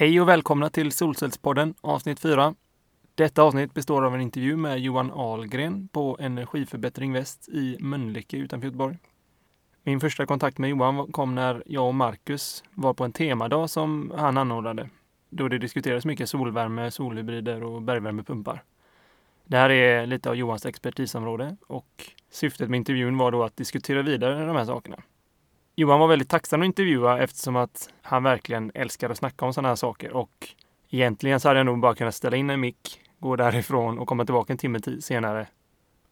Hej 0.00 0.20
och 0.20 0.28
välkomna 0.28 0.70
till 0.70 0.92
Solcellspodden 0.92 1.74
avsnitt 1.80 2.20
4. 2.20 2.54
Detta 3.14 3.42
avsnitt 3.42 3.74
består 3.74 4.06
av 4.06 4.14
en 4.14 4.20
intervju 4.20 4.56
med 4.56 4.78
Johan 4.78 5.10
Ahlgren 5.10 5.88
på 5.88 6.16
Energiförbättring 6.20 7.12
Väst 7.12 7.48
i 7.48 7.76
Mölnlycke 7.80 8.36
utanför 8.36 8.66
Göteborg. 8.66 8.98
Min 9.82 10.00
första 10.00 10.26
kontakt 10.26 10.58
med 10.58 10.70
Johan 10.70 11.12
kom 11.12 11.34
när 11.34 11.62
jag 11.66 11.86
och 11.86 11.94
Marcus 11.94 12.64
var 12.74 12.94
på 12.94 13.04
en 13.04 13.12
temadag 13.12 13.70
som 13.70 14.12
han 14.16 14.38
anordnade, 14.38 14.88
då 15.30 15.48
det 15.48 15.58
diskuterades 15.58 16.04
mycket 16.04 16.28
solvärme, 16.28 16.90
solhybrider 16.90 17.62
och 17.62 17.82
bergvärmepumpar. 17.82 18.64
Det 19.44 19.56
här 19.56 19.70
är 19.70 20.06
lite 20.06 20.30
av 20.30 20.36
Johans 20.36 20.66
expertisområde 20.66 21.56
och 21.66 22.10
syftet 22.30 22.70
med 22.70 22.78
intervjun 22.78 23.18
var 23.18 23.32
då 23.32 23.42
att 23.42 23.56
diskutera 23.56 24.02
vidare 24.02 24.46
de 24.46 24.56
här 24.56 24.64
sakerna. 24.64 25.02
Johan 25.80 26.00
var 26.00 26.08
väldigt 26.08 26.28
tacksam 26.28 26.60
att 26.60 26.66
intervjua 26.66 27.18
eftersom 27.18 27.56
att 27.56 27.92
han 28.02 28.22
verkligen 28.22 28.70
älskar 28.74 29.10
att 29.10 29.18
snacka 29.18 29.44
om 29.44 29.52
sådana 29.52 29.68
här 29.68 29.76
saker 29.76 30.12
och 30.12 30.48
egentligen 30.90 31.40
så 31.40 31.48
hade 31.48 31.60
jag 31.60 31.66
nog 31.66 31.80
bara 31.80 31.94
kunnat 31.94 32.14
ställa 32.14 32.36
in 32.36 32.50
en 32.50 32.60
mick, 32.60 33.00
gå 33.18 33.36
därifrån 33.36 33.98
och 33.98 34.08
komma 34.08 34.24
tillbaka 34.24 34.52
en 34.52 34.58
timme 34.58 34.80
senare 35.00 35.46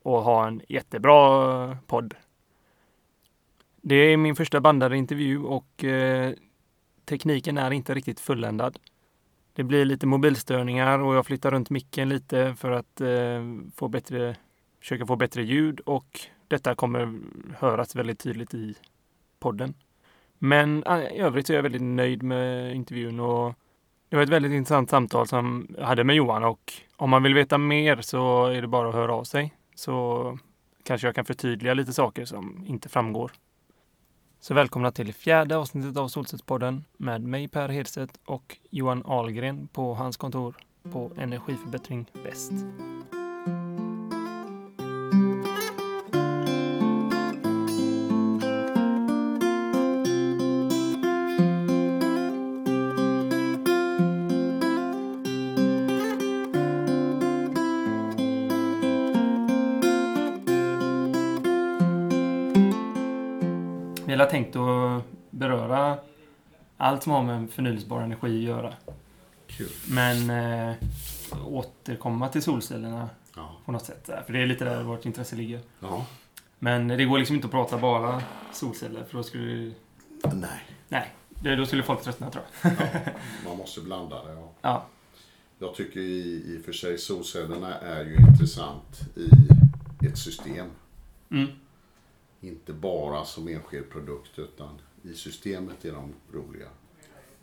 och 0.03 0.23
ha 0.23 0.47
en 0.47 0.63
jättebra 0.69 1.77
podd. 1.87 2.15
Det 3.81 3.95
är 3.95 4.17
min 4.17 4.37
första 4.37 4.61
bandade 4.61 4.97
intervju 4.97 5.43
och 5.43 5.85
eh, 5.85 6.33
tekniken 7.05 7.59
är 7.59 7.71
inte 7.71 7.95
riktigt 7.95 8.21
fulländad. 8.21 8.79
Det 9.53 9.63
blir 9.63 9.85
lite 9.85 10.07
mobilstörningar 10.07 10.99
och 10.99 11.15
jag 11.15 11.27
flyttar 11.27 11.51
runt 11.51 11.71
micken 11.71 12.09
lite 12.09 12.55
för 12.55 12.71
att 12.71 13.01
eh, 13.01 13.43
få 13.77 13.89
bättre, 13.89 14.37
försöka 14.81 15.07
få 15.07 15.17
bättre 15.17 15.43
ljud 15.43 15.81
och 15.81 16.21
detta 16.49 16.75
kommer 16.75 17.21
höras 17.59 17.97
väldigt 17.97 18.19
tydligt 18.19 18.55
i 18.55 18.75
podden. 19.41 19.75
Men 20.39 20.83
ah, 20.87 21.01
i 21.01 21.19
övrigt 21.19 21.51
är 21.51 21.55
jag 21.55 21.63
väldigt 21.63 21.83
nöjd 21.83 22.23
med 22.23 22.75
intervjun 22.75 23.21
och 23.21 23.55
det 24.09 24.17
var 24.17 24.23
ett 24.23 24.29
väldigt 24.29 24.53
intressant 24.53 24.91
samtal 24.91 25.27
som 25.29 25.69
jag 25.79 25.87
hade 25.87 26.05
med 26.05 26.17
Johan 26.17 26.45
och 26.45 26.73
om 26.97 27.11
man 27.11 27.23
vill 27.23 27.35
veta 27.35 27.59
mer 27.59 28.01
så 28.01 28.47
är 28.47 28.63
det 28.63 28.69
bara 28.69 28.89
att 28.89 28.95
höra 28.95 29.15
av 29.15 29.25
sig. 29.25 29.55
Så 29.75 30.39
kanske 30.83 31.07
jag 31.07 31.15
kan 31.15 31.25
förtydliga 31.25 31.75
lite 31.75 31.93
saker 31.93 32.25
som 32.25 32.65
inte 32.67 32.89
framgår. 32.89 33.33
Så 34.41 34.55
välkomna 34.55 34.91
till 34.91 35.15
fjärde 35.15 35.57
avsnittet 35.57 35.97
av 35.97 36.09
Solcellspodden 36.09 36.85
med 36.97 37.23
mig 37.23 37.49
Per 37.49 37.69
Hedstedt 37.69 38.21
och 38.25 38.59
Johan 38.71 39.03
Ahlgren 39.07 39.69
på 39.69 39.95
hans 39.95 40.17
kontor 40.17 40.57
på 40.93 41.11
Energiförbättring 41.17 42.07
Väst. 42.25 42.53
Vi 64.09 64.15
har 64.15 64.27
tänkt 64.27 64.57
att 64.57 65.03
beröra 65.31 65.99
allt 66.77 67.03
som 67.03 67.13
har 67.13 67.23
med 67.23 67.51
förnyelsebar 67.51 68.01
energi 68.03 68.27
att 68.37 68.43
göra. 68.57 68.75
Kul. 69.47 69.69
Men 69.89 70.31
eh, 70.31 70.75
återkomma 71.47 72.29
till 72.29 72.43
solcellerna 72.43 73.09
Ja. 73.37 73.57
på 73.65 73.73
något 73.73 73.85
sätt. 73.85 74.11
För 74.27 74.33
det 74.33 74.43
är 74.43 74.47
lite 74.47 74.65
där 74.65 74.83
vårt 74.83 75.05
intresse 75.07 75.37
ligger. 75.37 75.61
ja. 75.81 76.07
Men 76.59 76.89
det 76.89 77.05
går 77.05 77.19
liksom 77.19 77.37
inte 77.37 77.47
att 77.47 77.51
prata 77.53 77.79
bara 77.79 78.23
solceller 78.53 79.05
för 79.05 79.17
då 79.17 79.23
skulle, 79.23 79.73
Nej. 80.35 80.65
nej, 80.89 81.15
det- 81.31 81.57
då 81.57 81.67
skulle 81.67 81.83
folk 81.83 82.03
tröttna 82.03 82.31
tror 82.31 82.45
jag. 82.63 82.73
Man 83.45 83.57
måste 83.57 83.81
blanda 83.81 84.25
det. 84.25 84.33
Ja. 84.33 84.53
Ja, 84.63 84.87
Jag 85.59 85.75
tycker 85.75 86.01
i, 86.01 86.43
i 86.47 86.59
och 86.61 86.65
för 86.65 86.73
sig 86.73 86.99
solcellerna 86.99 87.75
är 87.75 88.05
ju 88.05 88.17
intressant 88.17 89.01
i 89.17 90.07
ett 90.07 90.19
system. 90.19 90.67
mm. 91.31 91.49
Inte 92.41 92.73
bara 92.73 93.25
som 93.25 93.49
enskild 93.49 93.91
produkt 93.91 94.39
utan 94.39 94.81
i 95.03 95.15
systemet 95.15 95.85
är 95.85 95.93
de 95.93 96.15
roliga. 96.33 96.69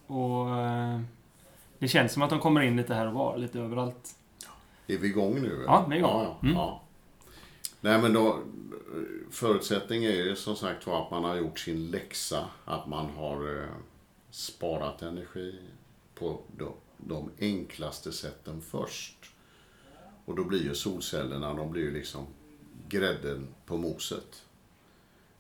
och 0.08 0.50
eh, 0.60 1.02
det 1.80 1.88
känns 1.88 2.14
som 2.14 2.22
att 2.22 2.30
de 2.30 2.40
kommer 2.40 2.62
in 2.62 2.78
lite 2.78 2.94
här 2.94 3.08
och 3.08 3.14
var, 3.14 3.38
lite 3.38 3.60
överallt. 3.60 4.16
Är 4.88 4.98
vi 4.98 5.08
igång 5.08 5.42
nu? 5.42 5.54
eller? 5.54 5.64
Ja, 5.64 5.86
vi 5.90 5.96
är 5.96 6.00
igång. 6.00 6.12
Ja, 6.12 6.24
ja. 6.24 6.48
Mm. 6.48 6.56
ja. 6.56 6.82
Nej 7.82 8.02
men 8.02 8.14
då, 8.14 8.40
förutsättningen 9.32 10.12
är 10.12 10.16
ju 10.16 10.36
som 10.36 10.56
sagt 10.56 10.88
var 10.88 11.06
att 11.06 11.12
man 11.12 11.24
har 11.24 11.36
gjort 11.36 11.60
sin 11.60 11.88
läxa. 11.88 12.46
Att 12.66 12.88
man 12.88 13.10
har 13.10 13.62
eh, 13.62 13.70
sparat 14.30 15.02
energi 15.02 15.60
på 16.16 16.42
de, 16.58 16.74
de 16.98 17.32
enklaste 17.40 18.12
sätten 18.12 18.62
först. 18.62 19.32
Och 20.26 20.36
då 20.36 20.44
blir 20.44 20.64
ju 20.64 20.76
solcellerna, 20.76 21.54
de 21.54 21.72
blir 21.72 21.82
ju 21.84 21.92
liksom 21.92 22.26
grädden 22.90 23.48
på 23.66 23.78
moset. 23.78 24.45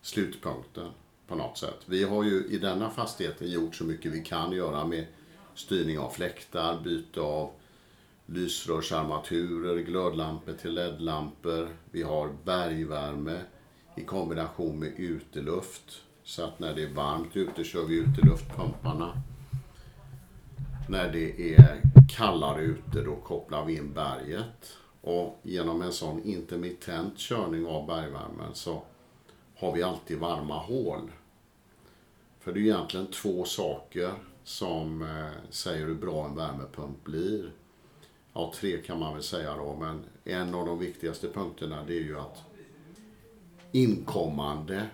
Slutpunkten 0.05 0.91
på 1.27 1.35
något 1.35 1.57
sätt. 1.57 1.79
Vi 1.85 2.03
har 2.03 2.23
ju 2.23 2.45
i 2.45 2.57
denna 2.57 2.89
fastigheten 2.89 3.51
gjort 3.51 3.75
så 3.75 3.83
mycket 3.83 4.11
vi 4.11 4.23
kan 4.23 4.51
göra 4.51 4.85
med 4.85 5.05
styrning 5.55 5.99
av 5.99 6.09
fläktar, 6.09 6.81
byte 6.83 7.21
av 7.21 7.51
lysrörsarmaturer, 8.25 9.77
glödlampor 9.77 10.53
till 10.53 10.73
LED-lampor. 10.73 11.67
Vi 11.91 12.03
har 12.03 12.29
bergvärme 12.44 13.41
i 13.95 14.03
kombination 14.03 14.79
med 14.79 14.94
uteluft. 14.97 16.01
Så 16.23 16.44
att 16.44 16.59
när 16.59 16.75
det 16.75 16.83
är 16.83 16.94
varmt 16.94 17.38
ute 17.38 17.63
kör 17.63 17.85
vi 17.85 17.95
uteluftpumparna. 17.95 19.21
När 20.89 21.11
det 21.11 21.55
är 21.55 21.81
kallare 22.09 22.61
ute 22.61 23.01
då 23.01 23.15
kopplar 23.15 23.65
vi 23.65 23.77
in 23.77 23.94
berget. 23.94 24.77
Och 25.01 25.39
genom 25.44 25.81
en 25.81 25.94
sån 25.94 26.23
intermittent 26.23 27.17
körning 27.17 27.65
av 27.65 27.88
bergvärmen 27.88 28.53
så 28.53 28.83
har 29.57 29.71
vi 29.71 29.83
alltid 29.83 30.17
varma 30.19 30.57
hål. 30.57 31.11
För 32.39 32.53
det 32.53 32.59
är 32.59 32.61
egentligen 32.61 33.07
två 33.07 33.45
saker 33.45 34.11
som 34.43 35.01
eh, 35.01 35.49
säger 35.49 35.85
hur 35.85 35.95
bra 35.95 36.25
en 36.25 36.35
värmepump 36.35 37.03
blir. 37.03 37.51
Ja, 38.33 38.53
tre 38.55 38.81
kan 38.81 38.99
man 38.99 39.13
väl 39.13 39.23
säga 39.23 39.57
då, 39.57 39.75
men 39.75 40.03
en 40.23 40.55
av 40.55 40.65
de 40.65 40.79
viktigaste 40.79 41.27
punkterna 41.27 41.83
det 41.88 41.94
är 41.94 42.03
ju 42.03 42.19
att 42.19 42.44
inkommande 43.71 44.89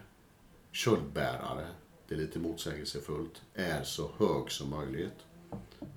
köldbärare, 0.71 1.67
det 2.07 2.15
är 2.15 2.19
lite 2.19 2.39
motsägelsefullt, 2.39 3.41
är 3.53 3.83
så 3.83 4.09
hög 4.17 4.51
som 4.51 4.69
möjligt. 4.69 5.25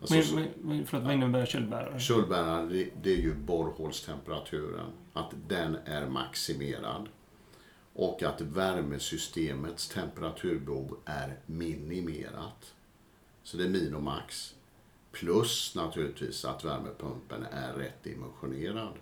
Alltså, 0.00 0.34
Men, 0.34 0.48
men, 0.60 0.86
förlåt, 0.86 1.04
vad 1.04 1.14
innebär 1.14 1.47
köldbärare? 1.47 2.00
Köldbäraren, 2.00 2.69
det, 2.69 2.88
det 3.03 3.12
är 3.12 3.16
ju 3.16 3.34
borrhålstemperaturen. 3.34 4.91
Att 5.12 5.34
den 5.48 5.76
är 5.84 6.06
maximerad. 6.08 7.08
Och 7.94 8.22
att 8.22 8.41
värmesystemets 8.41 9.88
temperaturbehov 9.88 10.97
är 11.05 11.38
minimerat. 11.47 12.75
Så 13.43 13.56
det 13.56 13.65
är 13.65 13.69
min 13.69 13.94
och 13.94 14.03
max. 14.03 14.55
Plus 15.12 15.75
naturligtvis 15.75 16.44
att 16.44 16.65
värmepumpen 16.65 17.47
är 17.53 17.72
rätt 17.72 18.04
dimensionerad. 18.04 18.93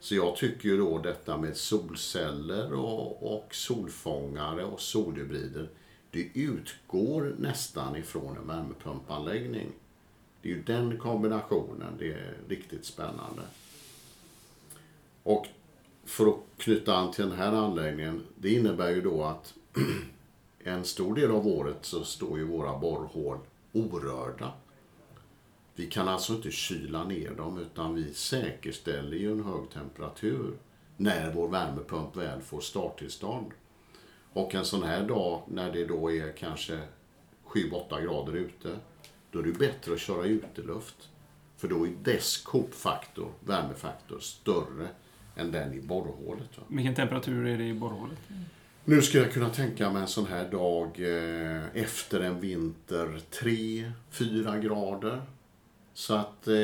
Så 0.00 0.14
jag 0.14 0.36
tycker 0.36 0.68
ju 0.68 0.76
då 0.76 0.98
detta 0.98 1.36
med 1.36 1.56
solceller 1.56 2.72
och, 2.72 3.36
och 3.36 3.54
solfångare 3.54 4.64
och 4.64 4.80
solhybrider. 4.80 5.68
Det 6.10 6.30
utgår 6.34 7.34
nästan 7.38 7.96
ifrån 7.96 8.36
en 8.36 8.46
värmepumpanläggning. 8.46 9.72
Det 10.42 10.50
är 10.50 10.54
ju 10.54 10.62
den 10.62 10.98
kombinationen, 10.98 11.94
det 11.98 12.12
är 12.12 12.36
riktigt 12.48 12.84
spännande. 12.84 13.42
Och 15.22 15.46
för 16.08 16.26
att 16.26 16.36
knyta 16.56 16.96
an 16.96 17.12
till 17.12 17.28
den 17.28 17.38
här 17.38 17.52
anläggningen, 17.52 18.26
det 18.36 18.52
innebär 18.52 18.90
ju 18.90 19.00
då 19.00 19.24
att 19.24 19.54
en 20.64 20.84
stor 20.84 21.14
del 21.14 21.30
av 21.30 21.46
året 21.46 21.76
så 21.80 22.04
står 22.04 22.38
ju 22.38 22.44
våra 22.44 22.78
borrhål 22.78 23.38
orörda. 23.72 24.52
Vi 25.74 25.86
kan 25.86 26.08
alltså 26.08 26.32
inte 26.32 26.50
kyla 26.50 27.04
ner 27.04 27.30
dem 27.30 27.58
utan 27.58 27.94
vi 27.94 28.14
säkerställer 28.14 29.16
ju 29.16 29.32
en 29.32 29.44
hög 29.44 29.70
temperatur 29.70 30.52
när 30.96 31.32
vår 31.32 31.48
värmepump 31.48 32.16
väl 32.16 32.40
får 32.40 32.60
starttillstånd. 32.60 33.50
Och 34.32 34.54
en 34.54 34.64
sån 34.64 34.82
här 34.82 35.08
dag 35.08 35.42
när 35.46 35.72
det 35.72 35.84
då 35.84 36.12
är 36.12 36.32
kanske 36.32 36.80
7-8 37.46 38.02
grader 38.02 38.32
ute, 38.32 38.76
då 39.30 39.38
är 39.38 39.42
det 39.42 39.58
bättre 39.58 39.92
att 39.92 40.00
köra 40.00 40.24
uteluft. 40.24 41.08
För 41.56 41.68
då 41.68 41.86
är 41.86 41.90
dess 42.02 42.36
kopfaktor, 42.36 43.32
värmefaktor, 43.40 44.18
större 44.18 44.88
än 45.38 45.52
den 45.52 45.74
i 45.74 45.80
borrhålet. 45.80 46.58
Va? 46.58 46.64
Vilken 46.68 46.94
temperatur 46.94 47.46
är 47.46 47.58
det 47.58 47.64
i 47.64 47.74
borrhålet? 47.74 48.18
Nu 48.84 49.02
skulle 49.02 49.22
jag 49.22 49.32
kunna 49.32 49.50
tänka 49.50 49.90
mig 49.90 50.02
en 50.02 50.08
sån 50.08 50.26
här 50.26 50.50
dag 50.50 50.86
eh, 50.86 51.82
efter 51.82 52.20
en 52.20 52.40
vinter 52.40 53.20
3-4 53.30 54.60
grader. 54.60 55.22
Så 55.94 56.14
att 56.14 56.48
eh, 56.48 56.54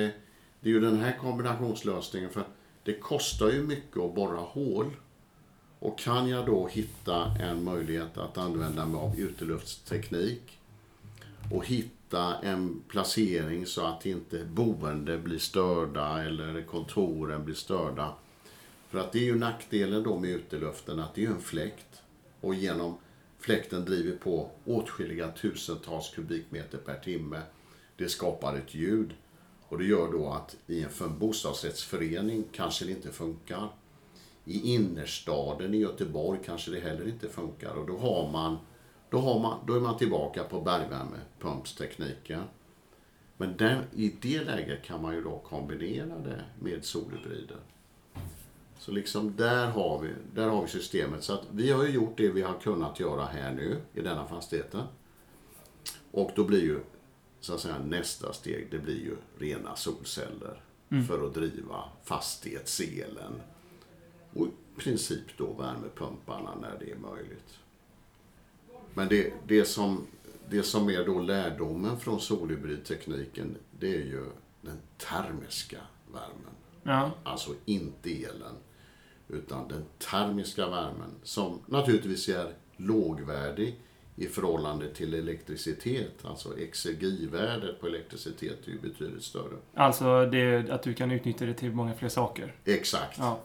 det 0.60 0.68
är 0.68 0.72
ju 0.72 0.80
den 0.80 1.00
här 1.00 1.18
kombinationslösningen 1.18 2.30
för 2.30 2.44
det 2.84 2.92
kostar 2.92 3.50
ju 3.50 3.62
mycket 3.62 3.98
att 3.98 4.14
borra 4.14 4.40
hål. 4.40 4.90
Och 5.78 5.98
kan 5.98 6.28
jag 6.28 6.46
då 6.46 6.68
hitta 6.68 7.24
en 7.40 7.64
möjlighet 7.64 8.18
att 8.18 8.38
använda 8.38 8.86
mig 8.86 9.00
av 9.00 9.20
uteluftsteknik 9.20 10.58
och 11.50 11.66
hitta 11.66 11.94
hitta 12.14 12.38
en 12.42 12.82
placering 12.88 13.66
så 13.66 13.86
att 13.86 14.06
inte 14.06 14.44
boende 14.44 15.18
blir 15.18 15.38
störda 15.38 16.22
eller 16.22 16.62
kontoren 16.62 17.44
blir 17.44 17.54
störda. 17.54 18.14
För 18.94 19.00
att 19.00 19.12
det 19.12 19.18
är 19.18 19.24
ju 19.24 19.38
nackdelen 19.38 20.02
då 20.02 20.18
med 20.18 20.30
uteluften 20.30 21.00
att 21.00 21.14
det 21.14 21.24
är 21.24 21.28
en 21.28 21.40
fläkt 21.40 22.02
och 22.40 22.54
genom 22.54 22.96
fläkten 23.38 23.84
driver 23.84 24.16
på 24.16 24.50
åtskilliga 24.64 25.28
tusentals 25.28 26.10
kubikmeter 26.14 26.78
per 26.78 26.98
timme. 26.98 27.40
Det 27.96 28.08
skapar 28.08 28.56
ett 28.56 28.74
ljud 28.74 29.14
och 29.68 29.78
det 29.78 29.84
gör 29.84 30.12
då 30.12 30.30
att 30.30 30.56
i 30.66 30.82
en 30.82 31.18
bostadsrättsförening 31.18 32.44
kanske 32.52 32.84
det 32.84 32.90
inte 32.90 33.12
funkar. 33.12 33.68
I 34.44 34.74
innerstaden 34.74 35.74
i 35.74 35.78
Göteborg 35.78 36.40
kanske 36.44 36.70
det 36.70 36.80
heller 36.80 37.08
inte 37.08 37.28
funkar 37.28 37.74
och 37.74 37.86
då 37.86 37.98
har 37.98 38.32
man 38.32 38.56
då, 39.10 39.18
har 39.18 39.40
man, 39.40 39.58
då 39.66 39.74
är 39.74 39.80
man 39.80 39.98
tillbaka 39.98 40.44
på 40.44 40.60
bergvärmepumpstekniken. 40.60 42.42
Men 43.36 43.56
den, 43.56 43.84
i 43.94 44.16
det 44.22 44.44
läget 44.44 44.84
kan 44.84 45.02
man 45.02 45.14
ju 45.14 45.22
då 45.22 45.38
kombinera 45.38 46.18
det 46.18 46.44
med 46.60 46.84
solhybrider. 46.84 47.58
Så 48.84 48.92
liksom 48.92 49.36
där 49.36 49.66
har, 49.66 49.98
vi, 49.98 50.10
där 50.34 50.48
har 50.48 50.62
vi 50.62 50.68
systemet. 50.68 51.24
Så 51.24 51.32
att 51.32 51.42
vi 51.50 51.70
har 51.70 51.84
ju 51.84 51.90
gjort 51.90 52.16
det 52.16 52.28
vi 52.28 52.42
har 52.42 52.60
kunnat 52.60 53.00
göra 53.00 53.24
här 53.24 53.52
nu 53.52 53.80
i 53.94 54.00
denna 54.00 54.26
fastigheten. 54.26 54.82
Och 56.10 56.30
då 56.36 56.44
blir 56.44 56.60
ju 56.60 56.80
så 57.40 57.54
att 57.54 57.60
säga 57.60 57.78
nästa 57.78 58.32
steg, 58.32 58.68
det 58.70 58.78
blir 58.78 58.98
ju 58.98 59.16
rena 59.38 59.76
solceller 59.76 60.60
mm. 60.90 61.04
för 61.04 61.26
att 61.26 61.34
driva 61.34 61.84
fastighetselen. 62.02 63.40
Och 64.34 64.46
i 64.46 64.80
princip 64.80 65.36
då 65.36 65.52
värmepumparna 65.52 66.54
när 66.60 66.78
det 66.78 66.90
är 66.90 66.96
möjligt. 66.96 67.58
Men 68.94 69.08
det, 69.08 69.32
det, 69.46 69.64
som, 69.64 70.06
det 70.50 70.62
som 70.62 70.90
är 70.90 71.06
då 71.06 71.20
lärdomen 71.20 72.00
från 72.00 72.20
solhybridtekniken, 72.20 73.56
det 73.78 73.94
är 73.94 74.04
ju 74.04 74.24
den 74.60 74.78
termiska 74.98 75.80
värmen. 76.12 76.54
Ja. 76.82 77.10
Alltså 77.22 77.54
inte 77.64 78.10
elen, 78.10 78.54
utan 79.28 79.68
den 79.68 79.84
termiska 79.98 80.68
värmen 80.68 81.10
som 81.22 81.60
naturligtvis 81.66 82.28
är 82.28 82.52
lågvärdig 82.76 83.80
i 84.16 84.26
förhållande 84.26 84.94
till 84.94 85.14
elektricitet. 85.14 86.24
Alltså 86.24 86.58
exergivärdet 86.58 87.80
på 87.80 87.86
elektricitet 87.86 88.66
är 88.66 88.70
ju 88.70 88.78
betydligt 88.80 89.22
större. 89.22 89.56
Alltså 89.74 90.26
det, 90.26 90.70
att 90.70 90.82
du 90.82 90.94
kan 90.94 91.10
utnyttja 91.10 91.46
det 91.46 91.54
till 91.54 91.72
många 91.72 91.94
fler 91.94 92.08
saker? 92.08 92.54
Exakt. 92.64 93.18
Ja. 93.18 93.40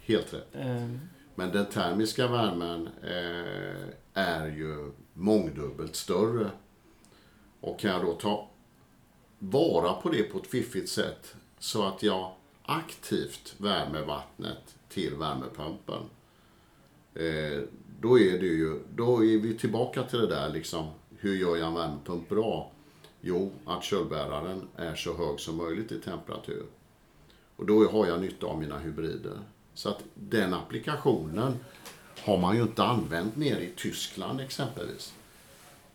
Helt 0.00 0.34
rätt. 0.34 0.54
Mm. 0.54 1.00
Men 1.34 1.52
den 1.52 1.66
termiska 1.66 2.26
värmen 2.28 2.88
eh, 3.02 3.88
är 4.14 4.46
ju 4.46 4.92
mångdubbelt 5.12 5.96
större. 5.96 6.50
Och 7.60 7.78
kan 7.78 7.90
jag 7.90 8.02
då 8.02 8.12
ta 8.12 8.50
vara 9.38 9.92
på 9.92 10.08
det 10.08 10.22
på 10.22 10.38
ett 10.38 10.46
fiffigt 10.46 10.88
sätt 10.88 11.36
så 11.58 11.86
att 11.86 12.02
jag 12.02 12.32
aktivt 12.62 13.54
värmer 13.58 14.02
vattnet 14.02 14.77
till 14.88 15.14
värmepumpen. 15.14 16.02
Eh, 17.14 17.62
då 18.00 18.18
är 18.18 18.38
det 18.38 18.46
ju, 18.46 18.78
då 18.94 19.24
är 19.24 19.38
vi 19.38 19.58
tillbaka 19.58 20.02
till 20.02 20.18
det 20.18 20.26
där 20.26 20.48
liksom, 20.52 20.86
hur 21.18 21.36
gör 21.36 21.56
jag 21.56 21.68
en 21.68 21.74
värmepump 21.74 22.28
bra? 22.28 22.70
Jo, 23.20 23.52
att 23.64 23.84
kölbäraren 23.84 24.68
är 24.76 24.94
så 24.94 25.16
hög 25.16 25.40
som 25.40 25.56
möjligt 25.56 25.92
i 25.92 26.00
temperatur. 26.00 26.66
Och 27.56 27.66
då 27.66 27.88
har 27.88 28.06
jag 28.06 28.20
nytta 28.20 28.46
av 28.46 28.58
mina 28.58 28.78
hybrider. 28.78 29.38
Så 29.74 29.88
att 29.88 30.04
den 30.14 30.54
applikationen 30.54 31.56
har 32.24 32.38
man 32.38 32.56
ju 32.56 32.62
inte 32.62 32.84
använt 32.84 33.36
nere 33.36 33.62
i 33.62 33.72
Tyskland 33.76 34.40
exempelvis. 34.40 35.14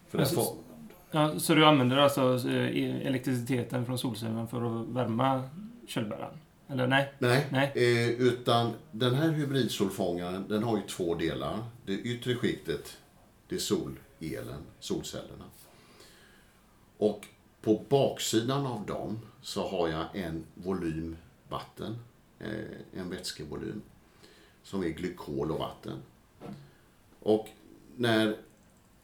För 0.09 0.19
alltså, 0.19 0.35
får... 0.35 0.55
ja, 1.11 1.39
så 1.39 1.53
du 1.53 1.65
använder 1.65 1.97
alltså 1.97 2.49
eh, 2.49 3.07
elektriciteten 3.07 3.85
från 3.85 3.97
solcellen 3.97 4.47
för 4.47 4.81
att 4.81 4.87
värma 4.87 5.49
kölbäraren? 5.87 6.37
Eller 6.73 6.87
nej? 6.87 7.13
Nej, 7.19 7.47
nej. 7.51 7.71
Eh, 7.75 8.09
utan 8.09 8.73
den 8.91 9.15
här 9.15 9.29
hybridsolfångaren 9.29 10.47
den 10.47 10.63
har 10.63 10.77
ju 10.77 10.83
två 10.83 11.15
delar. 11.15 11.63
Det 11.85 11.93
yttre 11.93 12.35
skiktet, 12.35 12.97
det 13.47 13.55
är 13.55 13.59
solelen, 13.59 14.61
solcellerna. 14.79 15.45
Och 16.97 17.27
på 17.61 17.81
baksidan 17.89 18.65
av 18.65 18.85
dem 18.85 19.19
så 19.41 19.67
har 19.67 19.87
jag 19.87 20.05
en 20.13 20.43
volym 20.53 21.17
vatten, 21.49 21.95
eh, 22.39 22.99
en 22.99 23.09
vätskevolym, 23.09 23.81
som 24.63 24.83
är 24.83 24.89
glykol 24.89 25.51
och 25.51 25.59
vatten. 25.59 25.97
Och 27.19 27.47
när 27.95 28.37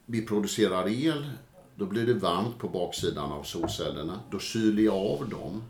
vi 0.06 0.26
producerar 0.26 0.88
el, 0.88 1.30
då 1.76 1.86
blir 1.86 2.06
det 2.06 2.14
varmt 2.14 2.58
på 2.58 2.68
baksidan 2.68 3.32
av 3.32 3.42
solcellerna. 3.42 4.20
Då 4.30 4.38
kyler 4.38 4.82
jag 4.82 4.96
av 4.96 5.28
dem 5.28 5.62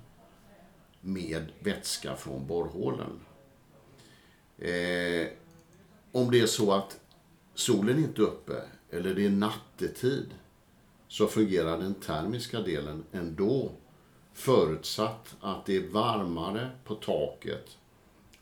med 1.00 1.47
vätska 1.58 2.17
från 2.17 2.47
borrhålen. 2.47 3.20
Eh, 4.58 5.26
om 6.12 6.31
det 6.31 6.41
är 6.41 6.47
så 6.47 6.73
att 6.73 7.00
solen 7.55 7.99
inte 7.99 8.23
är 8.23 8.26
uppe 8.26 8.62
eller 8.91 9.14
det 9.14 9.26
är 9.26 9.31
nattetid 9.31 10.35
så 11.08 11.26
fungerar 11.26 11.79
den 11.79 11.94
termiska 11.94 12.61
delen 12.61 13.05
ändå 13.12 13.70
förutsatt 14.32 15.37
att 15.41 15.67
det 15.67 15.76
är 15.76 15.88
varmare 15.88 16.70
på 16.85 16.94
taket, 16.94 17.79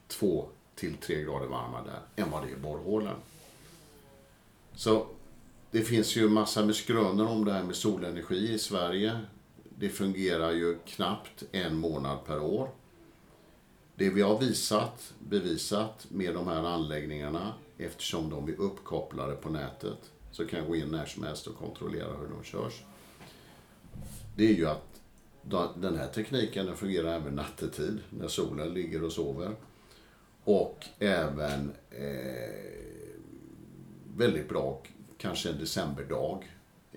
2 0.07 0.49
till 0.75 0.97
3 0.97 1.23
grader 1.23 1.47
varmare 1.47 1.85
där, 1.85 2.25
än 2.25 2.31
vad 2.31 2.43
det 2.43 2.49
är 2.49 2.53
i 2.53 2.57
borrhålen. 2.57 3.17
Så 4.75 5.07
det 5.71 5.83
finns 5.83 6.17
ju 6.17 6.29
massa 6.29 6.65
med 6.65 6.77
skrönor 6.77 7.27
om 7.27 7.45
det 7.45 7.53
här 7.53 7.63
med 7.63 7.77
solenergi 7.77 8.53
i 8.53 8.59
Sverige. 8.59 9.21
Det 9.81 9.89
fungerar 9.89 10.51
ju 10.53 10.79
knappt 10.87 11.45
en 11.53 11.77
månad 11.77 12.19
per 12.27 12.41
år. 12.41 12.71
Det 13.95 14.11
vi 14.11 14.23
har 14.23 14.39
visat, 14.39 15.15
bevisat 15.19 16.07
med 16.11 16.35
de 16.35 16.49
här 16.49 16.65
anläggningarna, 16.65 17.55
eftersom 17.79 18.31
de 18.31 18.49
är 18.49 18.61
uppkopplade 18.61 19.35
på 19.35 19.49
nätet, 19.49 19.99
så 20.33 20.47
kan 20.47 20.59
jag 20.59 20.69
gå 20.69 20.77
in 20.77 20.89
när 20.89 21.07
som 21.07 21.23
helst 21.23 21.47
och 21.47 21.57
kontrollera 21.57 22.17
hur 22.17 22.29
de 22.29 22.45
körs. 22.45 22.83
Det 24.37 24.49
är 24.49 24.55
ju 24.55 24.67
att 24.67 25.01
den 25.77 25.97
här 25.97 26.09
tekniken 26.09 26.67
den 26.67 26.77
fungerar 26.77 27.17
även 27.17 27.35
nattetid, 27.35 27.99
när 28.11 28.29
solen 28.29 28.75
ligger 28.75 29.05
och 29.05 29.13
sover. 29.13 29.55
Och 30.45 30.85
även 30.99 31.73
eh, 31.91 32.63
väldigt 34.17 34.49
bra, 34.49 34.83
kanske 35.19 35.51
en 35.51 35.59
decemberdag, 35.59 36.45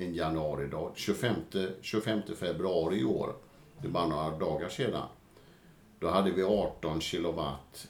en 0.01 0.13
januaridag. 0.15 0.91
25, 0.95 1.35
25 1.81 2.21
februari 2.35 2.99
i 2.99 3.05
år, 3.05 3.35
det 3.81 3.87
är 3.87 3.91
bara 3.91 4.07
några 4.07 4.37
dagar 4.37 4.69
sedan, 4.69 5.07
då 5.99 6.09
hade 6.09 6.31
vi 6.31 6.43
18 6.43 7.01
kilowatt 7.01 7.87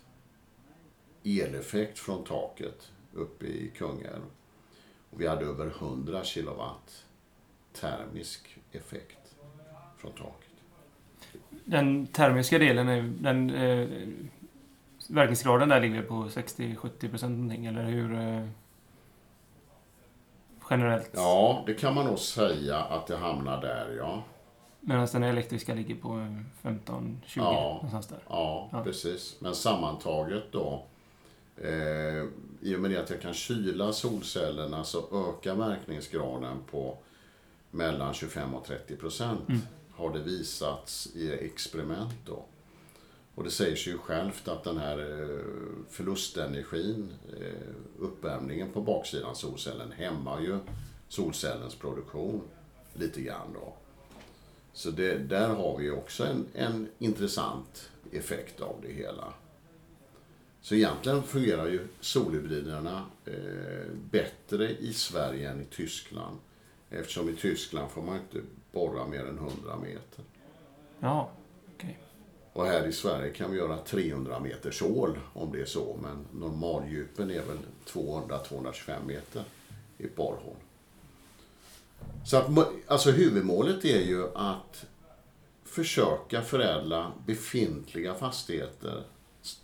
eleffekt 1.23 1.99
från 1.99 2.23
taket 2.23 2.91
uppe 3.13 3.45
i 3.45 3.71
Kungälv. 3.77 4.21
Och 5.09 5.21
vi 5.21 5.27
hade 5.27 5.45
över 5.45 5.67
100 5.67 6.23
kilowatt 6.23 7.05
termisk 7.73 8.57
effekt 8.71 9.35
från 9.97 10.11
taket. 10.11 10.51
Den 11.65 12.07
termiska 12.07 12.59
delen, 12.59 12.87
är, 12.87 13.01
den 13.01 13.49
eh, 13.49 13.87
verkningsgraden 15.09 15.69
där 15.69 15.81
ligger 15.81 16.01
på 16.01 16.13
60-70 16.13 17.09
procent 17.09 17.37
någonting, 17.37 17.65
eller 17.65 17.83
hur? 17.83 18.13
Eh, 18.13 18.47
generellt? 20.71 21.09
Ja, 21.13 21.63
det 21.65 21.73
kan 21.73 21.95
man 21.95 22.05
nog 22.05 22.19
säga 22.19 22.77
att 22.77 23.07
det 23.07 23.17
hamnar 23.17 23.61
där, 23.61 23.95
ja. 23.97 24.23
Medan 24.79 25.07
den 25.11 25.23
elektriska 25.23 25.73
ligger 25.73 25.95
på 25.95 26.07
15-20 26.61 27.21
ja, 27.35 27.73
någonstans 27.73 28.07
där. 28.07 28.19
Ja, 28.29 28.69
ja, 28.71 28.83
precis. 28.83 29.35
Men 29.39 29.55
sammantaget 29.55 30.43
då, 30.51 30.85
eh, 31.57 32.25
i 32.61 32.75
och 32.75 32.79
med 32.79 32.99
att 32.99 33.09
jag 33.09 33.21
kan 33.21 33.33
kyla 33.33 33.93
solcellerna 33.93 34.83
så 34.83 35.29
ökar 35.29 35.55
verkningsgraden 35.55 36.57
på 36.71 36.97
mellan 37.71 38.13
25 38.13 38.53
och 38.53 38.65
30 38.65 38.95
procent. 38.95 39.49
Mm. 39.49 39.61
Har 39.91 40.13
det 40.13 40.19
visats 40.19 41.15
i 41.15 41.31
experiment 41.31 42.15
då. 42.25 42.45
Och 43.35 43.43
det 43.43 43.51
säger 43.51 43.75
sig 43.75 43.93
ju 43.93 43.99
självt 43.99 44.47
att 44.47 44.63
den 44.63 44.77
här 44.77 44.99
eh, 44.99 45.45
förlustenergin, 45.89 47.13
eh, 47.39 47.75
uppvärmningen 47.99 48.71
på 48.71 48.81
baksidan 48.81 49.35
solcellen, 49.35 49.91
hämmar 49.91 50.41
ju 50.41 50.59
solcellens 51.07 51.75
produktion 51.75 52.41
lite 52.93 53.21
grann 53.21 53.53
då. 53.53 53.73
Så 54.73 54.91
det, 54.91 55.17
där 55.17 55.49
har 55.49 55.77
vi 55.77 55.91
också 55.91 56.25
en, 56.25 56.45
en 56.53 56.87
intressant 56.99 57.89
effekt 58.11 58.61
av 58.61 58.75
det 58.81 58.93
hela. 58.93 59.33
Så 60.61 60.75
egentligen 60.75 61.23
fungerar 61.23 61.67
ju 61.67 61.87
solhybriderna 61.99 63.05
eh, 63.25 63.91
bättre 64.11 64.71
i 64.77 64.93
Sverige 64.93 65.51
än 65.51 65.61
i 65.61 65.65
Tyskland. 65.65 66.37
Eftersom 66.89 67.29
i 67.29 67.35
Tyskland 67.35 67.91
får 67.91 68.01
man 68.01 68.15
inte 68.15 68.41
borra 68.71 69.07
mer 69.07 69.25
än 69.25 69.37
100 69.37 69.77
meter. 69.81 70.23
Ja, 70.99 71.31
okej. 71.75 71.89
Okay. 71.89 72.10
Och 72.53 72.65
här 72.65 72.87
i 72.87 72.91
Sverige 72.91 73.33
kan 73.33 73.51
vi 73.51 73.57
göra 73.57 73.77
300 73.77 74.39
meters 74.39 74.81
hål 74.81 75.19
om 75.33 75.51
det 75.51 75.61
är 75.61 75.65
så. 75.65 75.99
Men 76.01 76.41
normaldjupen 76.41 77.31
är 77.31 77.41
väl 77.41 77.57
200-225 77.85 79.05
meter 79.07 79.43
i 79.97 80.05
ett 80.05 80.15
borrhål. 80.15 80.55
Så 82.25 82.37
att, 82.37 82.45
alltså 82.87 83.11
huvudmålet 83.11 83.85
är 83.85 84.01
ju 84.01 84.27
att 84.35 84.85
försöka 85.63 86.41
förädla 86.41 87.11
befintliga 87.25 88.13
fastigheter 88.13 89.03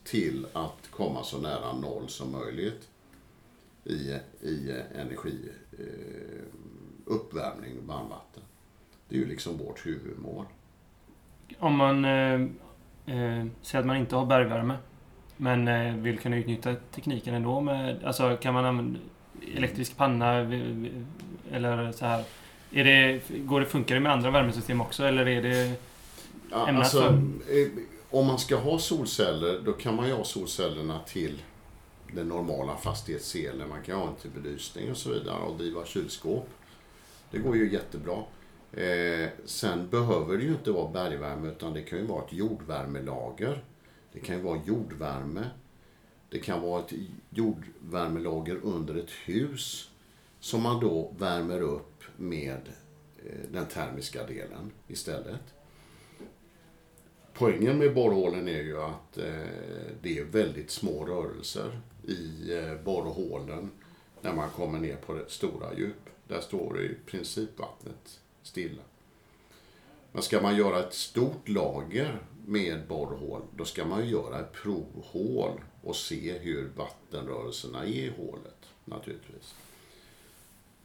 till 0.03 0.48
att 0.53 0.91
komma 0.91 1.24
så 1.24 1.38
nära 1.38 1.74
noll 1.74 2.10
som 2.10 2.32
möjligt 2.32 2.89
i, 3.84 4.15
i 4.41 4.82
energiuppvärmning 4.96 7.77
eh, 7.77 7.84
varmvatten. 7.88 8.44
Det 9.10 9.15
är 9.15 9.20
ju 9.20 9.27
liksom 9.27 9.58
vårt 9.58 9.86
huvudmål. 9.86 10.46
Om 11.60 11.75
man 11.75 12.06
eh, 12.06 12.48
eh, 13.07 13.39
eh, 13.39 13.45
säger 13.61 13.79
att 13.79 13.85
man 13.85 13.97
inte 13.97 14.15
har 14.15 14.25
bergvärme 14.25 14.77
men 15.37 15.67
eh, 15.67 15.95
vill 15.95 16.19
kunna 16.19 16.37
utnyttja 16.37 16.75
tekniken 16.91 17.33
ändå 17.33 17.61
med, 17.61 18.03
alltså 18.03 18.37
kan 18.41 18.53
man 18.53 18.65
använda 18.65 18.99
elektrisk 19.55 19.97
panna 19.97 20.33
eller 21.51 21.91
så 21.91 22.05
här. 22.05 22.23
Är 22.71 22.83
det, 22.83 23.21
går 23.45 23.59
det, 23.59 23.65
funkar 23.65 23.95
det 23.95 24.01
med 24.01 24.11
andra 24.11 24.31
värmesystem 24.31 24.81
också 24.81 25.05
eller 25.05 25.27
är 25.27 25.41
det 25.41 25.73
ja, 26.51 26.77
alltså, 26.77 27.01
för... 27.01 27.21
Om 28.09 28.27
man 28.27 28.39
ska 28.39 28.55
ha 28.55 28.79
solceller 28.79 29.59
då 29.65 29.73
kan 29.73 29.95
man 29.95 30.07
ju 30.07 30.13
ha 30.13 30.23
solcellerna 30.23 30.99
till 30.99 31.41
den 32.13 32.27
normala 32.27 32.75
fastighetselen. 32.75 33.69
Man 33.69 33.81
kan 33.81 33.99
ha 33.99 34.07
en 34.07 34.15
till 34.15 34.41
belysning 34.41 34.91
och 34.91 34.97
så 34.97 35.09
vidare 35.09 35.39
och 35.39 35.57
driva 35.57 35.85
kylskåp. 35.85 36.49
Det 37.31 37.37
går 37.37 37.55
ju 37.55 37.73
jättebra. 37.73 38.23
Eh, 38.74 39.29
sen 39.45 39.89
behöver 39.89 40.38
det 40.38 40.43
ju 40.43 40.51
inte 40.51 40.71
vara 40.71 40.91
bergvärme 40.91 41.47
utan 41.47 41.74
det 41.74 41.81
kan 41.81 42.00
ju 42.00 42.05
vara 42.05 42.25
ett 42.25 42.33
jordvärmelager. 42.33 43.63
Det 44.13 44.19
kan 44.19 44.36
ju 44.36 44.41
vara 44.41 44.62
jordvärme. 44.65 45.45
Det 46.29 46.39
kan 46.39 46.62
vara 46.62 46.83
ett 46.83 46.93
jordvärmelager 47.29 48.59
under 48.63 48.95
ett 48.95 49.12
hus 49.12 49.89
som 50.39 50.62
man 50.62 50.79
då 50.79 51.13
värmer 51.17 51.62
upp 51.62 52.03
med 52.17 52.62
eh, 53.25 53.51
den 53.51 53.65
termiska 53.65 54.25
delen 54.25 54.71
istället. 54.88 55.53
Poängen 57.33 57.77
med 57.77 57.93
borrhålen 57.93 58.47
är 58.47 58.62
ju 58.62 58.81
att 58.81 59.17
eh, 59.17 59.47
det 60.01 60.19
är 60.19 60.24
väldigt 60.24 60.71
små 60.71 61.05
rörelser 61.05 61.81
i 62.07 62.53
eh, 62.53 62.75
borrhålen 62.83 63.71
när 64.21 64.33
man 64.33 64.50
kommer 64.50 64.79
ner 64.79 64.95
på 64.95 65.13
det 65.13 65.29
stora 65.29 65.74
djup. 65.74 66.09
Där 66.27 66.41
står 66.41 66.81
i 66.81 66.95
princip 67.05 67.59
vattnet 67.59 68.19
stilla. 68.47 68.81
Men 70.11 70.23
ska 70.23 70.41
man 70.41 70.55
göra 70.55 70.79
ett 70.79 70.93
stort 70.93 71.49
lager 71.49 72.19
med 72.45 72.87
borrhål, 72.87 73.41
då 73.55 73.65
ska 73.65 73.85
man 73.85 74.05
ju 74.05 74.11
göra 74.11 74.39
ett 74.39 74.53
provhål 74.53 75.61
och 75.81 75.95
se 75.95 76.37
hur 76.37 76.69
vattenrörelserna 76.75 77.83
är 77.83 77.87
i 77.87 78.13
hålet 78.17 78.69
naturligtvis. 78.85 79.55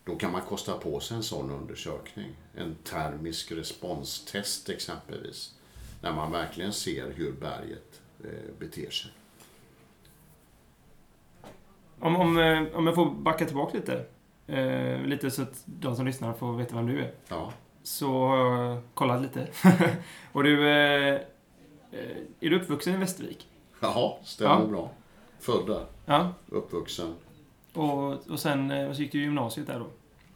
Då 0.05 0.17
kan 0.17 0.33
man 0.33 0.43
kosta 0.43 0.79
på 0.79 1.01
sig 1.01 1.17
en 1.17 1.23
sån 1.23 1.51
undersökning. 1.51 2.31
En 2.55 2.75
termisk 2.75 3.53
responstest 3.53 4.69
exempelvis. 4.69 5.55
När 6.01 6.13
man 6.13 6.33
verkligen 6.33 6.73
ser 6.73 7.13
hur 7.13 7.33
berget 7.33 8.01
eh, 8.25 8.55
beter 8.59 8.91
sig. 8.91 9.11
Om, 11.99 12.17
om, 12.17 12.39
eh, 12.39 12.63
om 12.75 12.87
jag 12.87 12.95
får 12.95 13.11
backa 13.11 13.47
tillbaka 13.47 13.79
lite. 13.79 14.05
Eh, 14.47 15.03
lite 15.03 15.31
så 15.31 15.43
att 15.43 15.63
de 15.67 15.97
som 15.97 16.07
lyssnar 16.07 16.33
får 16.33 16.57
veta 16.57 16.77
vem 16.77 16.87
du 16.87 17.01
är. 17.01 17.13
Ja. 17.29 17.53
Så 17.83 18.27
har 18.27 18.37
jag 18.37 18.83
kollat 18.95 19.23
lite. 19.23 19.49
och 20.33 20.45
du, 20.45 20.69
eh, 20.69 21.15
eh, 21.91 22.17
är 22.41 22.51
du 22.51 22.61
uppvuxen 22.61 22.95
i 22.95 22.97
Västervik? 22.97 23.49
Ja, 23.81 24.21
stämmer 24.25 24.61
ja. 24.61 24.67
bra. 24.67 24.91
Född 25.41 25.67
där. 25.67 25.87
Ja. 26.07 26.35
Uppvuxen. 26.49 27.15
Och, 27.73 28.31
och 28.31 28.41
sen 28.41 28.71
och 28.89 28.97
så 28.97 29.03
gick 29.03 29.13
du 29.13 29.21
gymnasiet 29.21 29.67
där 29.67 29.79
då? 29.79 29.87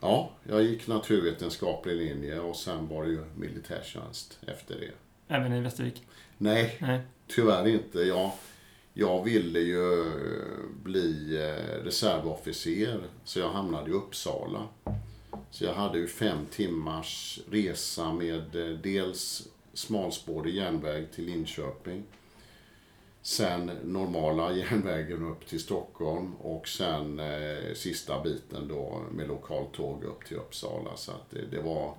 Ja, 0.00 0.30
jag 0.42 0.62
gick 0.62 0.86
naturvetenskaplig 0.86 1.96
linje 1.96 2.40
och 2.40 2.56
sen 2.56 2.88
var 2.88 3.04
det 3.04 3.10
ju 3.10 3.24
militärtjänst 3.34 4.38
efter 4.46 4.74
det. 4.74 4.90
Även 5.34 5.52
i 5.52 5.60
Västervik? 5.60 6.02
Nej, 6.38 6.76
Nej. 6.80 7.00
tyvärr 7.26 7.68
inte. 7.68 8.00
Jag, 8.00 8.30
jag 8.98 9.24
ville 9.24 9.60
ju 9.60 10.00
eh, 10.00 10.64
bli 10.82 11.36
eh, 11.36 11.84
reservofficer, 11.84 13.02
så 13.24 13.38
jag 13.38 13.50
hamnade 13.50 13.90
i 13.90 13.94
Uppsala. 13.94 14.68
Så 15.50 15.64
jag 15.64 15.74
hade 15.74 15.98
ju 15.98 16.06
fem 16.06 16.46
timmars 16.50 17.40
resa 17.50 18.12
med 18.12 18.56
eh, 18.56 18.78
dels 18.78 19.48
smalspårig 19.72 20.54
järnväg 20.54 21.06
till 21.14 21.24
Linköping. 21.24 22.02
Sen 23.22 23.70
normala 23.84 24.52
järnvägen 24.56 25.26
upp 25.26 25.46
till 25.46 25.60
Stockholm 25.60 26.34
och 26.34 26.68
sen 26.68 27.20
eh, 27.20 27.74
sista 27.74 28.22
biten 28.22 28.68
då 28.68 29.02
med 29.12 29.28
lokaltåg 29.28 30.04
upp 30.04 30.24
till 30.24 30.36
Uppsala. 30.36 30.96
Så 30.96 31.12
att 31.12 31.30
det, 31.30 31.46
det, 31.50 31.62
var, 31.62 31.94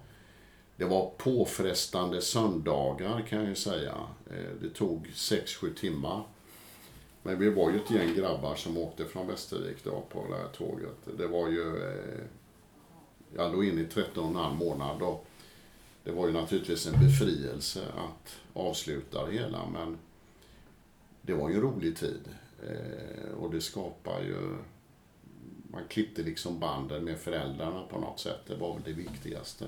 det 0.75 0.85
var 0.85 1.11
påfrestande 1.17 2.21
söndagar 2.21 3.25
kan 3.29 3.39
jag 3.39 3.49
ju 3.49 3.55
säga. 3.55 3.95
Eh, 4.29 4.61
det 4.61 4.69
tog 4.69 5.07
6-7 5.07 5.73
timmar. 5.73 6.23
Men 7.27 7.39
vi 7.39 7.49
var 7.49 7.71
ju 7.71 7.77
ett 7.77 7.91
gäng 7.91 8.15
grabbar 8.15 8.55
som 8.55 8.77
åkte 8.77 9.05
från 9.05 9.27
Västervik 9.27 9.83
då 9.83 10.03
på 10.09 10.25
det 10.29 10.37
här 10.37 10.47
tåget. 10.47 11.17
Det 11.17 11.27
var 11.27 11.47
ju... 11.47 11.77
Eh, 11.77 12.23
jag 13.35 13.51
låg 13.51 13.65
inne 13.65 13.81
i 13.81 13.85
13 13.85 14.23
och 14.23 14.29
en 14.29 14.35
halv 14.35 14.55
månad 14.55 15.01
och 15.01 15.25
det 16.03 16.11
var 16.11 16.27
ju 16.27 16.33
naturligtvis 16.33 16.87
en 16.87 16.99
befrielse 16.99 17.81
att 17.97 18.35
avsluta 18.53 19.25
det 19.25 19.31
hela 19.31 19.69
men 19.69 19.97
det 21.21 21.33
var 21.33 21.49
ju 21.49 21.55
en 21.55 21.61
rolig 21.61 21.97
tid. 21.97 22.29
Eh, 22.67 23.31
och 23.31 23.51
det 23.51 23.61
skapar 23.61 24.21
ju... 24.21 24.57
Man 25.71 25.83
klippte 25.87 26.21
liksom 26.21 26.59
banden 26.59 27.03
med 27.03 27.17
föräldrarna 27.17 27.83
på 27.89 27.99
något 27.99 28.19
sätt. 28.19 28.41
Det 28.47 28.55
var 28.55 28.73
väl 28.73 28.83
det 28.85 28.93
viktigaste. 28.93 29.65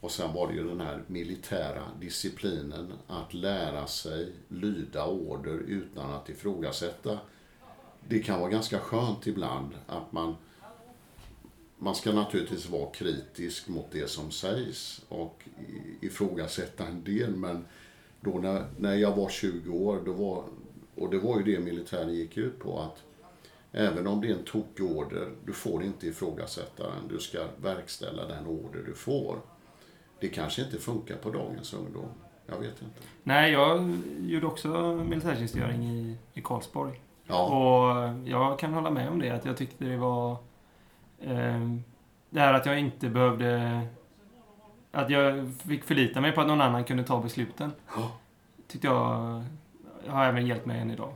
Och 0.00 0.10
sen 0.10 0.32
var 0.32 0.48
det 0.48 0.54
ju 0.54 0.68
den 0.68 0.80
här 0.80 1.02
militära 1.06 1.82
disciplinen 2.00 2.92
att 3.06 3.34
lära 3.34 3.86
sig 3.86 4.32
lyda 4.48 5.06
order 5.06 5.58
utan 5.66 6.12
att 6.12 6.28
ifrågasätta. 6.28 7.18
Det 8.08 8.18
kan 8.18 8.40
vara 8.40 8.50
ganska 8.50 8.78
skönt 8.78 9.26
ibland 9.26 9.74
att 9.86 10.12
man 10.12 10.36
man 11.78 11.94
ska 11.94 12.12
naturligtvis 12.12 12.68
vara 12.68 12.90
kritisk 12.90 13.68
mot 13.68 13.86
det 13.90 14.10
som 14.10 14.30
sägs 14.30 15.04
och 15.08 15.44
ifrågasätta 16.00 16.86
en 16.86 17.04
del 17.04 17.36
men 17.36 17.64
då 18.20 18.30
när, 18.30 18.66
när 18.76 18.94
jag 18.94 19.16
var 19.16 19.28
20 19.28 19.72
år, 19.72 20.02
då 20.04 20.12
var, 20.12 20.44
och 20.94 21.10
det 21.10 21.18
var 21.18 21.38
ju 21.38 21.44
det 21.44 21.60
militären 21.60 22.14
gick 22.14 22.36
ut 22.36 22.58
på 22.58 22.80
att 22.80 23.02
även 23.72 24.06
om 24.06 24.20
det 24.20 24.28
är 24.28 24.32
en 24.32 24.44
tokig 24.44 24.86
order, 24.86 25.30
du 25.44 25.52
får 25.52 25.82
inte 25.82 26.06
ifrågasätta 26.06 26.82
den, 26.82 27.08
du 27.08 27.18
ska 27.18 27.46
verkställa 27.62 28.26
den 28.26 28.46
order 28.46 28.82
du 28.86 28.94
får. 28.94 29.40
Det 30.20 30.28
kanske 30.28 30.62
inte 30.62 30.78
funkar 30.78 31.16
på 31.16 31.30
dagens 31.30 31.74
ungdom. 31.74 32.08
Jag 32.46 32.58
vet 32.58 32.82
inte. 32.82 33.00
Nej, 33.22 33.52
jag 33.52 33.98
gjorde 34.20 34.46
också 34.46 34.68
militärtjänstgöring 35.08 35.82
i, 35.82 36.16
i 36.34 36.40
Karlsborg. 36.40 37.00
Ja. 37.26 37.44
Och 37.44 38.14
jag 38.28 38.58
kan 38.58 38.74
hålla 38.74 38.90
med 38.90 39.08
om 39.08 39.18
det, 39.18 39.30
att 39.30 39.44
jag 39.44 39.56
tyckte 39.56 39.84
det 39.84 39.96
var... 39.96 40.32
Eh, 41.20 41.60
det 42.30 42.40
här 42.40 42.54
att 42.54 42.66
jag 42.66 42.78
inte 42.78 43.08
behövde... 43.08 43.80
Att 44.92 45.10
jag 45.10 45.52
fick 45.68 45.84
förlita 45.84 46.20
mig 46.20 46.32
på 46.32 46.40
att 46.40 46.46
någon 46.46 46.60
annan 46.60 46.84
kunde 46.84 47.04
ta 47.04 47.20
besluten. 47.20 47.72
Ja. 47.96 48.12
Tyckte 48.66 48.86
jag 48.86 49.44
har 50.06 50.24
även 50.24 50.46
hjälpt 50.46 50.66
mig 50.66 50.80
än 50.80 50.90
idag. 50.90 51.12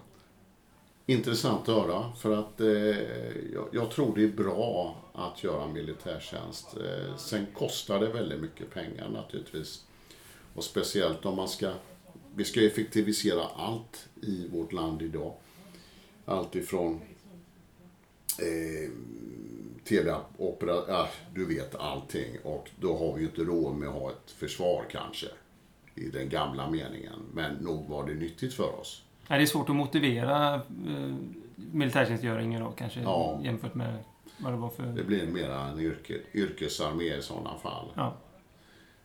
Intressant 1.12 1.68
att 1.68 1.74
höra. 1.74 2.12
För 2.12 2.36
att 2.36 2.60
eh, 2.60 2.68
jag, 3.54 3.68
jag, 3.72 3.90
tror 3.90 4.16
det 4.16 4.24
är 4.24 4.28
bra 4.28 4.96
att 5.12 5.44
göra 5.44 5.66
militärtjänst. 5.66 6.76
Eh, 6.76 7.16
sen 7.16 7.46
kostar 7.54 8.00
det 8.00 8.08
väldigt 8.08 8.40
mycket 8.40 8.70
pengar 8.70 9.08
naturligtvis. 9.08 9.84
Och 10.54 10.64
speciellt 10.64 11.24
om 11.24 11.36
man 11.36 11.48
ska... 11.48 11.72
Vi 12.34 12.44
ska 12.44 12.66
effektivisera 12.66 13.44
allt 13.56 14.08
i 14.22 14.48
vårt 14.48 14.72
land 14.72 15.02
idag. 15.02 15.34
Allt 16.24 16.54
ifrån 16.54 17.00
eh, 18.38 18.90
tv-opera, 19.84 20.84
ja, 20.88 21.08
du 21.34 21.46
vet 21.46 21.74
allting. 21.74 22.38
Och 22.42 22.70
då 22.80 22.98
har 22.98 23.14
vi 23.14 23.20
ju 23.20 23.28
inte 23.28 23.42
råd 23.42 23.74
med 23.74 23.88
att 23.88 23.94
ha 23.94 24.10
ett 24.10 24.30
försvar 24.30 24.84
kanske. 24.90 25.26
I 25.94 26.08
den 26.08 26.28
gamla 26.28 26.70
meningen. 26.70 27.20
Men 27.32 27.54
nog 27.54 27.88
var 27.88 28.06
det 28.06 28.14
nyttigt 28.14 28.54
för 28.54 28.80
oss. 28.80 29.02
Ja, 29.28 29.36
det 29.36 29.42
är 29.42 29.46
svårt 29.46 29.68
att 29.68 29.76
motivera 29.76 30.54
eh, 30.54 31.14
militärtjänstgöringen 31.72 32.62
då 32.62 32.70
kanske 32.70 33.00
ja. 33.00 33.40
jämfört 33.44 33.74
med 33.74 33.98
vad 34.38 34.52
det 34.52 34.56
var 34.56 34.68
för... 34.68 34.82
Det 34.82 35.04
blir 35.04 35.26
mer 35.26 35.50
en 35.50 35.80
yrke, 35.80 36.14
yrkesarmé 36.34 37.16
i 37.16 37.22
sådana 37.22 37.58
fall. 37.58 37.86
Ja. 37.94 38.16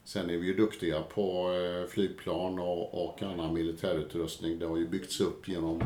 Sen 0.03 0.29
är 0.29 0.38
vi 0.38 0.47
ju 0.47 0.53
duktiga 0.53 1.01
på 1.01 1.51
eh, 1.53 1.89
flygplan 1.89 2.59
och, 2.59 3.05
och 3.05 3.24
annan 3.24 3.53
militärutrustning. 3.53 4.59
Det 4.59 4.65
har 4.65 4.77
ju 4.77 4.88
byggts 4.88 5.21
upp 5.21 5.47
genom 5.47 5.81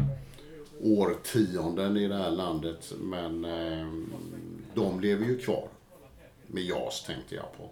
årtionden 0.82 1.98
i 1.98 2.08
det 2.08 2.16
här 2.16 2.32
landet. 2.32 2.94
Men 3.00 3.46
eh, 3.46 3.88
de 4.74 5.00
lever 5.00 5.26
ju 5.26 5.38
kvar. 5.38 5.68
Med 6.48 6.64
JAS 6.64 7.04
tänkte 7.04 7.36
jag 7.36 7.58
på. 7.58 7.70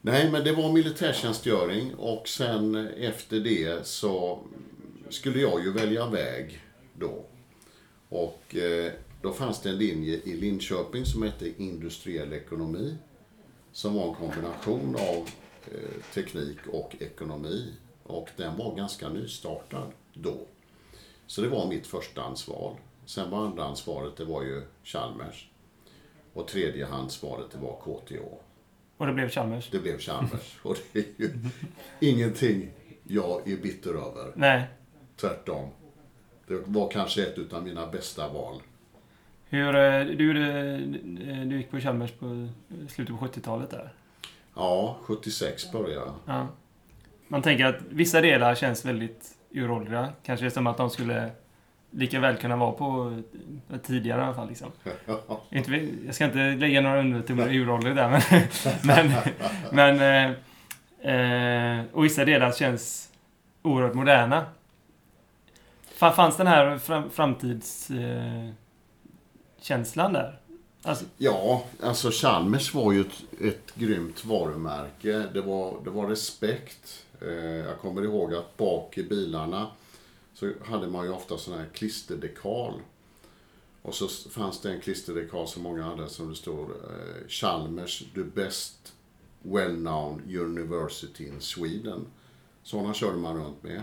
Nej, 0.00 0.30
men 0.30 0.44
det 0.44 0.52
var 0.52 0.72
militärtjänstgöring 0.72 1.94
och 1.94 2.28
sen 2.28 2.88
efter 2.88 3.40
det 3.40 3.86
så 3.86 4.38
skulle 5.12 5.40
jag 5.40 5.64
ju 5.64 5.72
välja 5.72 6.06
väg 6.06 6.60
då. 6.98 7.24
Och 8.08 8.56
eh, 8.56 8.92
Då 9.22 9.32
fanns 9.32 9.60
det 9.62 9.68
en 9.70 9.78
linje 9.78 10.20
i 10.24 10.36
Linköping 10.36 11.04
som 11.06 11.22
hette 11.22 11.62
industriell 11.62 12.32
ekonomi. 12.32 12.96
Som 13.72 13.94
var 13.94 14.08
en 14.08 14.14
kombination 14.14 14.96
av 14.96 15.28
eh, 15.72 16.14
teknik 16.14 16.58
och 16.72 16.96
ekonomi. 17.00 17.72
Och 18.02 18.28
den 18.36 18.56
var 18.56 18.76
ganska 18.76 19.08
nystartad 19.08 19.92
då. 20.14 20.36
Så 21.26 21.40
det 21.42 21.48
var 21.48 21.68
mitt 21.68 21.86
förstahandsval. 21.86 22.76
Sen 23.06 23.30
var 23.30 23.38
andrahandsvalet, 23.46 24.16
det 24.16 24.24
var 24.24 24.42
ju 24.42 24.62
Chalmers. 24.84 25.50
Och 26.32 26.48
tredjehandsvalet, 26.48 27.46
det 27.50 27.58
var 27.58 27.76
KTH. 27.80 28.14
Och 28.96 29.06
det 29.06 29.12
blev 29.12 29.28
Chalmers? 29.28 29.70
Det 29.70 29.78
blev 29.78 29.98
Chalmers. 29.98 30.58
Och 30.62 30.76
det 30.92 30.98
är 30.98 31.04
ju 31.16 31.30
ingenting 32.00 32.70
jag 33.04 33.48
är 33.48 33.56
bitter 33.56 33.90
över. 33.90 34.32
Nej. 34.36 34.64
Tvärtom. 35.22 35.68
Det 36.46 36.62
var 36.66 36.90
kanske 36.90 37.22
ett 37.22 37.52
av 37.52 37.62
mina 37.64 37.86
bästa 37.86 38.28
val. 38.28 38.62
Hur, 39.48 39.76
eh, 39.76 40.00
du, 40.04 40.32
du 41.44 41.56
gick 41.56 41.70
på 41.70 41.80
Chalmers 41.80 42.10
på 42.12 42.48
slutet 42.88 43.18
på 43.18 43.26
70-talet 43.26 43.70
där? 43.70 43.92
Ja, 44.54 44.96
76 45.02 45.72
började 45.72 45.94
jag. 45.94 46.14
Ja. 46.26 46.48
Man 47.28 47.42
tänker 47.42 47.64
att 47.64 47.76
vissa 47.88 48.20
delar 48.20 48.54
känns 48.54 48.84
väldigt 48.84 49.28
uråldriga. 49.50 50.12
Kanske 50.22 50.50
som 50.50 50.66
att 50.66 50.76
de 50.76 50.90
skulle 50.90 51.30
lika 51.90 52.20
väl 52.20 52.36
kunna 52.36 52.56
vara 52.56 52.72
på 52.72 53.22
tidigare 53.82 54.20
i 54.20 54.24
alla 54.24 54.34
fall. 54.34 54.48
Liksom. 54.48 54.72
Jag 56.06 56.14
ska 56.14 56.24
inte 56.24 56.38
lägga 56.38 56.80
några 56.80 57.00
undertoner 57.00 57.52
i 57.52 57.56
uråldrig 57.56 57.96
där, 57.96 58.08
men... 58.10 58.22
men, 59.72 59.98
men 59.98 60.34
eh, 61.02 61.80
eh, 61.80 61.84
och 61.92 62.04
vissa 62.04 62.24
delar 62.24 62.52
känns 62.52 63.12
oerhört 63.62 63.94
moderna. 63.94 64.46
Fanns 66.10 66.36
den 66.36 66.46
här 66.46 66.78
fram, 66.78 67.10
framtidskänslan 67.10 68.56
eh, 70.16 70.22
där? 70.22 70.38
Alltså, 70.82 71.04
ja, 71.18 71.64
alltså 71.82 72.10
Chalmers 72.10 72.74
var 72.74 72.92
ju 72.92 73.00
ett, 73.00 73.22
ett 73.40 73.74
grymt 73.74 74.24
varumärke. 74.24 75.26
Det 75.34 75.40
var, 75.40 75.80
det 75.84 75.90
var 75.90 76.06
respekt. 76.06 77.04
Eh, 77.20 77.28
jag 77.44 77.78
kommer 77.78 78.02
ihåg 78.02 78.34
att 78.34 78.56
bak 78.56 78.98
i 78.98 79.02
bilarna 79.02 79.66
så 80.34 80.52
hade 80.64 80.86
man 80.86 81.04
ju 81.04 81.12
ofta 81.12 81.38
sån 81.38 81.58
här 81.58 81.66
klisterdekal. 81.72 82.80
Och 83.82 83.94
så 83.94 84.08
fanns 84.08 84.60
det 84.60 84.72
en 84.72 84.80
klisterdekal 84.80 85.48
som 85.48 85.62
många 85.62 85.82
hade 85.82 86.08
som 86.08 86.28
det 86.28 86.34
stod 86.34 86.70
eh, 86.70 87.28
Chalmers, 87.28 88.04
the 88.14 88.22
best 88.22 88.92
well-known 89.42 90.38
university 90.40 91.28
in 91.28 91.40
Sweden. 91.40 92.06
Sådana 92.62 92.94
körde 92.94 93.18
man 93.18 93.36
runt 93.36 93.62
med. 93.62 93.82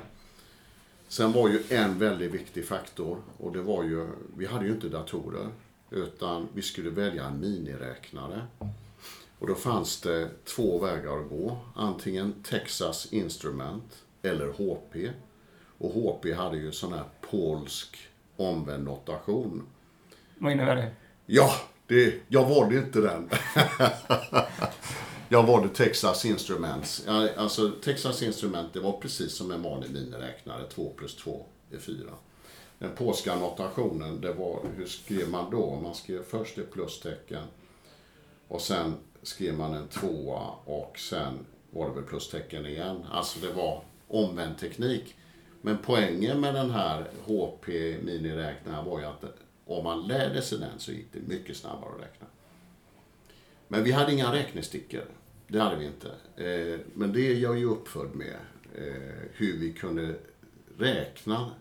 Sen 1.09 1.31
var 1.31 1.49
ju 1.49 1.63
en 1.69 1.99
väldigt 1.99 2.31
viktig 2.31 2.65
faktor 2.65 3.17
och 3.37 3.51
det 3.51 3.61
var 3.61 3.83
ju, 3.83 4.07
vi 4.37 4.45
hade 4.45 4.65
ju 4.65 4.71
inte 4.71 4.89
datorer. 4.89 5.47
Utan 5.89 6.47
vi 6.53 6.61
skulle 6.61 6.89
välja 6.89 7.25
en 7.25 7.39
miniräknare. 7.39 8.41
Och 9.39 9.47
då 9.47 9.55
fanns 9.55 10.01
det 10.01 10.29
två 10.45 10.79
vägar 10.79 11.17
att 11.17 11.29
gå. 11.29 11.57
Antingen 11.75 12.33
Texas 12.43 13.13
Instrument 13.13 14.03
eller 14.21 14.47
HP. 14.47 15.09
Och 15.77 15.91
HP 15.91 16.33
hade 16.33 16.57
ju 16.57 16.71
sån 16.71 16.93
här 16.93 17.03
polsk 17.21 17.97
omvänd 18.35 18.83
notation. 18.83 19.67
Vad 20.37 20.51
innebär 20.51 20.75
det? 20.75 20.91
Ja, 21.25 21.51
det, 21.87 22.13
jag 22.27 22.49
valde 22.49 22.77
inte 22.77 23.01
den. 23.01 23.29
jag 25.31 25.47
valde 25.47 25.69
Texas 25.69 26.25
Instruments. 26.25 27.07
Alltså 27.37 27.71
Texas 27.83 28.23
Instrument, 28.23 28.73
det 28.73 28.79
var 28.79 28.91
precis 28.91 29.33
som 29.33 29.51
en 29.51 29.61
vanlig 29.61 29.91
miniräknare. 29.91 30.63
2 30.69 30.93
plus 30.97 31.15
2 31.15 31.45
är 31.71 31.77
4. 31.77 31.95
Den 32.79 32.95
polska 32.95 33.35
notationen, 33.35 34.21
det 34.21 34.33
var, 34.33 34.59
hur 34.75 34.85
skrev 34.85 35.29
man 35.29 35.51
då? 35.51 35.79
Man 35.83 35.95
skrev 35.95 36.23
först 36.23 36.57
ett 36.57 36.71
plustecken 36.71 37.43
och 38.47 38.61
sen 38.61 38.93
skrev 39.21 39.53
man 39.53 39.73
en 39.73 39.87
tvåa 39.87 40.41
och 40.65 40.99
sen 40.99 41.45
var 41.71 41.89
det 41.89 41.95
väl 41.95 42.03
plustecken 42.03 42.65
igen. 42.65 43.05
Alltså 43.11 43.39
det 43.39 43.53
var 43.53 43.81
omvänd 44.07 44.57
teknik. 44.57 45.15
Men 45.61 45.77
poängen 45.85 46.39
med 46.39 46.53
den 46.53 46.71
här 46.71 47.11
HP 47.25 47.67
miniräknaren 48.03 48.85
var 48.85 48.99
ju 48.99 49.05
att 49.05 49.23
om 49.65 49.83
man 49.83 50.07
lärde 50.07 50.41
sig 50.41 50.59
den 50.59 50.79
så 50.79 50.91
gick 50.91 51.13
det 51.13 51.19
mycket 51.27 51.57
snabbare 51.57 51.89
att 51.95 52.01
räkna. 52.01 52.27
Men 53.67 53.83
vi 53.83 53.91
hade 53.91 54.13
inga 54.13 54.33
räknestickor. 54.33 55.05
Det 55.51 55.59
hade 55.59 55.75
vi 55.75 55.85
inte. 55.85 56.07
Eh, 56.35 56.79
men 56.93 57.13
det 57.13 57.21
är 57.21 57.35
jag 57.35 57.59
ju 57.59 57.65
uppfödd 57.65 58.15
med. 58.15 58.35
Eh, 58.75 59.29
hur 59.33 59.57
vi 59.57 59.73
kunde 59.73 60.15
räkna 60.77 61.51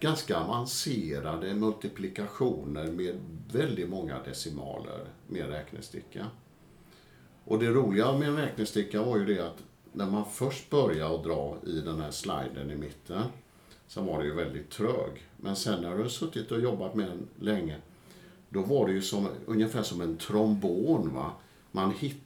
ganska 0.00 0.38
avancerade 0.38 1.54
multiplikationer 1.54 2.86
med 2.86 3.14
väldigt 3.52 3.88
många 3.88 4.22
decimaler 4.22 5.06
med 5.26 5.48
räknesticka. 5.48 6.26
Och 7.44 7.58
det 7.58 7.70
roliga 7.70 8.18
med 8.18 8.28
en 8.28 8.36
räknesticka 8.36 9.02
var 9.02 9.18
ju 9.18 9.24
det 9.24 9.46
att 9.46 9.62
när 9.92 10.10
man 10.10 10.24
först 10.32 10.70
började 10.70 11.14
att 11.14 11.24
dra 11.24 11.56
i 11.66 11.80
den 11.80 12.00
här 12.00 12.10
sliden 12.10 12.70
i 12.70 12.74
mitten 12.74 13.22
så 13.86 14.02
var 14.02 14.18
det 14.18 14.24
ju 14.24 14.34
väldigt 14.34 14.70
trög. 14.70 15.22
Men 15.36 15.56
sen 15.56 15.82
när 15.82 15.96
du 15.96 16.02
har 16.02 16.08
suttit 16.08 16.50
och 16.50 16.60
jobbat 16.60 16.94
med 16.94 17.06
den 17.06 17.28
länge 17.40 17.76
då 18.48 18.62
var 18.62 18.86
det 18.86 18.92
ju 18.92 19.02
som, 19.02 19.28
ungefär 19.46 19.82
som 19.82 20.00
en 20.00 20.16
trombon. 20.16 21.14
Va? 21.14 21.32
Man 21.70 21.90
hittade 21.90 22.23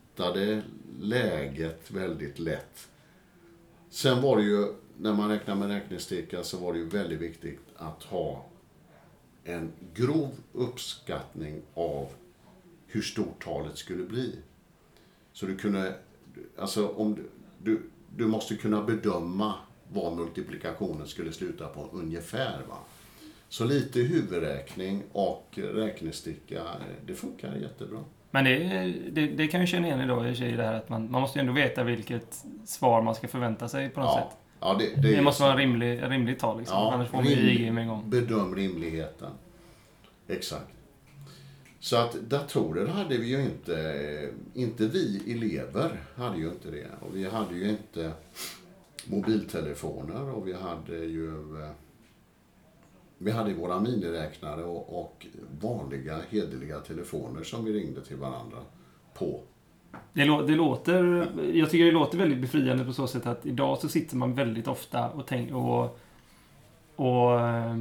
läget 1.00 1.90
väldigt 1.90 2.38
lätt. 2.38 2.88
Sen 3.90 4.22
var 4.22 4.36
det 4.36 4.42
ju, 4.42 4.74
när 4.96 5.14
man 5.14 5.28
räknar 5.28 5.54
med 5.54 5.68
räknesticka 5.68 6.42
så 6.42 6.58
var 6.58 6.72
det 6.72 6.78
ju 6.78 6.88
väldigt 6.88 7.20
viktigt 7.20 7.60
att 7.76 8.02
ha 8.02 8.46
en 9.44 9.72
grov 9.94 10.30
uppskattning 10.52 11.62
av 11.74 12.08
hur 12.86 13.02
stort 13.02 13.44
talet 13.44 13.78
skulle 13.78 14.04
bli. 14.04 14.36
Så 15.32 15.46
du 15.46 15.56
kunde, 15.56 15.94
alltså 16.58 16.88
om 16.88 17.14
du, 17.14 17.30
du, 17.62 17.82
du 18.16 18.26
måste 18.26 18.56
kunna 18.56 18.82
bedöma 18.82 19.54
vad 19.92 20.16
multiplikationen 20.16 21.06
skulle 21.06 21.32
sluta 21.32 21.68
på 21.68 21.88
ungefär. 21.92 22.62
Va? 22.68 22.78
Så 23.48 23.64
lite 23.64 24.00
huvudräkning 24.00 25.02
och 25.12 25.48
räknesticka, 25.54 26.64
det 27.06 27.14
funkar 27.14 27.56
jättebra. 27.56 28.04
Men 28.30 28.44
det, 28.44 28.58
det, 29.10 29.26
det 29.26 29.48
kan 29.48 29.60
jag 29.60 29.68
känna 29.68 29.86
igen 29.86 30.00
idag 30.00 30.30
i 30.30 30.52
det 30.52 30.64
här 30.64 30.74
att 30.74 30.88
man, 30.88 31.10
man 31.10 31.20
måste 31.20 31.38
ju 31.38 31.40
ändå 31.40 31.52
veta 31.52 31.84
vilket 31.84 32.44
svar 32.64 33.02
man 33.02 33.14
ska 33.14 33.28
förvänta 33.28 33.68
sig 33.68 33.88
på 33.88 34.00
något 34.00 34.10
ja. 34.16 34.28
sätt. 34.30 34.38
Ja, 34.60 34.76
det, 34.78 35.02
det, 35.02 35.16
det 35.16 35.22
måste 35.22 35.42
vara 35.42 35.52
en 35.52 35.58
rimlig, 35.58 36.02
rimlig 36.02 36.38
tal 36.38 36.58
liksom. 36.58 36.76
Ja, 36.76 36.92
Annars 36.92 37.08
får 37.08 37.16
man 37.16 37.26
ju 37.26 37.50
IG 37.50 37.72
med 37.72 37.82
en 37.82 37.88
gång. 37.88 38.10
Bedöm 38.10 38.54
rimligheten. 38.54 39.30
Exakt. 40.28 40.70
Så 41.80 41.96
att 41.96 42.12
datorer 42.12 42.86
hade 42.86 43.18
vi 43.18 43.26
ju 43.26 43.42
inte, 43.42 44.30
inte 44.54 44.86
vi 44.86 45.32
elever 45.32 46.00
hade 46.16 46.38
ju 46.38 46.48
inte 46.48 46.70
det. 46.70 46.86
Och 47.00 47.16
vi 47.16 47.28
hade 47.28 47.54
ju 47.54 47.68
inte 47.68 48.12
mobiltelefoner 49.04 50.30
och 50.30 50.48
vi 50.48 50.52
hade 50.52 50.96
ju 50.96 51.32
vi 53.18 53.30
hade 53.30 53.54
våra 53.54 53.80
miniräknare 53.80 54.64
och, 54.64 55.00
och 55.00 55.26
vanliga 55.60 56.18
hederliga 56.30 56.78
telefoner 56.78 57.42
som 57.42 57.64
vi 57.64 57.72
ringde 57.72 58.04
till 58.04 58.16
varandra 58.16 58.58
på. 59.14 59.40
Det, 60.12 60.24
det, 60.24 60.54
låter, 60.54 61.28
jag 61.52 61.70
tycker 61.70 61.84
det 61.84 61.90
låter 61.90 62.18
väldigt 62.18 62.38
befriande 62.38 62.84
på 62.84 62.92
så 62.92 63.06
sätt 63.06 63.26
att 63.26 63.46
idag 63.46 63.78
så 63.78 63.88
sitter 63.88 64.16
man 64.16 64.34
väldigt 64.34 64.68
ofta 64.68 65.08
och, 65.08 65.26
tänk, 65.26 65.52
och, 65.52 65.98
och 66.96 67.40
eh, 67.40 67.76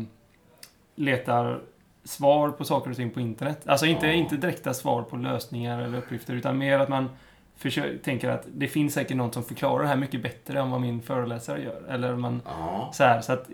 letar 0.95 1.61
svar 2.03 2.49
på 2.49 2.65
saker 2.65 2.89
och 2.89 2.95
ting 2.95 3.09
på 3.09 3.19
internet. 3.19 3.67
Alltså 3.67 3.85
inte, 3.85 4.07
ja. 4.07 4.13
inte 4.13 4.37
direkta 4.37 4.73
svar 4.73 5.01
på 5.01 5.15
lösningar 5.15 5.81
eller 5.81 5.97
uppgifter 5.97 6.33
utan 6.33 6.57
mer 6.57 6.79
att 6.79 6.89
man 6.89 7.09
försöker, 7.55 7.97
tänker 7.97 8.29
att 8.29 8.47
det 8.55 8.67
finns 8.67 8.93
säkert 8.93 9.17
någon 9.17 9.33
som 9.33 9.43
förklarar 9.43 9.83
det 9.83 9.89
här 9.89 9.97
mycket 9.97 10.23
bättre 10.23 10.59
än 10.59 10.71
vad 10.71 10.81
min 10.81 11.01
föreläsare 11.01 11.63
gör. 11.63 11.83
Eller 11.89 12.15
man, 12.15 12.41
ja. 12.45 12.91
så, 12.93 13.03
här, 13.03 13.21
så 13.21 13.33
att 13.33 13.49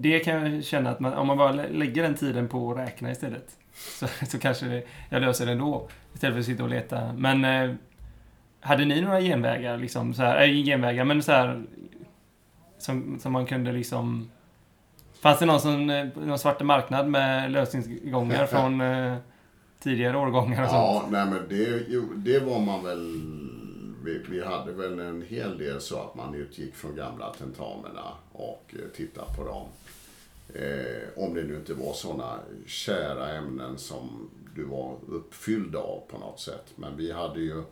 det 0.00 0.20
kan 0.20 0.52
jag 0.52 0.64
känna 0.64 0.90
att 0.90 1.00
man, 1.00 1.12
om 1.12 1.26
man 1.26 1.38
bara 1.38 1.52
lägger 1.52 2.02
den 2.02 2.14
tiden 2.14 2.48
på 2.48 2.70
att 2.70 2.78
räkna 2.78 3.10
istället 3.10 3.56
så, 3.74 4.06
så 4.26 4.38
kanske 4.38 4.66
det, 4.66 4.82
jag 5.08 5.22
löser 5.22 5.46
det 5.46 5.52
ändå. 5.52 5.88
Istället 6.14 6.34
för 6.34 6.40
att 6.40 6.46
sitta 6.46 6.62
och 6.62 6.68
leta. 6.68 7.12
Men 7.12 7.44
eh, 7.44 7.74
hade 8.60 8.84
ni 8.84 9.00
några 9.00 9.20
genvägar? 9.20 9.78
Liksom, 9.78 10.14
så 10.14 10.22
här, 10.22 10.48
äh, 10.48 10.64
genvägar, 10.64 11.04
men 11.04 11.22
så 11.22 11.32
här, 11.32 11.64
som, 12.78 13.18
som 13.20 13.32
man 13.32 13.46
kunde 13.46 13.72
liksom 13.72 14.30
Fanns 15.20 15.38
det 15.38 15.46
någon, 15.46 15.60
som, 15.60 15.90
eh, 15.90 16.06
någon 16.14 16.38
svart 16.38 16.62
marknad 16.62 17.08
med 17.08 17.50
lösningsgångar 17.50 18.46
från 18.50 18.80
eh, 18.80 19.16
tidigare 19.80 20.18
årgångar 20.18 20.62
och 20.62 20.68
ja, 20.68 21.00
sånt? 21.00 21.12
nej 21.12 21.26
men 21.26 21.48
det, 21.48 21.84
jo, 21.88 22.02
det 22.16 22.38
var 22.38 22.60
man 22.60 22.84
väl... 22.84 23.32
Vi, 24.04 24.22
vi, 24.28 24.44
hade 24.44 24.72
väl 24.72 24.98
en 24.98 25.22
hel 25.22 25.58
del 25.58 25.80
så 25.80 26.00
att 26.00 26.14
man 26.14 26.34
utgick 26.34 26.74
från 26.74 26.96
gamla 26.96 27.32
tentamina 27.32 28.12
och 28.32 28.74
eh, 28.74 28.96
tittade 28.96 29.34
på 29.36 29.44
dem. 29.44 29.66
Eh, 30.54 31.08
om 31.16 31.34
det 31.34 31.42
nu 31.42 31.56
inte 31.56 31.74
var 31.74 31.92
sådana 31.92 32.40
kära 32.66 33.32
ämnen 33.32 33.78
som 33.78 34.30
du 34.54 34.64
var 34.64 34.96
uppfylld 35.08 35.76
av 35.76 36.02
på 36.08 36.18
något 36.18 36.40
sätt. 36.40 36.64
Men 36.76 36.96
vi 36.96 37.12
hade 37.12 37.40
ju 37.40 37.62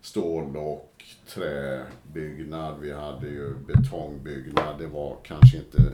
stål 0.00 0.56
och 0.56 1.04
träbyggnad, 1.28 2.80
vi 2.80 2.92
hade 2.92 3.28
ju 3.28 3.54
betongbyggnad. 3.54 4.78
Det 4.78 4.86
var 4.86 5.16
kanske 5.22 5.56
inte 5.56 5.92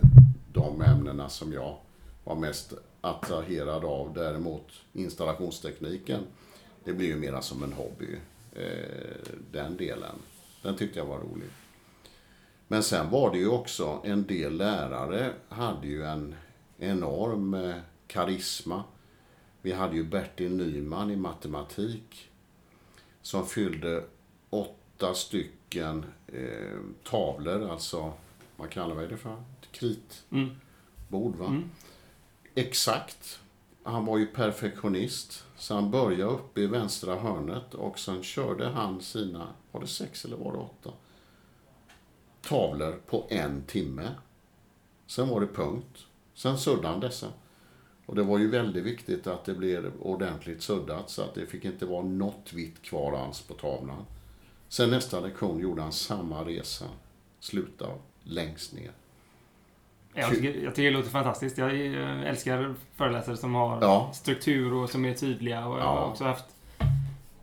de 0.53 0.83
ämnena 0.83 1.29
som 1.29 1.53
jag 1.53 1.77
var 2.25 2.35
mest 2.35 2.73
attraherad 3.01 3.85
av. 3.85 4.14
Däremot 4.14 4.66
installationstekniken, 4.92 6.20
det 6.85 6.92
blir 6.92 7.07
ju 7.07 7.16
mera 7.16 7.42
som 7.42 7.62
en 7.62 7.73
hobby. 7.73 8.18
Eh, 8.53 9.33
den 9.53 9.77
delen, 9.77 10.16
den 10.62 10.77
tyckte 10.77 10.99
jag 10.99 11.07
var 11.07 11.18
rolig. 11.18 11.49
Men 12.72 12.83
sen 12.83 13.11
var 13.11 13.30
det 13.30 13.38
ju 13.38 13.48
också 13.48 14.00
en 14.04 14.26
del 14.26 14.56
lärare 14.56 15.33
hade 15.48 15.87
ju 15.87 16.04
en 16.04 16.35
enorm 16.78 17.54
eh, 17.54 17.76
karisma. 18.06 18.85
Vi 19.62 19.72
hade 19.72 19.96
ju 19.96 20.04
Bertil 20.04 20.56
Nyman 20.56 21.11
i 21.11 21.16
matematik 21.16 22.30
som 23.22 23.46
fyllde 23.46 24.04
åtta 24.50 25.14
stycken 25.14 26.04
eh, 26.26 26.78
tavlor, 27.04 27.70
alltså 27.70 28.12
vad 28.56 28.70
kallar 28.70 28.94
vi 28.94 29.06
det 29.06 29.16
för? 29.16 29.42
Kritbord, 29.70 31.37
va? 31.37 31.46
Mm. 31.46 31.70
Exakt. 32.54 33.40
Han 33.83 34.04
var 34.04 34.18
ju 34.18 34.26
perfektionist. 34.26 35.44
Så 35.56 35.74
han 35.74 35.90
började 35.90 36.33
uppe 36.33 36.61
i 36.61 36.66
vänstra 36.66 37.16
hörnet 37.16 37.74
och 37.74 37.98
sen 37.98 38.22
körde 38.22 38.68
han 38.68 39.00
sina, 39.00 39.48
var 39.72 39.80
det 39.80 39.87
sex 39.87 40.24
eller 40.24 40.37
var 40.37 40.52
det 40.52 40.59
åtta? 40.59 40.90
Tavlor 42.42 43.00
på 43.07 43.26
en 43.29 43.62
timme. 43.62 44.11
Sen 45.07 45.29
var 45.29 45.40
det 45.40 45.46
punkt. 45.46 46.07
Sen 46.35 46.59
suddade 46.59 46.88
han 46.88 47.00
dessa. 47.00 47.26
Och 48.07 48.16
det 48.16 48.22
var 48.22 48.38
ju 48.38 48.50
väldigt 48.50 48.85
viktigt 48.85 49.26
att 49.26 49.44
det 49.44 49.55
blev 49.55 49.92
ordentligt 50.00 50.62
suddat 50.62 51.11
så 51.11 51.22
att 51.22 51.35
det 51.35 51.46
fick 51.46 51.64
inte 51.64 51.87
vara 51.87 52.03
något 52.03 52.53
vitt 52.53 52.83
kvar 52.83 53.16
alls 53.16 53.40
på 53.40 53.55
tavlan. 53.55 54.05
Sen 54.68 54.90
nästa 54.90 55.20
lektion 55.20 55.61
gjorde 55.61 55.83
han 55.83 55.92
samma 55.92 56.44
resa. 56.44 56.85
Sluta 57.40 57.87
längst 58.22 58.72
ner. 58.72 58.90
Jag 60.14 60.31
tycker, 60.31 60.64
jag 60.64 60.74
tycker 60.74 60.90
det 60.90 60.96
låter 60.96 61.11
fantastiskt. 61.11 61.59
Jag 61.59 61.76
älskar 62.26 62.74
föreläsare 62.94 63.37
som 63.37 63.55
har 63.55 63.83
ja. 63.83 64.11
struktur 64.14 64.72
och 64.72 64.90
som 64.90 65.05
är 65.05 65.14
tydliga. 65.14 65.66
Och 65.66 65.79
jag 65.79 65.85
har 65.85 66.07
också 66.07 66.24
haft 66.24 66.44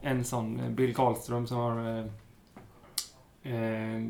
en 0.02 0.24
sån, 0.24 0.60
eh, 0.60 0.70
Bill 0.70 0.96
Karlström, 0.96 1.48
som 1.48 1.58
har 1.58 2.00
eh, 3.44 3.54
eh 3.54 4.04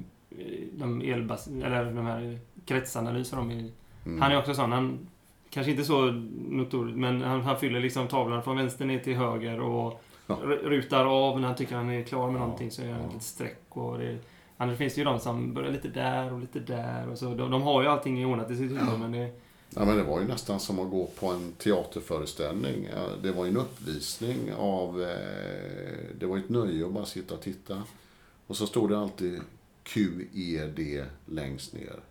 de, 0.72 1.02
elbas 1.02 1.48
eller 1.48 1.86
de 1.86 2.06
här 2.06 2.40
kretsanalyser. 2.66 3.38
De 3.38 3.52
är, 3.52 3.72
mm. 4.06 4.22
Han 4.22 4.32
är 4.32 4.38
också 4.38 4.54
sån. 4.54 4.72
Han, 4.72 5.08
kanske 5.50 5.72
inte 5.72 5.84
så 5.84 6.06
notoriskt, 6.50 6.98
men 6.98 7.22
han, 7.22 7.42
han 7.42 7.60
fyller 7.60 7.80
liksom 7.80 8.08
tavlan 8.08 8.44
från 8.44 8.58
vänster 8.58 8.86
ner 8.86 9.00
till 9.00 9.16
höger 9.16 9.60
och 9.60 10.02
ja. 10.28 10.36
rutar 10.64 11.06
av 11.06 11.40
när 11.40 11.48
han 11.48 11.58
tycker 11.58 11.76
han 11.76 11.90
är 11.90 12.04
klar 12.04 12.32
med 12.32 12.42
någonting 12.42 12.72
så 12.72 12.82
gör 12.82 12.94
han 12.94 13.16
ett 13.16 13.24
streck. 13.24 13.64
Och 13.70 14.00
det, 14.00 14.18
Annars 14.58 14.78
finns 14.78 14.94
det 14.94 15.02
ju 15.02 15.06
de 15.06 15.20
som 15.20 15.54
börjar 15.54 15.72
lite 15.72 15.88
där 15.88 16.34
och 16.34 16.40
lite 16.40 16.60
där. 16.60 17.10
Och 17.10 17.18
så. 17.18 17.26
De, 17.26 17.52
de 17.52 17.62
har 17.62 17.82
ju 17.82 17.88
allting 17.88 18.26
ordnat 18.26 18.52
i 18.52 18.56
sitt 18.56 18.72
huvud. 18.72 18.84
Ja. 18.88 18.98
Men 18.98 19.12
det... 19.12 19.32
Ja, 19.70 19.86
men 19.86 19.98
det 19.98 20.04
var 20.04 20.20
ju 20.20 20.28
nästan 20.28 20.60
som 20.60 20.80
att 20.80 20.92
gå 20.92 21.06
på 21.06 21.28
en 21.28 21.52
teaterföreställning. 21.52 22.90
Det 23.24 23.32
var 23.32 23.46
ju 23.46 23.52
en 23.52 23.58
uppvisning 23.58 24.54
av... 24.58 25.02
Eh, 25.02 25.08
det 26.20 26.26
var 26.26 26.38
ett 26.38 26.50
nöje 26.50 26.86
att 26.86 26.92
bara 26.92 27.06
sitta 27.06 27.34
och 27.34 27.42
titta. 27.42 27.84
Och 28.48 28.58
så 28.58 28.68
stod 28.68 28.90
det 28.90 29.00
alltid 29.00 29.42
QED 29.88 31.06
längst 31.26 31.74
ner. 31.74 32.04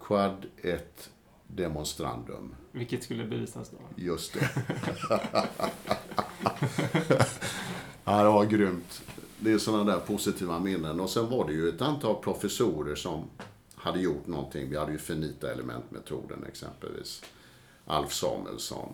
Quad 0.00 0.46
et 0.62 1.10
demonstrandum. 1.46 2.54
Vilket 2.72 3.02
skulle 3.02 3.24
bevisas 3.24 3.70
då? 3.70 3.78
Just 3.96 4.32
det. 4.32 4.50
ja, 8.04 8.22
det 8.22 8.30
var 8.30 8.44
grymt 8.44 9.02
det 9.38 9.52
är 9.52 9.58
sådana 9.58 9.92
där 9.92 10.00
positiva 10.00 10.58
minnen. 10.58 11.00
Och 11.00 11.10
sen 11.10 11.30
var 11.30 11.46
det 11.46 11.52
ju 11.52 11.68
ett 11.68 11.82
antal 11.82 12.22
professorer 12.22 12.94
som 12.94 13.30
hade 13.74 14.00
gjort 14.00 14.26
någonting. 14.26 14.70
Vi 14.70 14.76
hade 14.76 14.92
ju 14.92 14.98
finita 14.98 15.52
elementmetoden 15.52 16.44
exempelvis. 16.48 17.22
Alf 17.86 18.12
Samuelsson 18.12 18.92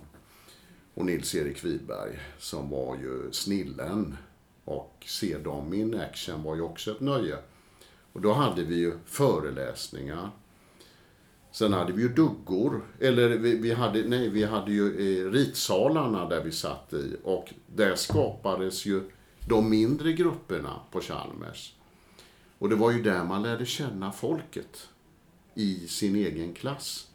och 0.94 1.06
Nils-Erik 1.06 1.64
Wiberg 1.64 2.18
som 2.38 2.70
var 2.70 2.96
ju 2.96 3.32
snillen. 3.32 4.16
Och 4.64 5.04
se 5.06 5.38
dem 5.38 5.74
in 5.74 6.00
action 6.00 6.42
var 6.42 6.54
ju 6.54 6.60
också 6.60 6.90
ett 6.90 7.00
nöje. 7.00 7.38
Och 8.12 8.20
då 8.20 8.32
hade 8.32 8.64
vi 8.64 8.74
ju 8.74 8.98
föreläsningar. 9.04 10.30
Sen 11.50 11.72
hade 11.72 11.92
vi 11.92 12.02
ju 12.02 12.08
duggor, 12.08 12.82
eller 13.00 13.28
vi, 13.28 13.56
vi, 13.56 13.72
hade, 13.72 14.02
nej, 14.02 14.28
vi 14.28 14.44
hade 14.44 14.72
ju 14.72 14.86
eh, 14.86 15.30
ritsalarna 15.30 16.28
där 16.28 16.44
vi 16.44 16.52
satt 16.52 16.92
i 16.92 17.16
och 17.24 17.54
där 17.66 17.94
skapades 17.94 18.86
ju 18.86 19.10
de 19.48 19.70
mindre 19.70 20.12
grupperna 20.12 20.80
på 20.90 21.00
Chalmers. 21.00 21.74
Och 22.58 22.68
det 22.68 22.76
var 22.76 22.90
ju 22.90 23.02
där 23.02 23.24
man 23.24 23.42
lärde 23.42 23.66
känna 23.66 24.12
folket 24.12 24.88
i 25.54 25.88
sin 25.88 26.16
egen 26.16 26.54
klass. 26.54 27.08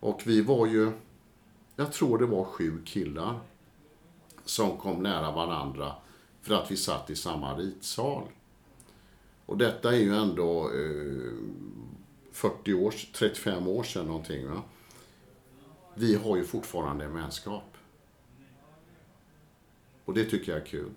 Och 0.00 0.22
vi 0.24 0.42
var 0.42 0.66
ju, 0.66 0.92
jag 1.76 1.92
tror 1.92 2.18
det 2.18 2.26
var 2.26 2.44
sju 2.44 2.82
killar 2.84 3.40
som 4.44 4.76
kom 4.76 5.02
nära 5.02 5.30
varandra 5.30 5.94
för 6.42 6.54
att 6.54 6.70
vi 6.70 6.76
satt 6.76 7.10
i 7.10 7.16
samma 7.16 7.56
ritsal. 7.56 8.22
Och 9.46 9.58
detta 9.58 9.92
är 9.92 10.00
ju 10.00 10.14
ändå 10.14 10.70
eh, 10.70 11.32
40 12.32 12.74
år, 12.74 12.94
35 13.12 13.68
år 13.68 13.82
sedan 13.82 14.06
någonting. 14.06 14.50
Va? 14.50 14.62
Vi 15.94 16.14
har 16.14 16.36
ju 16.36 16.44
fortfarande 16.44 17.04
en 17.04 17.14
vänskap. 17.14 17.76
Och 20.04 20.14
det 20.14 20.24
tycker 20.24 20.52
jag 20.52 20.60
är 20.60 20.66
kul. 20.66 20.90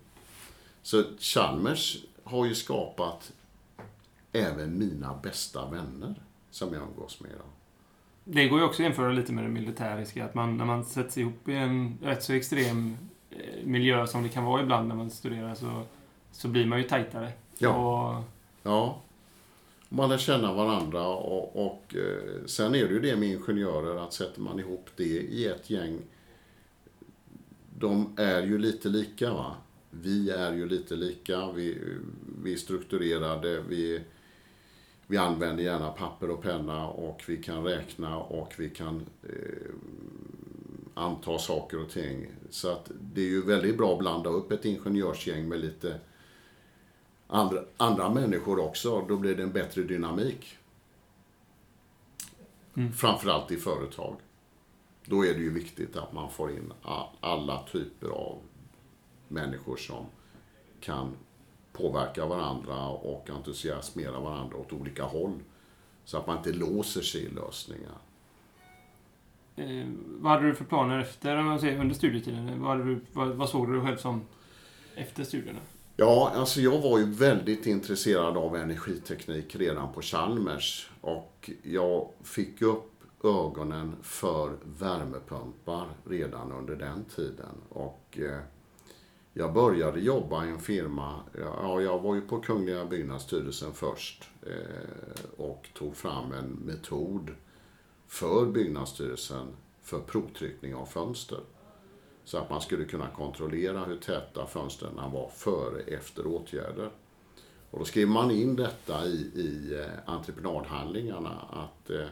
Så 0.82 1.04
Chalmers 1.20 1.98
har 2.24 2.46
ju 2.46 2.56
skapat 2.56 3.34
även 4.32 4.80
mina 4.80 5.20
bästa 5.24 5.70
vänner 5.70 6.24
som 6.52 6.74
jag 6.74 6.84
umgås 6.84 7.20
med 7.22 7.32
idag. 7.32 7.48
Det 8.24 8.48
går 8.48 8.60
ju 8.60 8.66
också 8.66 8.82
att 8.82 8.86
jämföra 8.86 9.12
lite 9.12 9.34
med 9.34 9.44
det 9.44 9.50
militäriska. 9.50 10.26
Att 10.26 10.36
man, 10.36 10.58
när 10.58 10.66
man 10.66 10.86
sätts 10.86 11.18
ihop 11.18 11.50
i 11.50 11.54
en 11.54 11.98
rätt 12.02 12.24
så 12.24 12.34
extrem 12.34 12.98
miljö 13.64 14.08
som 14.08 14.24
det 14.24 14.30
kan 14.30 14.44
vara 14.44 14.62
ibland 14.62 14.88
när 14.88 14.96
man 14.96 15.10
studerar 15.10 15.56
så, 15.56 15.82
så 16.32 16.48
blir 16.48 16.66
man 16.66 16.80
ju 16.80 16.88
tajtare. 16.88 17.32
Ja. 17.58 17.70
Och... 17.70 18.24
ja. 18.64 19.02
Man 19.90 20.10
lär 20.10 20.18
känna 20.18 20.54
varandra 20.54 21.08
och, 21.08 21.66
och 21.66 21.96
eh, 21.96 22.46
sen 22.46 22.76
är 22.76 22.88
det 22.88 22.94
ju 22.94 23.00
det 23.00 23.16
med 23.16 23.30
ingenjörer 23.30 24.04
att 24.04 24.14
sätter 24.14 24.42
man 24.42 24.60
ihop 24.60 24.90
det 24.96 25.04
i 25.04 25.48
ett 25.48 25.70
gäng 25.70 26.00
de 27.80 28.14
är 28.18 28.44
ju 28.44 28.58
lite 28.58 28.90
lika. 28.90 29.34
va 29.34 29.56
Vi 29.90 30.30
är 30.30 30.54
ju 30.54 30.68
lite 30.68 30.96
lika. 30.96 31.52
Vi, 31.52 31.78
vi 32.44 32.54
är 32.54 32.58
strukturerade. 32.58 33.62
Vi, 33.70 34.02
vi 35.08 35.18
använder 35.18 35.64
gärna 35.64 35.92
papper 35.92 36.30
och 36.30 36.42
penna 36.42 36.88
och 36.88 37.24
vi 37.28 37.38
kan 37.38 37.64
räkna 37.64 38.18
och 38.18 38.54
vi 38.58 38.70
kan 38.70 39.06
eh, 39.24 39.72
anta 40.96 41.38
saker 41.38 41.82
och 41.82 41.90
ting. 41.90 42.28
Så 42.50 42.72
att 42.72 42.92
det 43.02 43.22
är 43.22 43.30
ju 43.30 43.46
väldigt 43.46 43.78
bra 43.78 43.94
att 43.94 44.00
blanda 44.00 44.30
upp 44.30 44.52
ett 44.52 44.66
ingenjörsgäng 44.66 45.48
med 45.48 45.60
lite 45.60 46.00
andra, 47.28 47.60
andra 47.78 48.10
människor 48.10 48.60
också. 48.60 49.06
Då 49.08 49.18
blir 49.18 49.36
det 49.36 49.44
en 49.44 49.52
bättre 49.52 49.84
dynamik. 49.84 50.58
Mm. 52.78 52.94
Framförallt 52.94 53.52
i 53.52 53.58
företag 53.58 54.16
då 55.06 55.26
är 55.26 55.34
det 55.34 55.40
ju 55.40 55.54
viktigt 55.54 55.96
att 55.98 56.14
man 56.14 56.30
får 56.32 56.52
in 56.52 56.74
alla 57.20 57.64
typer 57.72 58.08
av 58.08 58.38
människor 59.28 59.78
som 59.78 60.06
kan 60.80 61.16
påverka 61.74 62.26
varandra 62.26 62.88
och 62.88 63.30
entusiasmera 63.30 64.20
varandra 64.20 64.58
åt 64.58 64.74
olika 64.74 65.04
håll. 65.04 65.40
Så 66.06 66.18
att 66.18 66.28
man 66.28 66.38
inte 66.38 66.52
låser 66.52 67.02
sig 67.02 67.22
i 67.22 67.30
lösningar. 67.30 67.98
Eh, 69.56 69.88
vad 70.06 70.32
hade 70.32 70.48
du 70.48 70.56
för 70.56 70.66
planer 70.66 71.00
efter, 71.00 71.38
om 71.38 71.46
man 71.46 71.60
säger, 71.60 71.80
under 71.80 71.96
studietiden? 71.96 72.62
Vad, 72.62 72.86
du, 72.86 73.00
vad, 73.14 73.28
vad 73.28 73.50
såg 73.50 73.74
du 73.74 73.82
själv 73.82 73.98
som 73.98 74.22
efter 74.96 75.24
studierna? 75.24 75.60
Ja, 75.98 76.32
alltså 76.36 76.62
jag 76.62 76.82
var 76.82 77.00
ju 77.00 77.06
väldigt 77.06 77.66
intresserad 77.66 78.38
av 78.38 78.56
energiteknik 78.56 79.56
redan 79.56 79.94
på 79.94 80.02
Chalmers. 80.02 80.90
Och 81.02 81.50
jag 81.64 82.10
fick 82.24 82.62
upp 82.62 82.92
ögonen 83.24 83.96
för 84.02 84.58
värmepumpar 84.80 85.88
redan 86.06 86.52
under 86.52 86.76
den 86.76 87.06
tiden. 87.16 87.56
Och 87.70 88.20
eh, 88.22 88.40
jag 89.34 89.54
började 89.54 90.00
jobba 90.00 90.46
i 90.46 90.50
en 90.50 90.60
firma, 90.60 91.20
ja, 91.40 91.82
jag 91.82 92.00
var 92.00 92.16
ju 92.16 92.22
på 92.22 92.40
Kungliga 92.40 92.86
Byggnadsstyrelsen 92.86 93.74
först 93.74 94.30
eh, 94.42 95.42
och 95.46 95.70
tog 95.74 95.96
fram 95.96 96.34
en 96.34 96.46
metod 96.46 97.32
för 98.08 98.46
Byggnadsstyrelsen 98.46 99.48
för 99.82 100.00
provtryckning 100.00 100.76
av 100.76 100.86
fönster. 100.86 101.40
Så 102.24 102.38
att 102.38 102.50
man 102.50 102.62
skulle 102.62 102.86
kunna 102.86 103.08
kontrollera 103.08 103.86
hur 103.86 103.98
täta 103.98 104.48
fönstren 104.48 104.96
var 104.96 105.30
före 105.30 105.82
efter 105.82 106.28
åtgärder. 106.28 106.92
Och 107.72 107.80
då 107.80 107.86
skrev 107.86 108.08
man 108.08 108.32
in 108.32 108.56
detta 108.56 109.06
i, 109.06 109.32
i 109.36 109.80
eh, 109.80 110.14
entreprenadhandlingarna 110.14 111.42
att 111.50 111.90
eh, 111.90 112.08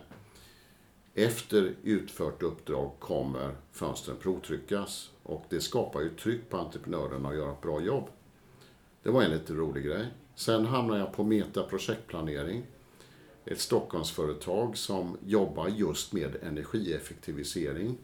efter 1.13 1.75
utfört 1.83 2.43
uppdrag 2.43 2.91
kommer 2.99 3.55
fönstren 3.71 4.17
provtryckas 4.17 5.11
och 5.23 5.45
det 5.49 5.61
skapar 5.61 6.01
ju 6.01 6.09
tryck 6.09 6.49
på 6.49 6.57
entreprenörerna 6.57 7.29
att 7.29 7.35
göra 7.35 7.51
ett 7.51 7.61
bra 7.61 7.81
jobb. 7.81 8.09
Det 9.03 9.09
var 9.09 9.23
en 9.23 9.31
lite 9.31 9.53
rolig 9.53 9.85
grej. 9.85 10.07
Sen 10.35 10.65
hamnade 10.65 10.99
jag 10.99 11.13
på 11.13 11.23
Meta 11.23 11.63
projektplanering 11.63 12.63
ett 13.45 13.59
Stockholmsföretag 13.61 14.77
som 14.77 15.17
jobbar 15.25 15.67
just 15.67 16.13
med 16.13 16.35
energieffektivisering. 16.43 17.97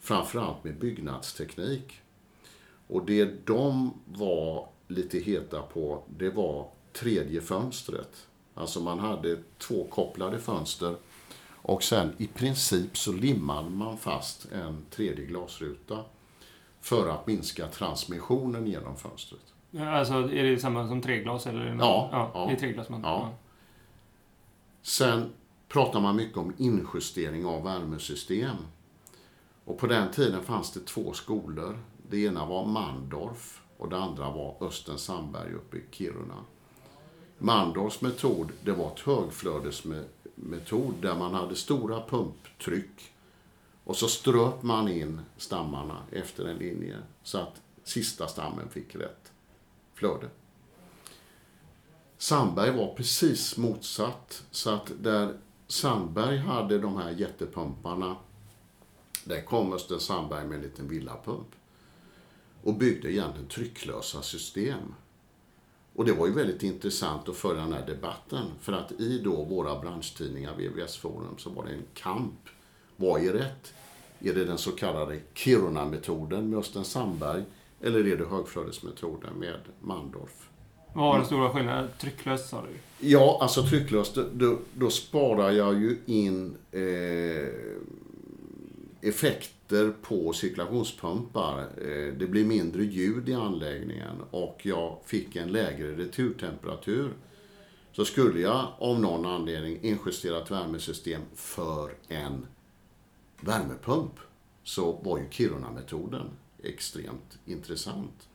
Framförallt 0.00 0.64
med 0.64 0.78
byggnadsteknik. 0.78 2.00
Och 2.88 3.04
det 3.06 3.46
de 3.46 3.94
var 4.04 4.68
lite 4.88 5.18
heta 5.18 5.62
på, 5.62 6.02
det 6.18 6.30
var 6.30 6.68
tredje 6.92 7.40
fönstret. 7.40 8.26
Alltså 8.54 8.80
man 8.80 8.98
hade 8.98 9.38
två 9.58 9.84
kopplade 9.84 10.38
fönster 10.38 10.94
och 11.62 11.82
sen 11.82 12.12
i 12.18 12.26
princip 12.26 12.96
så 12.96 13.12
limmade 13.12 13.70
man 13.70 13.98
fast 13.98 14.52
en 14.52 14.84
tredje 14.90 15.24
glasruta 15.24 15.98
för 16.80 17.08
att 17.08 17.26
minska 17.26 17.66
transmissionen 17.66 18.66
genom 18.66 18.96
fönstret. 18.96 19.40
Alltså 19.78 20.14
är 20.14 20.42
det 20.42 20.58
samma 20.58 20.88
som 20.88 21.00
treglas? 21.00 21.46
Eller? 21.46 21.66
Ja, 21.66 22.08
ja, 22.12 22.30
ja. 22.34 22.46
Det 22.46 22.52
är 22.52 22.56
treglas 22.56 22.88
man... 22.88 23.00
Ja. 23.02 23.30
Sen 24.82 25.32
pratar 25.68 26.00
man 26.00 26.16
mycket 26.16 26.38
om 26.38 26.54
injustering 26.58 27.46
av 27.46 27.64
värmesystem. 27.64 28.56
Och 29.64 29.78
på 29.78 29.86
den 29.86 30.10
tiden 30.10 30.42
fanns 30.42 30.72
det 30.72 30.86
två 30.86 31.12
skolor. 31.12 31.78
Det 32.10 32.18
ena 32.18 32.46
var 32.46 32.66
Mandorf 32.66 33.62
och 33.78 33.88
det 33.88 33.98
andra 33.98 34.30
var 34.30 34.56
Östen 34.60 34.98
Sandberg 34.98 35.54
uppe 35.54 35.76
i 35.76 35.82
Kiruna. 35.90 36.44
Mandorfs 37.38 38.00
metod, 38.00 38.52
det 38.64 38.72
var 38.72 38.86
ett 38.92 39.00
högflödesmetod 39.00 40.94
där 41.00 41.14
man 41.14 41.34
hade 41.34 41.56
stora 41.56 42.02
pumptryck 42.06 43.12
och 43.84 43.96
så 43.96 44.08
ströp 44.08 44.62
man 44.62 44.88
in 44.88 45.20
stammarna 45.36 46.02
efter 46.10 46.44
en 46.44 46.56
linje 46.56 46.96
så 47.22 47.38
att 47.38 47.62
sista 47.84 48.28
stammen 48.28 48.68
fick 48.68 48.94
rätt 48.94 49.32
flöde. 49.94 50.28
Sandberg 52.22 52.70
var 52.70 52.94
precis 52.94 53.56
motsatt. 53.56 54.44
Så 54.50 54.70
att 54.70 54.92
där 55.00 55.36
Sandberg 55.66 56.36
hade 56.36 56.78
de 56.78 56.96
här 56.96 57.10
jättepumparna, 57.10 58.16
där 59.24 59.42
kom 59.42 59.72
Östen 59.72 60.00
Sandberg 60.00 60.46
med 60.46 60.56
en 60.56 60.62
liten 60.62 60.88
villapump. 60.88 61.48
Och 62.62 62.74
byggde 62.74 63.12
egentligen 63.12 63.48
trycklösa 63.48 64.22
system. 64.22 64.94
Och 65.94 66.04
det 66.04 66.12
var 66.12 66.26
ju 66.26 66.32
väldigt 66.32 66.62
intressant 66.62 67.28
att 67.28 67.36
följa 67.36 67.62
den 67.62 67.72
här 67.72 67.86
debatten. 67.86 68.46
För 68.60 68.72
att 68.72 68.92
i 68.92 69.18
då 69.18 69.44
våra 69.44 69.80
branschtidningar, 69.80 70.54
VVS 70.54 70.96
Forum, 70.96 71.38
så 71.38 71.50
var 71.50 71.64
det 71.64 71.72
en 71.72 71.86
kamp. 71.94 72.48
Vad 72.96 73.24
är 73.24 73.32
rätt? 73.32 73.74
Är 74.18 74.34
det 74.34 74.44
den 74.44 74.58
så 74.58 74.72
kallade 74.72 75.20
Kiruna-metoden 75.34 76.50
med 76.50 76.58
Östen 76.58 76.84
Sandberg? 76.84 77.44
Eller 77.80 78.06
är 78.06 78.16
det 78.16 78.24
högflödesmetoden 78.24 79.34
med 79.34 79.60
Mandorf? 79.80 80.51
Vad 80.94 81.04
var 81.04 81.16
den 81.16 81.26
stora 81.26 81.50
skillnaden? 81.50 81.88
Trycklöst 82.00 82.48
sa 82.48 82.62
du? 82.62 83.06
Ja, 83.08 83.38
alltså 83.40 83.62
trycklöst, 83.62 84.18
då, 84.32 84.58
då 84.74 84.90
sparar 84.90 85.50
jag 85.50 85.80
ju 85.80 85.98
in 86.06 86.56
eh, 86.72 87.48
effekter 89.00 89.92
på 90.02 90.32
cirkulationspumpar. 90.32 91.58
Eh, 91.60 92.14
det 92.18 92.26
blir 92.26 92.44
mindre 92.44 92.84
ljud 92.84 93.28
i 93.28 93.34
anläggningen 93.34 94.22
och 94.30 94.60
jag 94.62 94.98
fick 95.04 95.36
en 95.36 95.52
lägre 95.52 95.96
returtemperatur. 95.96 97.12
Så 97.92 98.04
skulle 98.04 98.40
jag 98.40 98.66
av 98.78 99.00
någon 99.00 99.26
anledning 99.26 99.78
injustera 99.82 100.42
ett 100.42 100.50
värmesystem 100.50 101.22
för 101.34 101.94
en 102.08 102.46
värmepump 103.40 104.12
så 104.64 104.92
var 104.92 105.18
ju 105.18 105.24
Kiruna-metoden 105.30 106.26
extremt 106.62 107.38
intressant. 107.46 108.28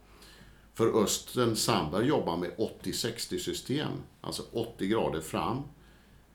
För 0.77 1.03
Östen 1.03 1.55
Sandberg 1.55 2.07
jobbar 2.07 2.37
med 2.37 2.51
80-60 2.57 3.37
system, 3.37 3.91
alltså 4.21 4.43
80 4.51 4.87
grader 4.87 5.21
fram 5.21 5.63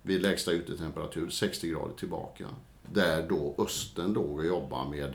vid 0.02 0.22
lägsta 0.22 0.52
utetemperatur, 0.52 1.28
60 1.28 1.68
grader 1.68 1.94
tillbaka. 1.94 2.46
Där 2.92 3.28
då 3.28 3.54
Östen 3.58 4.12
låg 4.12 4.38
och 4.38 4.46
jobbade 4.46 4.90
med 4.90 5.14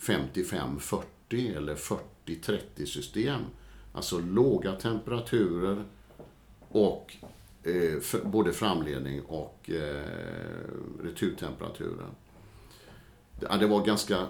55-40 0.00 1.56
eller 1.56 1.74
40-30 2.26 2.84
system. 2.84 3.40
Alltså 3.92 4.18
låga 4.18 4.72
temperaturer 4.72 5.84
och 6.68 7.16
eh, 7.62 8.00
för, 8.00 8.24
både 8.24 8.52
framledning 8.52 9.22
och 9.22 9.70
eh, 9.70 10.04
returtemperaturen. 11.02 12.10
Ja, 13.40 13.56
det 13.56 13.66
var 13.66 13.84
ganska 13.84 14.26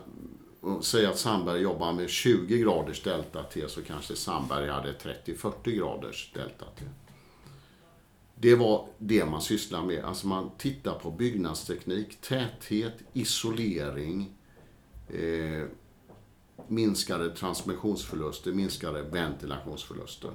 Säg 0.82 1.06
att 1.06 1.18
Sandberg 1.18 1.60
jobbar 1.60 1.92
med 1.92 2.08
20 2.08 2.58
graders 2.58 3.02
delta 3.02 3.42
T 3.42 3.68
så 3.68 3.82
kanske 3.82 4.16
Sandberg 4.16 4.68
hade 4.68 4.92
30-40 4.92 5.70
graders 5.70 6.32
delta 6.34 6.64
T. 6.78 6.84
Det 8.34 8.54
var 8.54 8.88
det 8.98 9.24
man 9.24 9.42
sysslar 9.42 9.82
med. 9.82 10.04
Alltså 10.04 10.26
man 10.26 10.50
tittar 10.58 10.94
på 10.94 11.10
byggnadsteknik, 11.10 12.20
täthet, 12.20 12.94
isolering, 13.12 14.32
eh, 15.08 15.64
minskade 16.68 17.30
transmissionsförluster, 17.30 18.52
minskade 18.52 19.02
ventilationsförluster. 19.02 20.30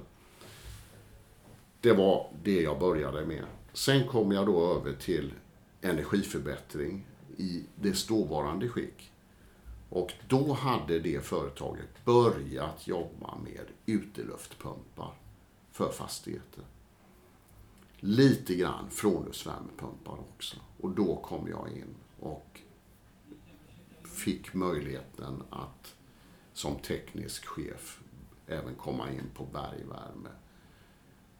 Det 1.80 1.92
var 1.92 2.30
det 2.42 2.62
jag 2.62 2.78
började 2.78 3.26
med. 3.26 3.44
Sen 3.72 4.08
kom 4.08 4.32
jag 4.32 4.46
då 4.46 4.74
över 4.74 4.92
till 4.92 5.32
energiförbättring 5.80 7.06
i 7.36 7.62
dess 7.76 8.06
dåvarande 8.06 8.68
skick. 8.68 9.12
Och 9.94 10.12
då 10.28 10.52
hade 10.52 10.98
det 10.98 11.24
företaget 11.24 12.04
börjat 12.04 12.86
jobba 12.86 13.38
med 13.44 13.66
uteluftpumpar 13.86 15.12
för 15.72 15.92
fastigheter. 15.92 16.64
Lite 17.96 18.54
grann 18.54 18.90
frånluftsvärmepumpar 18.90 20.12
också. 20.12 20.56
Och 20.80 20.90
då 20.90 21.16
kom 21.16 21.48
jag 21.48 21.68
in 21.68 21.94
och 22.20 22.60
fick 24.04 24.54
möjligheten 24.54 25.42
att 25.50 25.94
som 26.52 26.76
teknisk 26.76 27.46
chef 27.46 28.00
även 28.46 28.74
komma 28.74 29.10
in 29.10 29.30
på 29.34 29.44
bergvärme 29.44 30.30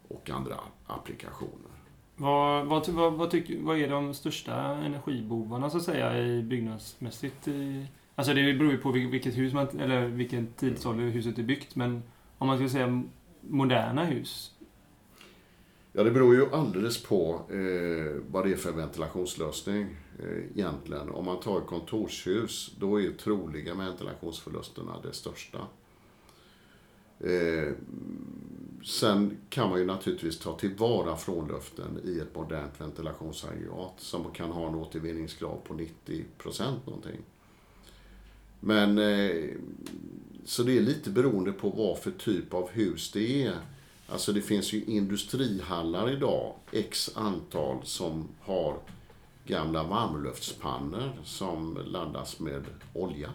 och 0.08 0.30
andra 0.30 0.60
applikationer. 0.86 1.70
Vad, 2.16 2.66
vad, 2.66 2.88
vad, 2.88 3.12
vad, 3.12 3.30
tyck, 3.30 3.50
vad 3.60 3.78
är 3.78 3.88
de 3.88 4.14
största 4.14 4.54
energibovarna 4.62 5.70
så 5.70 5.76
att 5.76 5.82
säga 5.82 6.18
i 6.18 6.42
byggnadsmässigt 6.42 7.48
i 7.48 7.86
Alltså 8.14 8.34
det 8.34 8.54
beror 8.54 8.72
ju 8.72 8.78
på 8.78 8.92
vilket 8.92 9.38
hus 9.38 9.52
man, 9.52 9.80
eller 9.80 10.06
vilken 10.06 10.46
tidsålder 10.46 11.04
huset 11.04 11.38
är 11.38 11.42
byggt. 11.42 11.76
Men 11.76 12.02
om 12.38 12.46
man 12.46 12.56
skulle 12.56 12.70
säga 12.70 13.02
moderna 13.40 14.04
hus. 14.04 14.50
Ja, 15.92 16.04
det 16.04 16.10
beror 16.10 16.34
ju 16.34 16.50
alldeles 16.52 17.02
på 17.02 17.40
eh, 17.50 18.22
vad 18.30 18.44
det 18.44 18.52
är 18.52 18.56
för 18.56 18.72
ventilationslösning 18.72 19.96
eh, 20.18 20.38
egentligen. 20.54 21.10
Om 21.10 21.24
man 21.24 21.40
tar 21.40 21.58
ett 21.58 21.66
kontorshus, 21.66 22.74
då 22.78 23.00
är 23.00 23.10
troliga 23.10 23.74
ventilationsförlusterna 23.74 25.00
det 25.02 25.12
största. 25.12 25.58
Eh, 27.20 27.72
sen 28.84 29.36
kan 29.48 29.70
man 29.70 29.78
ju 29.78 29.84
naturligtvis 29.84 30.38
ta 30.38 30.58
tillvara 30.58 31.16
frånluften 31.16 32.00
i 32.04 32.18
ett 32.20 32.34
modernt 32.34 32.80
ventilationsaggregat 32.80 33.94
som 33.96 34.30
kan 34.32 34.50
ha 34.50 34.68
en 34.68 34.74
återvinningsgrad 34.74 35.64
på 35.64 35.74
90% 35.74 36.24
någonting. 36.86 37.20
Men 38.66 38.98
eh, 38.98 39.50
så 40.44 40.62
det 40.62 40.78
är 40.78 40.80
lite 40.80 41.10
beroende 41.10 41.52
på 41.52 41.70
vad 41.70 41.98
för 41.98 42.10
typ 42.10 42.54
av 42.54 42.70
hus 42.70 43.10
det 43.12 43.42
är. 43.42 43.54
Alltså 44.08 44.32
det 44.32 44.40
finns 44.40 44.72
ju 44.72 44.84
industrihallar 44.84 46.10
idag, 46.10 46.54
x 46.72 47.10
antal, 47.14 47.78
som 47.82 48.28
har 48.40 48.76
gamla 49.46 49.82
varmluftspannor 49.82 51.12
som 51.24 51.78
laddas 51.84 52.40
med 52.40 52.64
olja. 52.92 53.30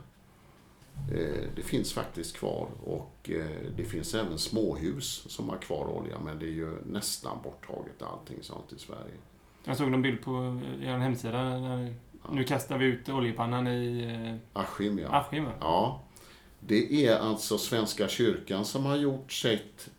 Eh, 1.12 1.48
det 1.56 1.63
finns 1.63 1.94
faktiskt 1.94 2.38
kvar 2.38 2.68
och 2.84 3.30
eh, 3.30 3.72
det 3.78 3.84
finns 3.84 4.15
även 4.15 4.38
småhus 4.38 5.26
som 5.28 5.50
har 5.50 5.58
kvar 5.58 5.86
olja 5.86 6.20
men 6.26 6.39
det 6.39 6.46
är 6.46 6.54
ju 6.54 6.72
nästan 6.86 7.38
borttaget 7.44 8.02
allting 8.02 8.38
sånt 8.42 8.74
i 8.74 8.80
Sverige. 8.80 9.15
Jag 9.63 9.78
såg 9.78 9.92
någon 9.92 10.02
bild 10.02 10.22
på 10.22 10.62
er 10.82 10.98
hemsida 10.98 11.60
nu 12.34 12.44
kastar 12.44 12.78
vi 12.78 12.86
ut 12.86 13.10
oljepannan 13.10 13.68
i... 13.68 14.04
Eh, 14.54 14.62
Askim, 14.62 15.00
ja. 15.00 15.10
Askim, 15.10 15.44
ja. 15.44 15.54
ja. 15.60 16.02
Det 16.60 17.06
är 17.06 17.20
alltså 17.20 17.58
Svenska 17.58 18.08
kyrkan 18.08 18.65
som 18.65 18.86
har 18.86 18.96
gjort 18.96 19.32
sitt 19.32 19.89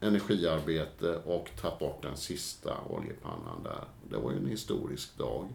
energiarbete 0.00 1.16
och 1.16 1.50
tagit 1.60 1.78
bort 1.78 2.02
den 2.02 2.16
sista 2.16 2.76
oljepannan 2.88 3.62
där. 3.64 3.84
Det 4.10 4.16
var 4.16 4.32
ju 4.32 4.38
en 4.38 4.46
historisk 4.46 5.18
dag. 5.18 5.48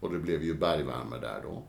Och 0.00 0.12
det 0.12 0.18
blev 0.18 0.42
ju 0.42 0.54
bergvärme 0.54 1.18
där 1.20 1.40
då. 1.42 1.62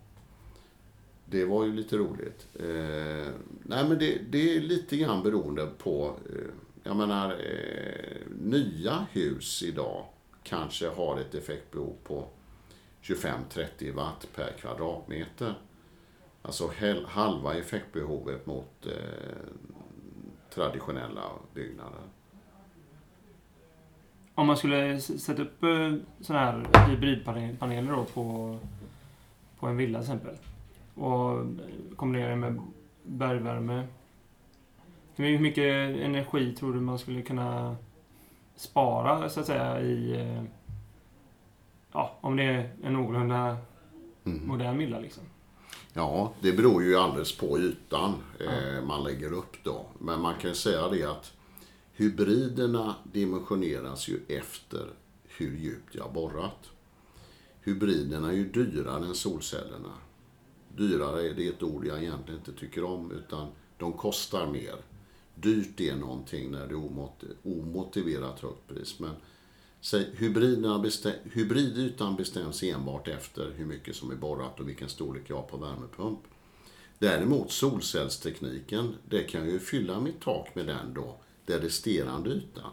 Det 1.25 1.45
var 1.45 1.65
ju 1.65 1.73
lite 1.73 1.97
roligt. 1.97 2.47
Eh, 2.59 3.33
nej 3.63 3.89
men 3.89 3.99
det, 3.99 4.21
det, 4.29 4.55
är 4.55 4.61
lite 4.61 4.97
grann 4.97 5.23
beroende 5.23 5.67
på, 5.77 6.15
eh, 6.29 6.51
jag 6.83 6.95
menar, 6.95 7.31
eh, 7.31 8.21
nya 8.41 9.05
hus 9.11 9.63
idag 9.63 10.05
kanske 10.43 10.89
har 10.89 11.19
ett 11.19 11.35
effektbehov 11.35 11.95
på 12.03 12.27
25-30 13.01 13.93
watt 13.93 14.27
per 14.35 14.51
kvadratmeter. 14.51 15.53
Alltså 16.41 16.71
halva 17.05 17.55
effektbehovet 17.55 18.45
mot 18.45 18.85
eh, 18.85 18.93
traditionella 20.49 21.23
byggnader. 21.53 22.01
om 24.39 24.47
man 24.47 24.57
skulle 24.57 24.99
sätta 24.99 25.41
upp 25.41 25.63
eh, 25.63 25.93
sådana 26.21 26.45
här 26.45 26.87
hybridpaneler 26.87 27.91
då 27.91 28.05
på, 28.05 28.57
på 29.59 29.67
en 29.67 29.77
villa 29.77 29.99
till 29.99 30.13
exempel. 30.13 30.35
Och 30.95 31.45
kombinera 31.95 32.29
det 32.29 32.35
med 32.35 32.61
bergvärme. 33.03 33.87
Hur 35.15 35.39
mycket 35.39 35.65
energi 35.97 36.55
tror 36.55 36.73
du 36.73 36.79
man 36.79 36.99
skulle 36.99 37.21
kunna 37.21 37.75
spara 38.55 39.29
så 39.29 39.39
att 39.39 39.45
säga 39.45 39.81
i... 39.81 40.21
eh, 40.21 40.43
Ja, 41.99 42.17
om 42.21 42.35
det 42.35 42.43
är 42.43 42.73
en 42.83 42.93
någorlunda 42.93 43.57
Mm. 44.25 44.47
modern 44.47 44.77
villa 44.77 44.99
liksom. 44.99 45.23
Ja, 45.93 46.33
det 46.41 46.51
beror 46.53 46.83
ju 46.83 46.95
alldeles 46.95 47.37
på 47.37 47.59
ytan 47.59 48.13
eh, 48.39 48.85
man 48.85 49.03
lägger 49.03 49.31
upp 49.33 49.63
då. 49.63 49.85
Men 49.99 50.21
man 50.21 50.33
kan 50.41 50.55
säga 50.55 50.89
det 50.89 51.03
att 51.03 51.33
hybriderna 51.93 52.95
dimensioneras 53.03 54.07
ju 54.07 54.19
efter 54.27 54.87
hur 55.37 55.57
djupt 55.57 55.95
jag 55.95 56.13
borrat. 56.13 56.69
Hybriderna 57.63 58.27
är 58.27 58.33
ju 58.35 58.49
dyrare 58.49 59.05
än 59.05 59.15
solcellerna. 59.15 59.93
Dyrare 60.77 61.29
är 61.29 61.33
det 61.33 61.47
ett 61.47 61.63
ord 61.63 61.85
jag 61.85 62.03
egentligen 62.03 62.39
inte 62.39 62.53
tycker 62.59 62.83
om, 62.83 63.11
utan 63.11 63.47
de 63.77 63.93
kostar 63.93 64.47
mer. 64.47 64.75
Dyrt 65.35 65.79
är 65.79 65.95
någonting 65.95 66.51
när 66.51 66.67
det 66.67 66.73
är 66.73 66.77
omot- 66.89 67.35
omotiverat 67.43 68.39
högt 68.39 68.67
pris. 68.67 68.99
Men 68.99 69.11
säg, 69.81 70.09
hybriderna 70.17 70.85
hybridytan 71.33 72.15
bestäms 72.15 72.63
enbart 72.63 73.07
efter 73.07 73.51
hur 73.51 73.65
mycket 73.65 73.95
som 73.95 74.11
är 74.11 74.15
borrat 74.15 74.59
och 74.59 74.69
vilken 74.69 74.89
storlek 74.89 75.23
jag 75.27 75.35
har 75.35 75.43
på 75.43 75.57
värmepump. 75.57 76.19
Däremot 76.99 77.51
solcellstekniken, 77.51 78.95
det 79.09 79.23
kan 79.23 79.41
jag 79.41 79.49
ju 79.49 79.59
fylla 79.59 79.99
mitt 79.99 80.21
tak 80.21 80.55
med 80.55 80.65
den 80.65 80.93
då, 80.93 81.17
den 81.45 81.61
resterande 81.61 82.29
ytan. 82.29 82.71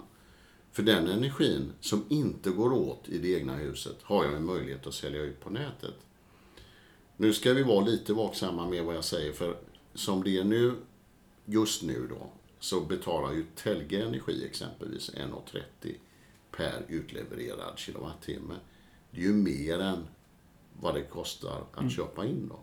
För 0.72 0.82
den 0.82 1.08
energin 1.08 1.72
som 1.80 2.04
inte 2.08 2.50
går 2.50 2.72
åt 2.72 3.08
i 3.08 3.18
det 3.18 3.28
egna 3.28 3.54
huset 3.54 3.96
har 4.02 4.24
jag 4.24 4.34
en 4.34 4.44
möjlighet 4.44 4.86
att 4.86 4.94
sälja 4.94 5.22
ut 5.22 5.40
på 5.40 5.50
nätet. 5.50 5.94
Nu 7.16 7.32
ska 7.32 7.52
vi 7.52 7.62
vara 7.62 7.84
lite 7.84 8.12
vaksamma 8.12 8.68
med 8.68 8.84
vad 8.84 8.96
jag 8.96 9.04
säger, 9.04 9.32
för 9.32 9.56
som 9.94 10.24
det 10.24 10.38
är 10.38 10.44
nu, 10.44 10.74
just 11.44 11.82
nu 11.82 12.06
då, 12.10 12.30
så 12.58 12.80
betalar 12.80 13.32
ju 13.32 13.44
Telge 13.54 14.04
Energi 14.04 14.44
exempelvis 14.46 15.10
1,30 15.10 15.94
per 16.56 16.84
utlevererad 16.88 17.78
kilowattimme. 17.78 18.54
Det 19.10 19.20
är 19.20 19.24
ju 19.24 19.32
mer 19.32 19.78
än 19.78 20.06
vad 20.80 20.94
det 20.94 21.02
kostar 21.02 21.64
att 21.74 21.92
köpa 21.92 22.26
in 22.26 22.48
då. 22.48 22.58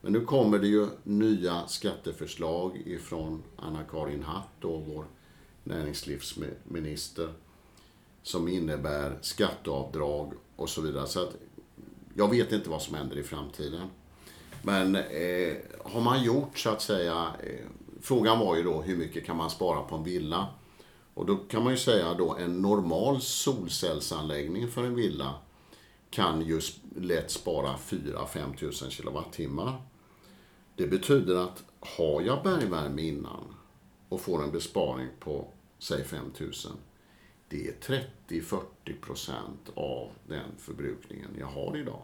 Men 0.00 0.12
nu 0.12 0.20
kommer 0.20 0.58
det 0.58 0.66
ju 0.66 0.86
nya 1.02 1.66
skatteförslag 1.66 2.82
ifrån 2.84 3.42
Anna-Karin 3.56 4.22
Hatt, 4.22 4.48
då, 4.60 4.76
vår 4.76 5.04
näringslivsminister, 5.64 7.32
som 8.22 8.48
innebär 8.48 9.18
skatteavdrag 9.22 10.32
och 10.56 10.68
så 10.68 10.80
vidare. 10.80 11.06
Så 11.06 11.22
att 11.22 11.36
jag 12.14 12.30
vet 12.30 12.52
inte 12.52 12.70
vad 12.70 12.82
som 12.82 12.94
händer 12.94 13.18
i 13.18 13.22
framtiden. 13.22 13.88
Men 14.62 14.96
eh, 14.96 15.56
har 15.84 16.00
man 16.00 16.24
gjort 16.24 16.58
så 16.58 16.70
att 16.70 16.82
säga, 16.82 17.32
eh, 17.42 17.66
frågan 18.00 18.38
var 18.38 18.56
ju 18.56 18.62
då 18.62 18.82
hur 18.82 18.96
mycket 18.96 19.26
kan 19.26 19.36
man 19.36 19.50
spara 19.50 19.82
på 19.82 19.96
en 19.96 20.04
villa? 20.04 20.46
Och 21.16 21.26
då 21.26 21.36
kan 21.36 21.64
man 21.64 21.72
ju 21.72 21.78
säga 21.78 22.14
då 22.14 22.36
en 22.36 22.62
normal 22.62 23.20
solcellsanläggning 23.20 24.68
för 24.68 24.84
en 24.84 24.94
villa 24.94 25.34
kan 26.10 26.42
just 26.42 26.78
lätt 26.96 27.30
spara 27.30 27.76
4-5 27.76 28.56
tusen 28.56 28.90
kilowattimmar. 28.90 29.82
Det 30.74 30.86
betyder 30.86 31.36
att 31.36 31.64
har 31.80 32.22
jag 32.22 32.42
bergvärme 32.42 33.02
innan 33.02 33.54
och 34.08 34.20
får 34.20 34.42
en 34.42 34.50
besparing 34.50 35.08
på 35.20 35.48
säg 35.78 36.04
5 36.04 36.32
000 36.40 36.52
det 37.48 37.68
är 37.68 38.02
30-40 38.28 38.60
procent 39.00 39.70
av 39.74 40.10
den 40.28 40.50
förbrukningen 40.58 41.30
jag 41.38 41.46
har 41.46 41.76
idag. 41.76 42.02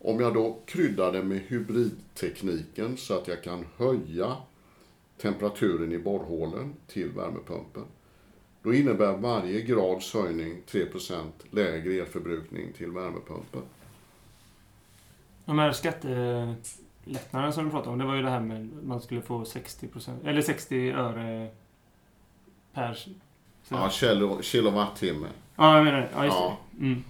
Om 0.00 0.20
jag 0.20 0.34
då 0.34 0.58
kryddar 0.66 1.12
det 1.12 1.22
med 1.22 1.40
hybridtekniken 1.40 2.96
så 2.96 3.14
att 3.14 3.28
jag 3.28 3.42
kan 3.42 3.66
höja 3.76 4.36
temperaturen 5.18 5.92
i 5.92 5.98
borrhålen 5.98 6.74
till 6.86 7.10
värmepumpen. 7.10 7.84
Då 8.68 8.74
innebär 8.74 9.12
varje 9.16 9.60
grads 9.62 10.14
höjning 10.14 10.62
3% 10.66 11.30
lägre 11.50 11.92
elförbrukning 11.94 12.72
till 12.72 12.90
värmepumpen. 12.90 13.62
De 15.44 15.58
här 15.58 15.72
skattelättnaderna 15.72 17.52
som 17.52 17.64
du 17.64 17.70
pratade 17.70 17.90
om, 17.92 17.98
det 17.98 18.04
var 18.04 18.14
ju 18.14 18.22
det 18.22 18.30
här 18.30 18.40
med 18.40 18.68
att 18.78 18.84
man 18.86 19.00
skulle 19.00 19.22
få 19.22 19.44
60% 19.44 20.26
eller 20.28 20.42
60 20.42 20.90
öre 20.90 21.48
per... 22.72 22.94
så- 22.94 23.10
Ja, 23.68 23.90
kilo, 23.90 24.42
kilowattimme. 24.42 25.26
ja, 25.56 25.76
jag 25.76 25.84
menar 25.84 25.98
det. 26.00 26.08
Ja, 26.14 26.24
just 26.24 26.36
Ja. 26.36 26.58
det. 26.70 26.84
Mm. 26.84 27.04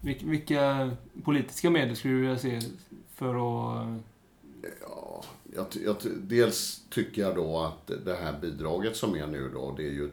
Vil- 0.00 0.28
vilka 0.30 0.90
politiska 1.24 1.70
medel 1.70 1.96
skulle 1.96 2.14
du 2.14 2.20
vilja 2.20 2.38
se 2.38 2.60
för 3.14 3.28
att... 3.34 4.00
Ja, 4.80 5.24
jag, 5.54 5.66
jag, 5.84 5.96
dels 6.16 6.82
tycker 6.90 7.22
jag 7.22 7.34
då 7.36 7.58
att 7.60 7.90
det 8.04 8.14
här 8.16 8.38
bidraget 8.40 8.96
som 8.96 9.14
är 9.14 9.26
nu 9.26 9.50
då, 9.54 9.74
det 9.76 9.82
är 9.86 9.92
ju 9.92 10.10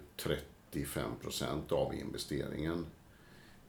35 0.72 1.16
procent 1.22 1.72
av 1.72 1.96
investeringen. 1.96 2.86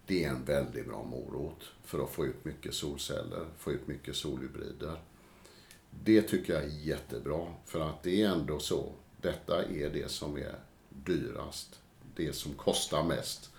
Det 0.07 0.25
är 0.25 0.29
en 0.29 0.45
väldigt 0.45 0.87
bra 0.87 1.05
morot 1.05 1.65
för 1.85 2.05
att 2.05 2.11
få 2.11 2.27
ut 2.27 2.45
mycket 2.45 2.75
solceller, 2.75 3.47
få 3.59 3.73
ut 3.73 3.87
mycket 3.87 4.17
solhybrider. 4.17 5.01
Det 6.05 6.23
tycker 6.23 6.53
jag 6.53 6.63
är 6.63 6.69
jättebra, 6.69 7.55
för 7.67 7.81
att 7.81 8.03
det 8.03 8.23
är 8.23 8.29
ändå 8.29 8.59
så. 8.59 8.93
Detta 9.21 9.65
är 9.65 9.91
det 9.91 10.11
som 10.11 10.37
är 10.37 10.55
dyrast. 10.89 11.81
Det 12.17 12.33
som 12.33 12.55
kostar 12.55 13.05
mest. 13.05 13.51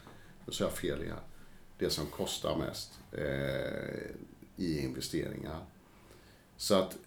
Nu 0.45 0.53
sa 0.53 0.63
jag 0.63 0.73
fel 0.73 1.01
igen. 1.01 1.17
Det 1.77 1.89
som 1.89 2.05
kostar 2.05 2.57
mest 2.57 2.99
eh, 3.11 4.15
i 4.55 4.79
investeringar. 4.79 5.65
Så 6.57 6.75
att 6.75 6.97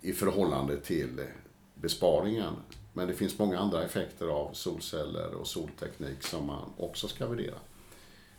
i 0.00 0.12
förhållande 0.12 0.80
till 0.80 1.26
besparingen. 1.74 2.54
Men 2.92 3.08
det 3.08 3.14
finns 3.14 3.38
många 3.38 3.58
andra 3.58 3.84
effekter 3.84 4.26
av 4.26 4.52
solceller 4.52 5.34
och 5.34 5.46
solteknik 5.46 6.22
som 6.22 6.46
man 6.46 6.72
också 6.76 7.08
ska 7.08 7.26
värdera. 7.26 7.58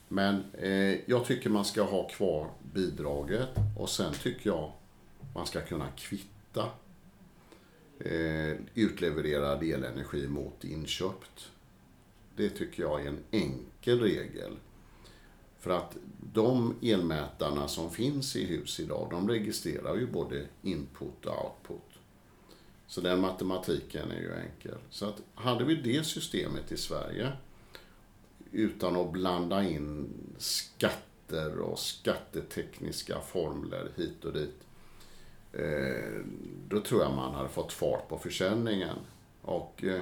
Men 0.07 0.43
eh, 0.53 1.09
jag 1.09 1.25
tycker 1.25 1.49
man 1.49 1.65
ska 1.65 1.83
ha 1.83 2.07
kvar 2.07 2.49
bidraget 2.73 3.49
och 3.77 3.89
sen 3.89 4.13
tycker 4.13 4.49
jag 4.49 4.71
man 5.35 5.45
ska 5.45 5.61
kunna 5.61 5.87
kvitta 5.97 6.65
eh, 7.99 8.57
utlevererad 8.73 9.63
elenergi 9.63 10.27
mot 10.27 10.63
inköpt. 10.63 11.51
Det 12.35 12.49
tycker 12.49 12.83
jag 12.83 13.01
är 13.01 13.07
en 13.07 13.23
enkel 13.31 13.99
regel. 13.99 14.51
För 15.59 15.71
att 15.71 15.97
de 16.33 16.75
elmätarna 16.81 17.67
som 17.67 17.91
finns 17.91 18.35
i 18.35 18.45
hus 18.45 18.79
idag, 18.79 19.07
de 19.11 19.29
registrerar 19.29 19.95
ju 19.95 20.07
både 20.07 20.45
input 20.61 21.25
och 21.25 21.45
output. 21.45 21.88
Så 22.89 23.01
den 23.01 23.21
matematiken 23.21 24.11
är 24.11 24.19
ju 24.19 24.33
enkel. 24.33 24.77
Så 24.89 25.05
att 25.05 25.21
hade 25.35 25.63
vi 25.63 25.75
det 25.75 26.03
systemet 26.03 26.71
i 26.71 26.77
Sverige 26.77 27.31
utan 28.51 28.95
att 28.95 29.11
blanda 29.11 29.63
in 29.63 30.09
skatter 30.37 31.59
och 31.59 31.79
skattetekniska 31.79 33.19
formler 33.21 33.91
hit 33.95 34.25
och 34.25 34.33
dit. 34.33 34.55
Eh, 35.53 36.21
då 36.67 36.81
tror 36.81 37.01
jag 37.01 37.15
man 37.15 37.33
hade 37.33 37.49
fått 37.49 37.73
fart 37.73 38.09
på 38.09 38.17
försäljningen. 38.17 38.95
Och 39.41 39.83
eh, 39.83 40.01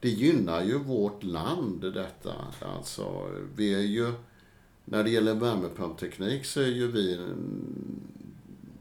det 0.00 0.08
gynnar 0.08 0.64
ju 0.64 0.78
vårt 0.78 1.22
land 1.22 1.80
detta. 1.80 2.34
Alltså, 2.60 3.30
vi 3.56 3.74
är 3.74 3.80
ju, 3.80 4.12
när 4.84 5.04
det 5.04 5.10
gäller 5.10 5.34
värmepumpteknik 5.34 6.44
så 6.44 6.60
är 6.60 6.66
ju 6.66 6.92
vi 6.92 7.20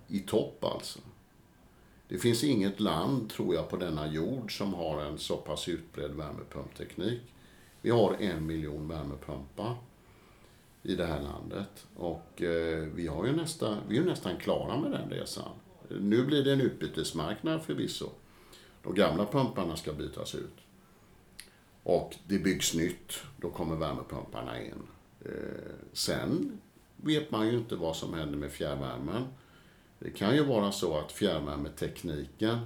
i 0.08 0.20
topp 0.20 0.64
alltså. 0.64 1.00
Det 2.12 2.18
finns 2.18 2.44
inget 2.44 2.80
land, 2.80 3.30
tror 3.30 3.56
jag, 3.56 3.70
på 3.70 3.78
denna 3.78 4.08
jord 4.08 4.58
som 4.58 4.74
har 4.74 5.02
en 5.02 5.18
så 5.18 5.38
pass 5.38 5.68
utbredd 5.68 6.12
värmepumpteknik. 6.12 7.22
Vi 7.82 7.90
har 7.90 8.14
en 8.20 8.46
miljon 8.46 8.88
värmepumpar 8.88 9.76
i 10.84 10.96
det 10.96 11.06
här 11.06 11.22
landet. 11.22 11.88
Och 11.96 12.42
eh, 12.42 12.84
vi, 12.96 13.08
har 13.08 13.26
ju 13.26 13.36
nästa, 13.36 13.78
vi 13.88 13.98
är 13.98 14.02
ju 14.02 14.08
nästan 14.08 14.38
klara 14.38 14.78
med 14.78 14.92
den 14.92 15.10
resan. 15.10 15.50
Nu 15.90 16.26
blir 16.26 16.44
det 16.44 16.54
en 16.54 16.62
utbytesmarknad 16.62 17.64
förvisso. 17.64 18.10
De 18.84 18.96
gamla 18.96 19.26
pumparna 19.26 19.76
ska 19.76 19.94
bytas 19.94 20.36
ut. 20.36 20.58
Och 21.84 22.16
det 22.28 22.40
byggs 22.40 22.74
nytt, 22.74 23.14
då 23.38 23.50
kommer 23.50 23.76
värmepumparna 23.76 24.62
in. 24.62 24.88
Eh, 25.26 25.32
sen 25.94 26.60
vet 26.98 27.32
man 27.32 27.48
ju 27.48 27.58
inte 27.58 27.76
vad 27.76 27.96
som 27.96 28.14
händer 28.14 28.38
med 28.38 28.52
fjärrvärmen. 28.52 29.28
Det 30.04 30.12
kan 30.12 30.36
ju 30.36 30.44
vara 30.44 30.72
så 30.72 30.98
att 30.98 31.12
fjärrvärmetekniken 31.12 32.60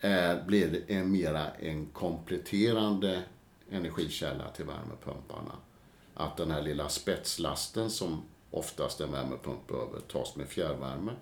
är, 0.00 0.36
eh, 0.36 0.46
blir 0.46 0.84
en 0.86 1.12
mera 1.12 1.50
en 1.50 1.86
kompletterande 1.86 3.22
energikälla 3.70 4.50
till 4.50 4.64
värmepumparna. 4.64 5.52
Att 6.14 6.36
den 6.36 6.50
här 6.50 6.62
lilla 6.62 6.88
spetslasten 6.88 7.90
som 7.90 8.22
oftast 8.50 9.00
en 9.00 9.12
värmepump 9.12 9.66
behöver 9.66 10.00
tas 10.00 10.36
med 10.36 10.48
fjärrvärme. 10.48 11.12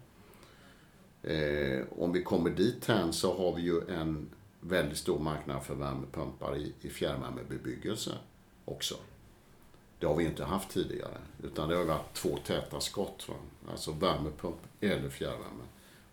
Eh, 1.22 1.84
om 1.98 2.12
vi 2.12 2.22
kommer 2.22 2.50
dit 2.50 2.84
hän 2.84 3.12
så 3.12 3.36
har 3.36 3.56
vi 3.56 3.62
ju 3.62 3.88
en 3.88 4.30
väldigt 4.60 4.98
stor 4.98 5.18
marknad 5.18 5.64
för 5.64 5.74
värmepumpar 5.74 6.56
i, 6.56 6.74
i 6.80 6.88
fjärrvärmebebyggelse 6.88 8.12
också. 8.64 8.94
Det 9.98 10.06
har 10.06 10.14
vi 10.16 10.24
inte 10.24 10.44
haft 10.44 10.70
tidigare. 10.70 11.18
Utan 11.42 11.68
det 11.68 11.76
har 11.76 11.84
varit 11.84 12.14
två 12.14 12.36
täta 12.46 12.80
skott. 12.80 13.24
Va? 13.28 13.34
Alltså 13.70 13.92
värmepump 13.92 14.56
eller 14.80 15.08
fjärrvärme. 15.08 15.64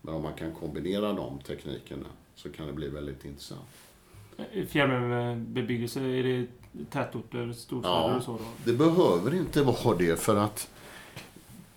Men 0.02 0.14
om 0.14 0.22
man 0.22 0.32
kan 0.34 0.52
kombinera 0.54 1.12
de 1.12 1.38
teknikerna 1.38 2.06
så 2.34 2.50
kan 2.52 2.66
det 2.66 2.72
bli 2.72 2.88
väldigt 2.88 3.24
intressant. 3.24 3.60
Fjärrvärmebebyggelse, 4.68 6.00
är 6.00 6.22
det 6.22 6.46
tätorter, 6.90 7.52
storstäder 7.52 7.94
Ja. 7.94 8.16
och 8.16 8.22
så 8.22 8.32
då? 8.32 8.44
Det 8.64 8.72
behöver 8.72 9.34
inte 9.34 9.62
vara 9.62 9.96
det 9.96 10.20
för 10.20 10.36
att 10.36 10.68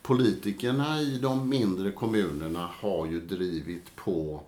politikerna 0.02 1.02
i 1.02 1.18
de 1.20 1.50
mindre 1.50 1.92
kommunerna 1.92 2.70
har 2.80 3.06
ju 3.06 3.22
drivit 3.22 3.96
på 3.96 4.42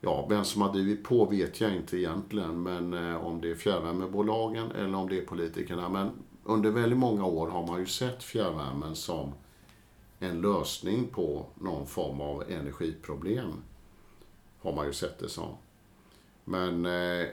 Ja, 0.00 0.26
vem 0.28 0.44
som 0.44 0.62
har 0.62 0.72
drivit 0.72 1.04
på 1.04 1.24
vet 1.24 1.60
jag 1.60 1.76
inte 1.76 1.96
egentligen, 1.98 2.62
men 2.62 2.94
eh, 2.94 3.26
om 3.26 3.40
det 3.40 3.50
är 3.50 3.54
fjärrvärmebolagen 3.54 4.70
eller 4.70 4.94
om 4.94 5.08
det 5.08 5.18
är 5.18 5.24
politikerna. 5.26 5.88
Men 5.88 6.10
under 6.46 6.70
väldigt 6.70 6.98
många 6.98 7.24
år 7.24 7.48
har 7.48 7.66
man 7.66 7.80
ju 7.80 7.86
sett 7.86 8.22
fjärrvärmen 8.22 8.96
som 8.96 9.32
en 10.18 10.40
lösning 10.40 11.08
på 11.08 11.46
någon 11.54 11.86
form 11.86 12.20
av 12.20 12.50
energiproblem. 12.50 13.52
Har 14.60 14.72
man 14.72 14.86
ju 14.86 14.92
sett 14.92 15.18
det 15.18 15.28
som. 15.28 15.56
Men 16.44 16.86
eh, 16.86 17.26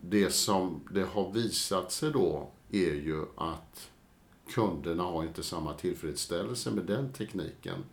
det 0.00 0.30
som 0.30 0.80
det 0.90 1.02
har 1.02 1.32
visat 1.32 1.92
sig 1.92 2.12
då 2.12 2.48
är 2.70 2.94
ju 2.94 3.24
att 3.36 3.90
kunderna 4.50 5.02
har 5.02 5.22
inte 5.22 5.42
samma 5.42 5.74
tillfredsställelse 5.74 6.70
med 6.70 6.84
den 6.84 7.12
tekniken. 7.12 7.84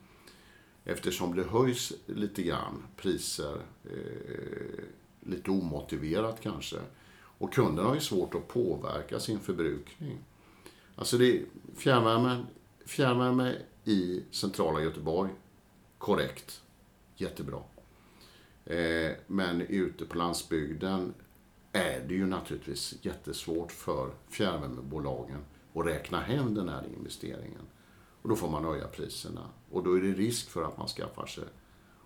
Eftersom 0.84 1.36
det 1.36 1.43
höjs 1.43 1.93
lite 2.06 2.43
grann 2.43 2.84
priser, 2.97 3.62
eh, 3.84 4.84
lite 5.20 5.51
omotiverat 5.51 6.41
kanske. 6.41 6.78
Och 7.38 7.53
kunden 7.53 7.86
har 7.86 7.93
ju 7.93 8.01
svårt 8.01 8.36
att 8.36 8.47
påverka 8.47 9.19
sin 9.19 9.39
förbrukning. 9.39 10.17
Alltså 10.95 11.17
det 11.17 11.38
är 11.38 11.45
fjärrvärme, 11.75 12.45
fjärrvärme 12.86 13.55
i 13.83 14.23
centrala 14.31 14.81
Göteborg, 14.81 15.31
korrekt, 15.97 16.61
jättebra. 17.15 17.59
Eh, 18.65 19.11
men 19.27 19.61
ute 19.61 20.05
på 20.05 20.17
landsbygden 20.17 21.13
är 21.71 22.05
det 22.07 22.13
ju 22.13 22.25
naturligtvis 22.25 22.95
jättesvårt 23.01 23.71
för 23.71 24.11
fjärrvärmebolagen 24.29 25.39
att 25.73 25.86
räkna 25.86 26.21
hem 26.21 26.55
den 26.55 26.69
här 26.69 26.83
investeringen. 26.97 27.67
Och 28.21 28.29
då 28.29 28.36
får 28.36 28.49
man 28.49 28.65
höja 28.65 28.88
priserna. 28.88 29.49
Och 29.71 29.83
då 29.83 29.93
är 29.93 30.01
det 30.01 30.11
risk 30.11 30.49
för 30.49 30.63
att 30.63 30.77
man 30.77 30.88
skaffar 30.88 31.25
sig 31.25 31.43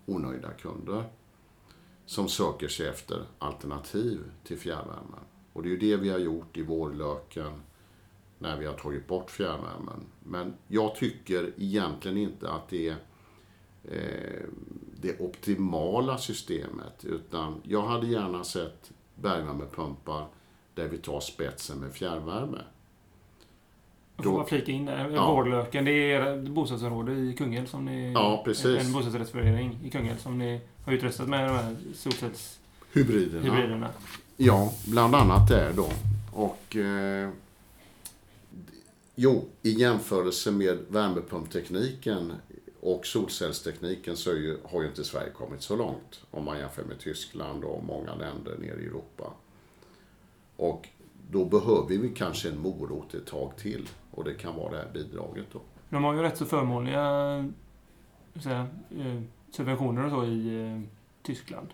onöjda 0.06 0.50
kunder 0.50 1.04
som 2.10 2.28
söker 2.28 2.68
sig 2.68 2.88
efter 2.88 3.26
alternativ 3.38 4.20
till 4.44 4.58
fjärrvärmen. 4.58 5.20
Och 5.52 5.62
det 5.62 5.68
är 5.68 5.70
ju 5.70 5.76
det 5.76 5.96
vi 5.96 6.10
har 6.10 6.18
gjort 6.18 6.56
i 6.56 6.62
vårlöken 6.62 7.62
när 8.38 8.56
vi 8.56 8.66
har 8.66 8.74
tagit 8.74 9.06
bort 9.06 9.30
fjärrvärmen. 9.30 10.06
Men 10.20 10.54
jag 10.68 10.94
tycker 10.94 11.52
egentligen 11.56 12.16
inte 12.16 12.50
att 12.50 12.68
det 12.68 12.88
är 12.88 12.96
eh, 13.84 14.44
det 15.00 15.20
optimala 15.20 16.18
systemet. 16.18 17.04
Utan 17.04 17.62
jag 17.64 17.82
hade 17.82 18.06
gärna 18.06 18.44
sett 18.44 18.90
bergvärmepumpar 19.14 20.26
där 20.74 20.88
vi 20.88 20.98
tar 20.98 21.20
spetsen 21.20 21.78
med 21.78 21.92
fjärrvärme. 21.92 22.60
Jag 24.20 24.24
får 24.24 24.30
Då- 24.30 24.36
bara 24.36 24.46
flika 24.46 24.72
in 24.72 24.84
där. 24.86 25.10
Ja. 25.14 25.34
Vårdlöken, 25.34 25.84
det 25.84 26.12
är 26.12 26.38
ett 26.38 26.48
bostadsområde 26.48 27.12
i 27.12 27.34
Kungälv 27.38 27.66
som 27.66 27.84
ni... 27.84 28.12
Ja, 28.12 28.42
precis. 28.44 28.86
En 28.86 28.92
bostadsrättsförening 28.92 29.78
i 29.84 29.90
Kungälv 29.90 30.16
som 30.18 30.38
ni 30.38 30.60
har 30.84 30.92
utrustat 30.92 31.28
med 31.28 31.48
de 31.48 31.52
här 31.52 31.76
solcellshybriderna. 31.94 33.42
Hybriderna. 33.42 33.88
Ja, 34.36 34.72
bland 34.86 35.14
annat 35.14 35.48
där 35.48 35.72
då. 35.76 35.88
Och... 36.32 36.76
Eh, 36.76 37.30
jo, 39.14 39.44
i 39.62 39.70
jämförelse 39.70 40.50
med 40.50 40.78
värmepumptekniken 40.88 42.32
och 42.80 43.06
solcellstekniken 43.06 44.16
så 44.16 44.30
ju, 44.30 44.58
har 44.64 44.82
ju 44.82 44.88
inte 44.88 45.04
Sverige 45.04 45.30
kommit 45.30 45.62
så 45.62 45.76
långt 45.76 46.20
om 46.30 46.44
man 46.44 46.58
jämför 46.58 46.82
med 46.84 46.98
Tyskland 46.98 47.64
och 47.64 47.84
många 47.84 48.14
länder 48.14 48.56
nere 48.58 48.80
i 48.82 48.86
Europa. 48.86 49.32
Och 50.56 50.88
då 51.30 51.44
behöver 51.44 51.88
vi 51.88 52.08
kanske 52.08 52.48
en 52.48 52.58
morot 52.58 53.14
ett 53.14 53.26
tag 53.26 53.52
till 53.56 53.88
och 54.10 54.24
det 54.24 54.34
kan 54.34 54.56
vara 54.56 54.70
det 54.70 54.76
här 54.76 54.90
bidraget 54.92 55.46
då. 55.52 55.60
De 55.88 56.04
har 56.04 56.14
ju 56.14 56.22
rätt 56.22 56.36
så 56.36 56.46
förmånliga 56.46 57.02
säga, 58.42 58.66
eh, 58.90 59.20
subventioner 59.50 60.04
och 60.04 60.10
så 60.10 60.24
i 60.24 60.66
eh, 60.66 60.80
Tyskland. 61.22 61.68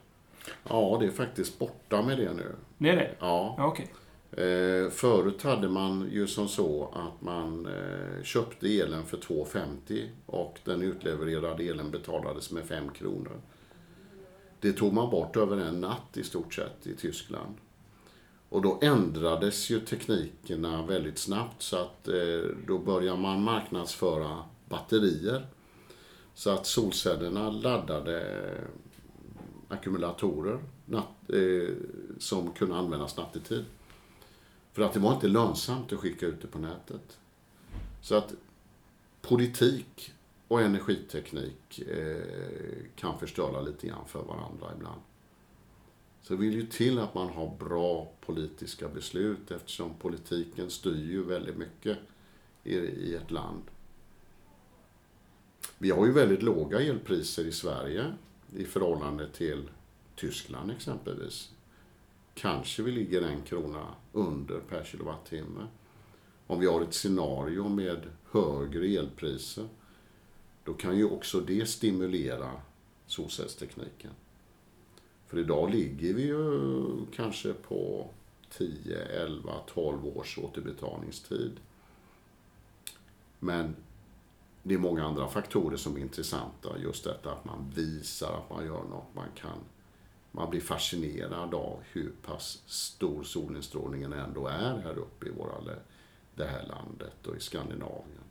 Ja, 0.68 0.96
det 1.00 1.06
är 1.06 1.10
faktiskt 1.10 1.58
borta 1.58 2.02
med 2.02 2.18
det 2.18 2.32
nu. 2.32 2.54
Det 2.78 2.90
är 2.90 2.96
det? 2.96 3.10
Ja. 3.18 3.54
Ja, 3.58 3.66
okej. 3.66 3.88
Eh, 4.30 4.90
förut 4.90 5.42
hade 5.42 5.68
man 5.68 6.08
ju 6.12 6.26
som 6.26 6.48
så 6.48 6.88
att 6.92 7.22
man 7.22 7.66
eh, 7.66 8.22
köpte 8.22 8.68
elen 8.68 9.04
för 9.04 9.16
2,50 9.16 10.08
och 10.26 10.58
den 10.64 10.82
utlevererade 10.82 11.64
elen 11.64 11.90
betalades 11.90 12.50
med 12.50 12.64
5 12.64 12.90
kronor. 12.90 13.40
Det 14.60 14.72
tog 14.72 14.92
man 14.92 15.10
bort 15.10 15.36
över 15.36 15.56
en 15.56 15.80
natt 15.80 16.16
i 16.16 16.22
stort 16.22 16.54
sett 16.54 16.86
i 16.86 16.96
Tyskland. 16.96 17.54
Och 18.48 18.62
då 18.62 18.78
ändrades 18.82 19.70
ju 19.70 19.80
teknikerna 19.80 20.86
väldigt 20.86 21.18
snabbt 21.18 21.62
så 21.62 21.76
att 21.76 22.08
eh, 22.08 22.50
då 22.66 22.78
började 22.78 23.20
man 23.20 23.42
marknadsföra 23.42 24.42
batterier. 24.68 25.46
Så 26.34 26.50
att 26.50 26.66
solcellerna 26.66 27.50
laddade 27.50 28.20
eh, 28.20 28.68
ackumulatorer 29.68 30.58
natt, 30.84 31.30
eh, 31.30 31.74
som 32.18 32.52
kunde 32.52 32.76
användas 32.76 33.16
nattetid. 33.16 33.64
För 34.72 34.82
att 34.82 34.92
det 34.92 35.00
var 35.00 35.14
inte 35.14 35.28
lönsamt 35.28 35.92
att 35.92 35.98
skicka 35.98 36.26
ut 36.26 36.42
det 36.42 36.48
på 36.48 36.58
nätet. 36.58 37.18
Så 38.02 38.14
att 38.14 38.34
politik 39.22 40.12
och 40.48 40.62
energiteknik 40.62 41.78
eh, 41.78 42.22
kan 42.96 43.18
förstöra 43.18 43.60
lite 43.60 43.86
grann 43.86 44.06
för 44.06 44.22
varandra 44.22 44.66
ibland. 44.76 45.00
Så 46.26 46.32
det 46.32 46.40
vill 46.40 46.54
ju 46.54 46.66
till 46.66 46.98
att 46.98 47.14
man 47.14 47.28
har 47.28 47.56
bra 47.58 48.12
politiska 48.20 48.88
beslut 48.88 49.50
eftersom 49.50 49.94
politiken 49.94 50.70
styr 50.70 51.12
ju 51.12 51.22
väldigt 51.22 51.56
mycket 51.56 51.98
i, 52.64 52.74
i 52.76 53.14
ett 53.14 53.30
land. 53.30 53.62
Vi 55.78 55.90
har 55.90 56.06
ju 56.06 56.12
väldigt 56.12 56.42
låga 56.42 56.80
elpriser 56.80 57.44
i 57.44 57.52
Sverige 57.52 58.14
i 58.56 58.64
förhållande 58.64 59.28
till 59.28 59.70
Tyskland 60.14 60.70
exempelvis. 60.70 61.50
Kanske 62.34 62.82
vi 62.82 62.92
ligger 62.92 63.22
en 63.22 63.42
krona 63.42 63.86
under 64.12 64.60
per 64.60 64.84
kilowattimme. 64.84 65.66
Om 66.46 66.60
vi 66.60 66.66
har 66.66 66.82
ett 66.82 66.94
scenario 66.94 67.68
med 67.68 68.02
högre 68.30 68.86
elpriser, 68.86 69.68
då 70.64 70.74
kan 70.74 70.98
ju 70.98 71.04
också 71.04 71.40
det 71.40 71.66
stimulera 71.66 72.50
solcellstekniken. 73.06 74.10
För 75.26 75.38
idag 75.38 75.70
ligger 75.70 76.14
vi 76.14 76.22
ju 76.22 77.06
kanske 77.16 77.52
på 77.52 78.08
10, 78.50 78.98
11, 78.98 79.52
12 79.66 80.06
års 80.06 80.38
återbetalningstid. 80.38 81.60
Men 83.38 83.76
det 84.62 84.74
är 84.74 84.78
många 84.78 85.04
andra 85.04 85.28
faktorer 85.28 85.76
som 85.76 85.96
är 85.96 86.00
intressanta. 86.00 86.78
Just 86.78 87.04
detta 87.04 87.32
att 87.32 87.44
man 87.44 87.72
visar 87.74 88.32
att 88.32 88.50
man 88.50 88.66
gör 88.66 88.82
något. 88.82 89.14
Man, 89.14 89.28
kan, 89.34 89.58
man 90.32 90.50
blir 90.50 90.60
fascinerad 90.60 91.54
av 91.54 91.78
hur 91.92 92.12
pass 92.22 92.62
stor 92.66 93.22
solinstrålningen 93.22 94.12
ändå 94.12 94.46
är 94.46 94.78
här 94.78 94.98
uppe 94.98 95.26
i 95.26 95.30
våra, 95.30 95.76
det 96.34 96.44
här 96.44 96.66
landet 96.66 97.26
och 97.26 97.36
i 97.36 97.40
Skandinavien. 97.40 98.24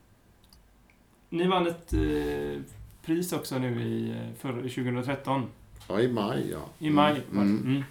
Ni 1.28 1.46
vann 1.46 1.66
ett 1.66 1.92
eh, 1.92 2.62
pris 3.02 3.32
också 3.32 3.58
nu 3.58 3.82
i 3.82 4.10
eh, 4.10 4.34
för, 4.34 4.52
2013. 4.52 5.50
Ja, 5.88 6.00
i 6.00 6.08
maj 6.08 6.50
ja. 6.50 6.64
I 6.78 6.90
maj. 6.90 7.12
var 7.30 7.44
det. 7.44 7.50
Mm. 7.50 7.62
Mm. 7.66 7.84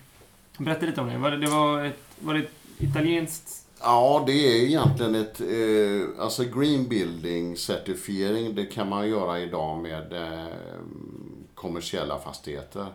Berätta 0.58 0.86
lite 0.86 1.02
om 1.02 1.08
det. 1.08 1.18
Var 1.18 1.32
det, 1.32 1.38
det 1.38 1.48
var, 1.48 1.84
ett, 1.84 2.00
var 2.20 2.34
det 2.34 2.40
ett 2.40 2.52
italienskt... 2.78 3.66
Ja, 3.82 4.24
det 4.28 4.34
är 4.34 4.66
egentligen 4.66 5.16
ett... 5.16 5.42
Eh, 5.42 6.24
alltså 6.24 6.44
green 6.44 6.88
building 6.88 7.58
certifiering, 7.58 8.56
det 8.56 8.66
kan 8.66 8.90
man 8.90 9.10
göra 9.10 9.40
idag 9.40 9.82
med 9.82 10.14
eh, 10.14 10.48
kommersiella 11.56 12.20
fastigheter. 12.20 12.88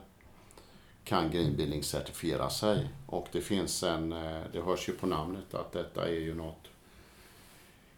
Kan 1.04 1.30
green 1.30 1.56
building 1.56 1.82
certifiera 1.82 2.50
sig. 2.50 2.88
Och 3.06 3.28
det 3.32 3.40
finns 3.40 3.82
en... 3.82 4.12
Eh, 4.12 4.40
det 4.52 4.60
hörs 4.60 4.88
ju 4.88 4.92
på 4.92 5.06
namnet 5.06 5.54
att 5.54 5.72
detta 5.72 6.08
är 6.08 6.20
ju 6.20 6.34
något 6.34 6.70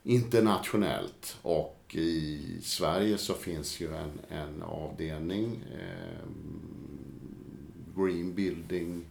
internationellt. 0.02 1.36
Och 1.42 1.78
i 1.92 2.40
Sverige 2.62 3.18
så 3.18 3.34
finns 3.34 3.80
ju 3.80 3.94
en, 3.94 4.20
en 4.28 4.62
avdelning, 4.62 5.64
eh, 5.72 6.28
Green 7.96 8.34
Building 8.34 9.04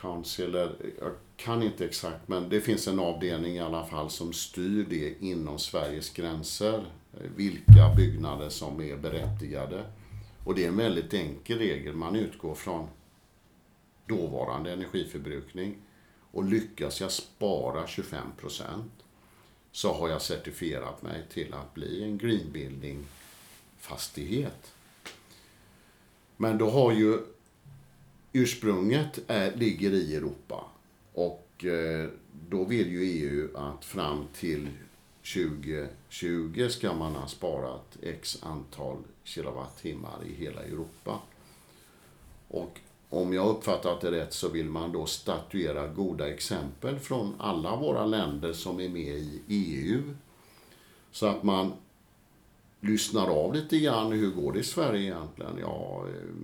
Council, 0.00 0.54
jag 1.00 1.12
kan 1.36 1.62
inte 1.62 1.84
exakt, 1.84 2.28
men 2.28 2.48
det 2.48 2.60
finns 2.60 2.88
en 2.88 2.98
avdelning 2.98 3.56
i 3.56 3.60
alla 3.60 3.86
fall 3.86 4.10
som 4.10 4.32
styr 4.32 4.86
det 4.88 5.14
inom 5.20 5.58
Sveriges 5.58 6.10
gränser. 6.10 6.84
Eh, 7.20 7.30
vilka 7.36 7.94
byggnader 7.96 8.48
som 8.48 8.80
är 8.80 8.96
berättigade. 8.96 9.84
Och 10.44 10.54
det 10.54 10.64
är 10.64 10.68
en 10.68 10.76
väldigt 10.76 11.14
enkel 11.14 11.58
regel. 11.58 11.94
Man 11.94 12.16
utgår 12.16 12.54
från 12.54 12.88
dåvarande 14.06 14.72
energiförbrukning 14.72 15.76
Och 16.30 16.44
lyckas 16.44 17.00
jag 17.00 17.12
spara 17.12 17.86
25% 17.86 18.12
så 19.72 19.92
har 19.92 20.08
jag 20.08 20.22
certifierat 20.22 21.02
mig 21.02 21.24
till 21.32 21.54
att 21.54 21.74
bli 21.74 22.04
en 22.04 22.18
green 22.18 22.52
building 22.52 23.06
fastighet. 23.78 24.73
Men 26.36 26.58
då 26.58 26.70
har 26.70 26.92
ju 26.92 27.18
ursprunget 28.32 29.20
är, 29.26 29.56
ligger 29.56 29.90
i 29.92 30.16
Europa. 30.16 30.64
Och 31.12 31.64
eh, 31.64 32.08
då 32.48 32.64
vill 32.64 32.92
ju 32.92 33.02
EU 33.02 33.56
att 33.56 33.84
fram 33.84 34.26
till 34.34 34.68
2020 35.34 36.68
ska 36.68 36.92
man 36.92 37.14
ha 37.14 37.26
sparat 37.26 37.96
x 38.02 38.38
antal 38.42 38.96
kilowattimmar 39.24 40.18
i 40.26 40.34
hela 40.34 40.62
Europa. 40.62 41.20
Och 42.48 42.80
om 43.08 43.32
jag 43.32 43.48
uppfattat 43.48 44.00
det 44.00 44.10
rätt 44.10 44.32
så 44.32 44.48
vill 44.48 44.66
man 44.66 44.92
då 44.92 45.06
statuera 45.06 45.86
goda 45.86 46.28
exempel 46.28 46.98
från 46.98 47.34
alla 47.38 47.76
våra 47.76 48.06
länder 48.06 48.52
som 48.52 48.80
är 48.80 48.88
med 48.88 49.16
i 49.16 49.40
EU. 49.48 50.02
Så 51.10 51.26
att 51.26 51.42
man 51.42 51.72
lyssnar 52.84 53.26
av 53.26 53.54
lite 53.54 53.78
grann. 53.78 54.12
Hur 54.12 54.30
går 54.30 54.52
det 54.52 54.58
i 54.58 54.64
Sverige 54.64 55.02
egentligen? 55.02 55.58
Ja, 55.60 56.04
eh, 56.08 56.34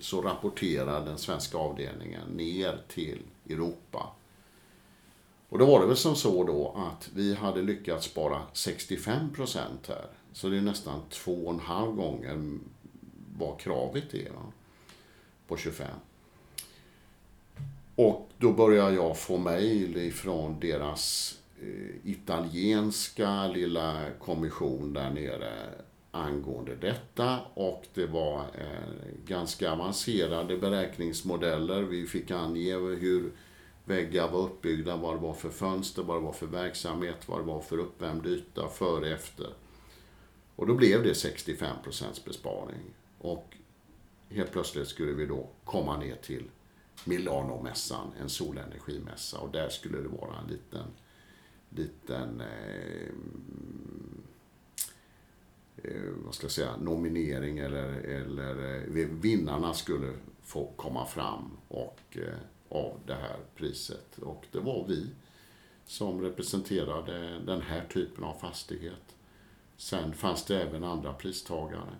så 0.00 0.22
rapporterar 0.22 1.04
den 1.04 1.18
svenska 1.18 1.58
avdelningen 1.58 2.28
ner 2.28 2.80
till 2.88 3.22
Europa. 3.48 4.12
Och 5.48 5.58
då 5.58 5.66
var 5.66 5.80
det 5.80 5.86
väl 5.86 5.96
som 5.96 6.16
så 6.16 6.44
då 6.44 6.74
att 6.76 7.10
vi 7.14 7.34
hade 7.34 7.62
lyckats 7.62 8.06
spara 8.06 8.42
65 8.52 9.34
procent 9.34 9.86
här. 9.88 10.06
Så 10.32 10.48
det 10.48 10.56
är 10.56 10.60
nästan 10.60 11.00
två 11.10 11.46
och 11.46 11.54
en 11.54 11.60
halv 11.60 11.92
gånger 11.92 12.58
vad 13.38 13.58
kravet 13.58 14.14
är. 14.14 14.30
Va? 14.30 14.52
På 15.48 15.56
25. 15.56 15.88
Och 17.96 18.28
då 18.38 18.52
börjar 18.52 18.90
jag 18.90 19.18
få 19.18 19.38
mejl 19.38 19.96
ifrån 19.96 20.60
deras 20.60 21.34
Eh, 21.60 22.10
italienska 22.10 23.46
lilla 23.46 24.10
kommission 24.18 24.92
där 24.92 25.10
nere 25.10 25.52
angående 26.10 26.76
detta 26.76 27.40
och 27.54 27.86
det 27.94 28.06
var 28.06 28.40
eh, 28.40 29.24
ganska 29.26 29.72
avancerade 29.72 30.56
beräkningsmodeller. 30.56 31.82
Vi 31.82 32.06
fick 32.06 32.30
ange 32.30 32.74
hur 32.74 33.32
väggar 33.84 34.28
var 34.28 34.40
uppbyggda, 34.40 34.96
vad 34.96 35.14
det 35.14 35.20
var 35.20 35.34
för 35.34 35.50
fönster, 35.50 36.02
vad 36.02 36.16
det 36.16 36.20
var 36.20 36.32
för 36.32 36.46
verksamhet, 36.46 37.28
vad 37.28 37.38
det 37.40 37.44
var 37.44 37.60
för 37.60 37.78
uppvärmd 37.78 38.26
yta 38.26 38.68
före 38.68 39.14
efter. 39.14 39.48
Och 40.56 40.66
då 40.66 40.74
blev 40.74 41.02
det 41.02 41.14
65 41.14 41.76
procents 41.84 42.24
besparing. 42.24 42.94
Och 43.18 43.56
helt 44.30 44.52
plötsligt 44.52 44.88
skulle 44.88 45.12
vi 45.12 45.26
då 45.26 45.48
komma 45.64 45.96
ner 45.96 46.16
till 46.16 46.50
Milanomässan, 47.04 48.12
en 48.20 48.28
solenergimässa. 48.28 49.38
Och 49.38 49.50
där 49.50 49.68
skulle 49.68 49.98
det 49.98 50.08
vara 50.08 50.38
en 50.38 50.50
liten, 50.50 50.86
liten 51.74 52.40
eh, 52.40 53.08
eh, 55.76 56.10
vad 56.24 56.34
ska 56.34 56.44
jag 56.44 56.52
säga, 56.52 56.76
nominering 56.76 57.58
eller, 57.58 57.92
eller 57.92 58.80
eh, 58.98 59.06
vinnarna 59.08 59.74
skulle 59.74 60.12
få 60.42 60.72
komma 60.76 61.06
fram 61.06 61.50
och 61.68 62.00
eh, 62.10 62.38
av 62.68 63.00
det 63.06 63.14
här 63.14 63.36
priset. 63.56 64.18
Och 64.18 64.46
det 64.52 64.60
var 64.60 64.84
vi 64.88 65.06
som 65.86 66.20
representerade 66.20 67.40
den 67.46 67.60
här 67.60 67.84
typen 67.92 68.24
av 68.24 68.34
fastighet. 68.34 69.14
Sen 69.76 70.12
fanns 70.12 70.44
det 70.44 70.62
även 70.62 70.84
andra 70.84 71.12
pristagare. 71.12 71.94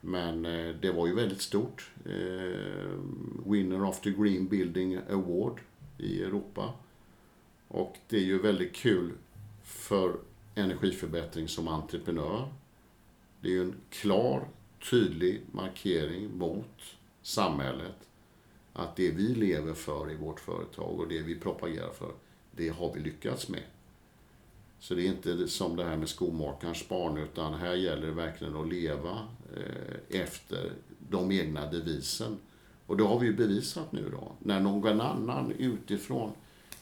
Men 0.00 0.46
eh, 0.46 0.74
det 0.80 0.92
var 0.92 1.06
ju 1.06 1.14
väldigt 1.14 1.42
stort. 1.42 1.90
Eh, 2.04 3.00
winner 3.46 3.84
of 3.84 4.00
the 4.00 4.10
Green 4.10 4.48
Building 4.48 4.98
Award 5.10 5.60
i 5.98 6.22
Europa. 6.22 6.72
Och 7.68 7.96
det 8.08 8.16
är 8.16 8.24
ju 8.24 8.38
väldigt 8.38 8.74
kul 8.74 9.12
för 9.62 10.16
energiförbättring 10.54 11.48
som 11.48 11.68
entreprenör. 11.68 12.48
Det 13.40 13.48
är 13.48 13.52
ju 13.52 13.62
en 13.62 13.74
klar, 13.90 14.48
tydlig 14.90 15.40
markering 15.52 16.38
mot 16.38 16.80
samhället 17.22 18.06
att 18.72 18.96
det 18.96 19.10
vi 19.10 19.34
lever 19.34 19.74
för 19.74 20.10
i 20.10 20.14
vårt 20.14 20.40
företag 20.40 21.00
och 21.00 21.08
det 21.08 21.22
vi 21.22 21.34
propagerar 21.34 21.90
för, 21.90 22.12
det 22.56 22.68
har 22.68 22.94
vi 22.94 23.00
lyckats 23.00 23.48
med. 23.48 23.62
Så 24.78 24.94
det 24.94 25.02
är 25.02 25.06
inte 25.06 25.48
som 25.48 25.76
det 25.76 25.84
här 25.84 25.96
med 25.96 26.08
skomakarens 26.08 26.88
barn, 26.88 27.16
utan 27.18 27.54
här 27.54 27.74
gäller 27.74 28.06
det 28.06 28.12
verkligen 28.12 28.56
att 28.56 28.68
leva 28.68 29.28
eh, 29.56 30.20
efter 30.20 30.72
de 31.08 31.32
egna 31.32 31.70
devisen. 31.70 32.38
Och 32.86 32.96
det 32.96 33.04
har 33.04 33.18
vi 33.18 33.26
ju 33.26 33.36
bevisat 33.36 33.92
nu 33.92 34.10
då. 34.10 34.32
När 34.38 34.60
någon 34.60 35.00
annan 35.00 35.52
utifrån 35.58 36.32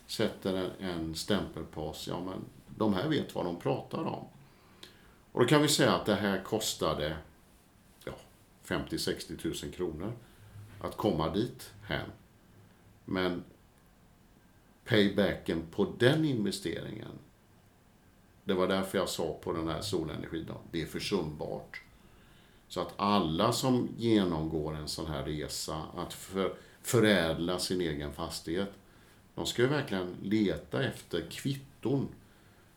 sätter 0.06 0.54
en, 0.54 0.70
en 0.90 1.14
stämpel 1.14 1.64
på 1.64 1.82
oss, 1.82 2.08
ja 2.08 2.20
men 2.20 2.44
de 2.76 2.94
här 2.94 3.08
vet 3.08 3.34
vad 3.34 3.44
de 3.44 3.60
pratar 3.60 4.04
om. 4.04 4.24
Och 5.32 5.40
då 5.40 5.46
kan 5.46 5.62
vi 5.62 5.68
säga 5.68 5.92
att 5.92 6.06
det 6.06 6.14
här 6.14 6.42
kostade 6.42 7.16
ja, 8.04 8.12
50-60 8.66 9.64
000 9.64 9.72
kronor 9.72 10.12
att 10.80 10.96
komma 10.96 11.34
dit 11.34 11.72
hem. 11.82 12.10
Men 13.04 13.44
paybacken 14.84 15.62
på 15.70 15.92
den 15.98 16.24
investeringen, 16.24 17.18
det 18.44 18.54
var 18.54 18.68
därför 18.68 18.98
jag 18.98 19.08
sa 19.08 19.38
på 19.42 19.52
den 19.52 19.68
här 19.68 19.80
solenergidagen, 19.80 20.62
det 20.70 20.82
är 20.82 20.86
försumbart. 20.86 21.82
Så 22.68 22.80
att 22.80 22.92
alla 22.96 23.52
som 23.52 23.88
genomgår 23.98 24.76
en 24.76 24.88
sån 24.88 25.06
här 25.06 25.24
resa, 25.24 25.82
att 25.96 26.12
för, 26.14 26.54
förädla 26.82 27.58
sin 27.58 27.80
egen 27.80 28.12
fastighet, 28.12 28.72
de 29.34 29.46
ska 29.46 29.62
ju 29.62 29.68
verkligen 29.68 30.16
leta 30.22 30.82
efter 30.84 31.30
kvitton. 31.30 32.08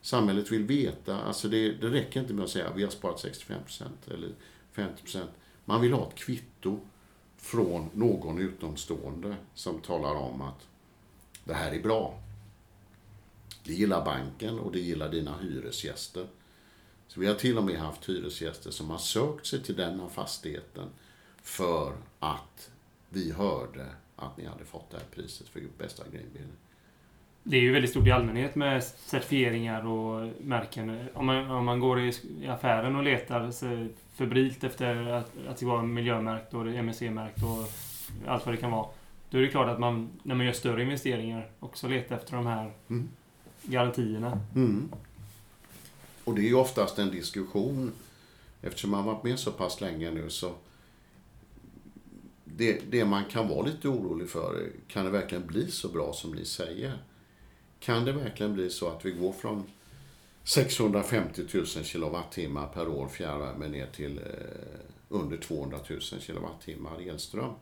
Samhället 0.01 0.51
vill 0.51 0.63
veta, 0.63 1.21
alltså 1.21 1.47
det, 1.47 1.71
det 1.71 1.87
räcker 1.87 2.19
inte 2.19 2.33
med 2.33 2.43
att 2.43 2.49
säga 2.49 2.67
att 2.67 2.77
vi 2.77 2.83
har 2.83 2.89
sparat 2.89 3.23
65% 3.23 3.83
eller 4.07 4.31
50%. 4.75 5.27
Man 5.65 5.81
vill 5.81 5.93
ha 5.93 6.07
ett 6.07 6.15
kvitto 6.15 6.79
från 7.37 7.89
någon 7.93 8.39
utomstående 8.39 9.35
som 9.53 9.81
talar 9.81 10.15
om 10.15 10.41
att 10.41 10.67
det 11.43 11.53
här 11.53 11.71
är 11.71 11.81
bra. 11.81 12.19
Det 13.63 13.73
gillar 13.73 14.05
banken 14.05 14.59
och 14.59 14.71
det 14.71 14.79
gillar 14.79 15.09
dina 15.09 15.37
hyresgäster. 15.37 16.27
Så 17.07 17.19
vi 17.19 17.27
har 17.27 17.35
till 17.35 17.57
och 17.57 17.63
med 17.63 17.79
haft 17.79 18.09
hyresgäster 18.09 18.71
som 18.71 18.89
har 18.89 18.97
sökt 18.97 19.45
sig 19.45 19.63
till 19.63 19.75
denna 19.75 20.09
fastigheten 20.09 20.89
för 21.41 21.93
att 22.19 22.71
vi 23.09 23.31
hörde 23.31 23.85
att 24.17 24.37
ni 24.37 24.45
hade 24.45 24.65
fått 24.65 24.91
det 24.91 24.97
här 24.97 25.05
priset 25.15 25.49
för 25.49 25.61
bästa 25.77 26.03
greenbilen. 26.11 26.51
Det 27.43 27.57
är 27.57 27.61
ju 27.61 27.71
väldigt 27.71 27.91
stort 27.91 28.07
i 28.07 28.11
allmänhet 28.11 28.55
med 28.55 28.83
certifieringar 28.83 29.85
och 29.85 30.31
märken. 30.41 31.07
Om 31.13 31.25
man, 31.25 31.51
om 31.51 31.65
man 31.65 31.79
går 31.79 31.99
i 31.99 32.13
affären 32.47 32.95
och 32.95 33.03
letar 33.03 33.51
febrilt 34.15 34.63
efter 34.63 35.07
att, 35.07 35.31
att 35.47 35.57
det 35.57 35.65
var 35.65 35.81
miljömärkt 35.81 36.53
och 36.53 36.67
MSC-märkt 36.67 37.43
och 37.43 37.67
allt 38.27 38.45
vad 38.45 38.55
det 38.55 38.59
kan 38.61 38.71
vara. 38.71 38.87
Då 39.29 39.37
är 39.37 39.41
det 39.41 39.47
klart 39.47 39.67
att 39.67 39.79
man, 39.79 40.09
när 40.23 40.35
man 40.35 40.45
gör 40.45 40.53
större 40.53 40.83
investeringar, 40.83 41.49
också 41.59 41.87
letar 41.87 42.15
efter 42.15 42.35
de 42.35 42.45
här 42.45 42.71
mm. 42.89 43.09
garantierna. 43.63 44.39
Mm. 44.55 44.89
Och 46.23 46.35
det 46.35 46.41
är 46.41 46.47
ju 46.47 46.55
oftast 46.55 46.99
en 46.99 47.11
diskussion, 47.11 47.91
eftersom 48.61 48.91
man 48.91 49.05
varit 49.05 49.23
med 49.23 49.39
så 49.39 49.51
pass 49.51 49.81
länge 49.81 50.11
nu, 50.11 50.29
så 50.29 50.51
det, 52.57 52.91
det 52.91 53.05
man 53.05 53.25
kan 53.25 53.47
vara 53.47 53.65
lite 53.65 53.87
orolig 53.87 54.29
för, 54.29 54.69
kan 54.87 55.05
det 55.05 55.11
verkligen 55.11 55.47
bli 55.47 55.71
så 55.71 55.89
bra 55.89 56.13
som 56.13 56.31
ni 56.31 56.45
säger? 56.45 56.97
Kan 57.79 58.05
det 58.05 58.11
verkligen 58.11 58.53
bli 58.53 58.69
så 58.69 58.89
att 58.89 59.05
vi 59.05 59.11
går 59.11 59.31
från 59.31 59.63
650 60.43 61.43
000 61.53 61.65
kilowattimmar 61.65 62.67
per 62.67 62.87
år 62.87 63.07
fjärrvärme 63.07 63.67
ner 63.67 63.87
till 63.87 64.17
eh, 64.17 64.23
under 65.09 65.37
200 65.37 65.79
000 65.89 66.01
kilowattimmar 66.01 67.09
elström. 67.09 67.53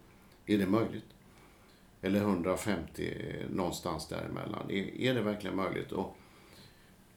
Är 0.46 0.58
det 0.58 0.66
möjligt? 0.66 1.06
Eller 2.02 2.20
150, 2.20 3.14
eh, 3.18 3.50
någonstans 3.50 4.08
däremellan. 4.08 4.72
Är, 4.72 5.02
är 5.02 5.14
det 5.14 5.22
verkligen 5.22 5.56
möjligt? 5.56 5.92
Och 5.92 6.18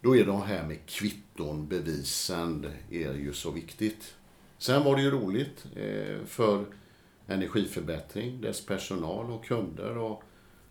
då 0.00 0.16
är 0.16 0.24
det 0.24 0.36
här 0.36 0.66
med 0.66 0.86
kvitton, 0.86 1.68
bevisen, 1.68 2.66
är 2.90 3.14
ju 3.14 3.32
så 3.32 3.50
viktigt. 3.50 4.14
Sen 4.58 4.84
var 4.84 4.96
det 4.96 5.02
ju 5.02 5.10
roligt 5.10 5.64
eh, 5.76 6.24
för 6.26 6.64
energiförbättring, 7.28 8.40
dess 8.40 8.66
personal 8.66 9.30
och 9.30 9.44
kunder 9.44 9.98
och 9.98 10.22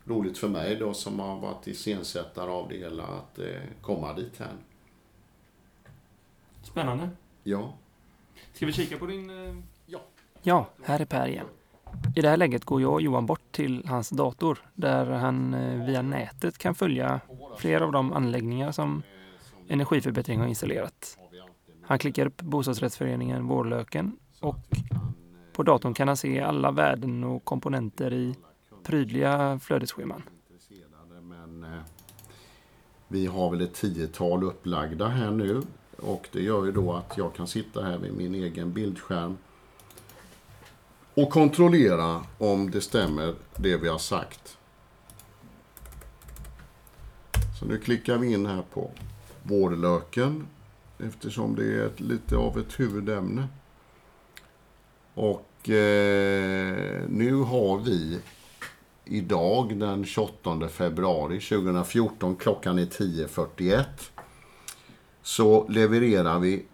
roligt 0.04 0.38
för 0.38 0.48
mig 0.48 0.76
då 0.76 0.94
som 0.94 1.20
har 1.20 1.40
varit 1.40 1.66
iscensättare 1.66 2.50
av 2.50 2.68
det 2.68 2.76
hela 2.76 3.02
att 3.02 3.38
eh, 3.38 3.46
komma 3.82 4.12
dit 4.12 4.38
här. 4.38 4.52
Spännande. 6.62 7.10
Ja. 7.42 7.74
Ska 8.52 8.66
vi 8.66 8.72
kika 8.72 8.98
på 8.98 9.06
din... 9.06 9.30
Eh... 9.30 9.54
Ja. 9.86 10.00
Ja, 10.42 10.66
här 10.82 11.00
är 11.00 11.04
Per 11.04 11.28
igen. 11.28 11.46
I 12.16 12.22
det 12.22 12.28
här 12.28 12.36
läget 12.36 12.64
går 12.64 12.80
jag 12.80 12.92
och 12.92 13.02
Johan 13.02 13.26
bort 13.26 13.52
till 13.52 13.86
hans 13.86 14.10
dator 14.10 14.58
där 14.74 15.06
han 15.06 15.54
eh, 15.54 15.86
via 15.86 16.02
nätet 16.02 16.58
kan 16.58 16.74
följa 16.74 17.20
flera 17.58 17.84
av 17.84 17.92
de 17.92 18.12
anläggningar 18.12 18.72
som 18.72 19.02
Energiförbättring 19.68 20.40
har 20.40 20.46
installerat. 20.46 21.18
Han 21.82 21.98
klickar 21.98 22.26
upp 22.26 22.42
bostadsrättsföreningen 22.42 23.46
Vårlöken 23.46 24.16
och 24.40 24.56
på 25.58 25.62
datorn 25.62 25.94
kan 25.94 26.08
han 26.08 26.16
se 26.16 26.40
alla 26.40 26.70
värden 26.70 27.24
och 27.24 27.44
komponenter 27.44 28.12
i 28.12 28.34
prydliga 28.82 29.58
flödesscheman. 29.62 30.22
Men 31.22 31.64
eh, 31.64 31.80
vi 33.08 33.26
har 33.26 33.50
väl 33.50 33.60
ett 33.60 33.74
tiotal 33.74 34.44
upplagda 34.44 35.08
här 35.08 35.30
nu. 35.30 35.62
Och 35.96 36.28
det 36.32 36.42
gör 36.42 36.64
ju 36.64 36.72
då 36.72 36.92
att 36.92 37.14
jag 37.16 37.34
kan 37.34 37.46
sitta 37.46 37.82
här 37.82 37.98
vid 37.98 38.14
min 38.14 38.34
egen 38.34 38.72
bildskärm 38.72 39.36
och 41.14 41.30
kontrollera 41.30 42.22
om 42.38 42.70
det 42.70 42.80
stämmer 42.80 43.34
det 43.56 43.76
vi 43.76 43.88
har 43.88 43.98
sagt. 43.98 44.58
Så 47.60 47.66
nu 47.66 47.78
klickar 47.78 48.18
vi 48.18 48.32
in 48.32 48.46
här 48.46 48.62
på 48.72 48.90
vårlöken 49.42 50.46
eftersom 50.98 51.54
det 51.56 51.74
är 51.74 51.86
ett, 51.86 52.00
lite 52.00 52.36
av 52.36 52.58
ett 52.58 52.80
huvudämne. 52.80 53.48
Och 55.18 55.70
eh, 55.70 57.02
nu 57.08 57.34
har 57.34 57.78
vi 57.78 58.18
idag 59.04 59.78
den 59.78 60.04
28 60.04 60.68
februari 60.68 61.40
2014, 61.40 62.36
klockan 62.36 62.78
är 62.78 62.86
10.41. 62.86 63.84
Så 65.22 65.68
levererar 65.68 66.38
vi 66.38 66.64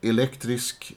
elektrisk 0.00 0.96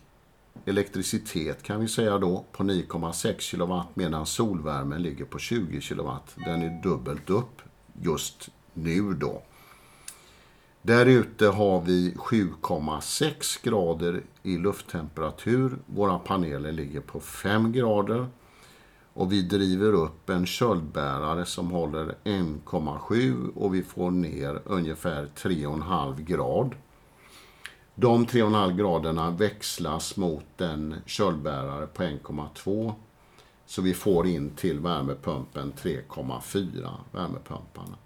elektricitet 0.65 1.63
kan 1.63 1.81
vi 1.81 1.87
säga 1.87 2.17
då 2.17 2.45
på 2.51 2.63
9,6 2.63 3.51
kW 3.51 3.83
medan 3.93 4.25
solvärmen 4.25 5.01
ligger 5.01 5.25
på 5.25 5.39
20 5.39 5.81
kW. 5.81 6.09
Den 6.35 6.61
är 6.61 6.83
dubbelt 6.83 7.29
upp 7.29 7.61
just 8.01 8.49
nu 8.73 9.13
då. 9.13 9.43
Där 10.83 11.05
ute 11.05 11.47
har 11.47 11.81
vi 11.81 12.13
7,6 12.17 13.63
grader 13.63 14.21
i 14.43 14.57
lufttemperatur. 14.57 15.77
Våra 15.85 16.19
paneler 16.19 16.71
ligger 16.71 17.01
på 17.01 17.19
5 17.19 17.71
grader. 17.71 18.27
Och 19.13 19.31
vi 19.31 19.41
driver 19.41 19.93
upp 19.93 20.29
en 20.29 20.45
köldbärare 20.45 21.45
som 21.45 21.71
håller 21.71 22.15
1,7 22.23 23.53
och 23.55 23.75
vi 23.75 23.83
får 23.83 24.11
ner 24.11 24.61
ungefär 24.65 25.25
3,5 25.35 26.21
grad. 26.21 26.75
De 27.95 28.25
3,5 28.25 28.77
graderna 28.77 29.31
växlas 29.31 30.17
mot 30.17 30.61
en 30.61 30.95
köldbärare 31.05 31.87
på 31.87 32.03
1,2. 32.03 32.93
Så 33.65 33.81
vi 33.81 33.93
får 33.93 34.27
in 34.27 34.49
till 34.55 34.79
värmepumpen 34.79 35.73
3,4 35.73 36.89
värmepumparna. 37.11 37.97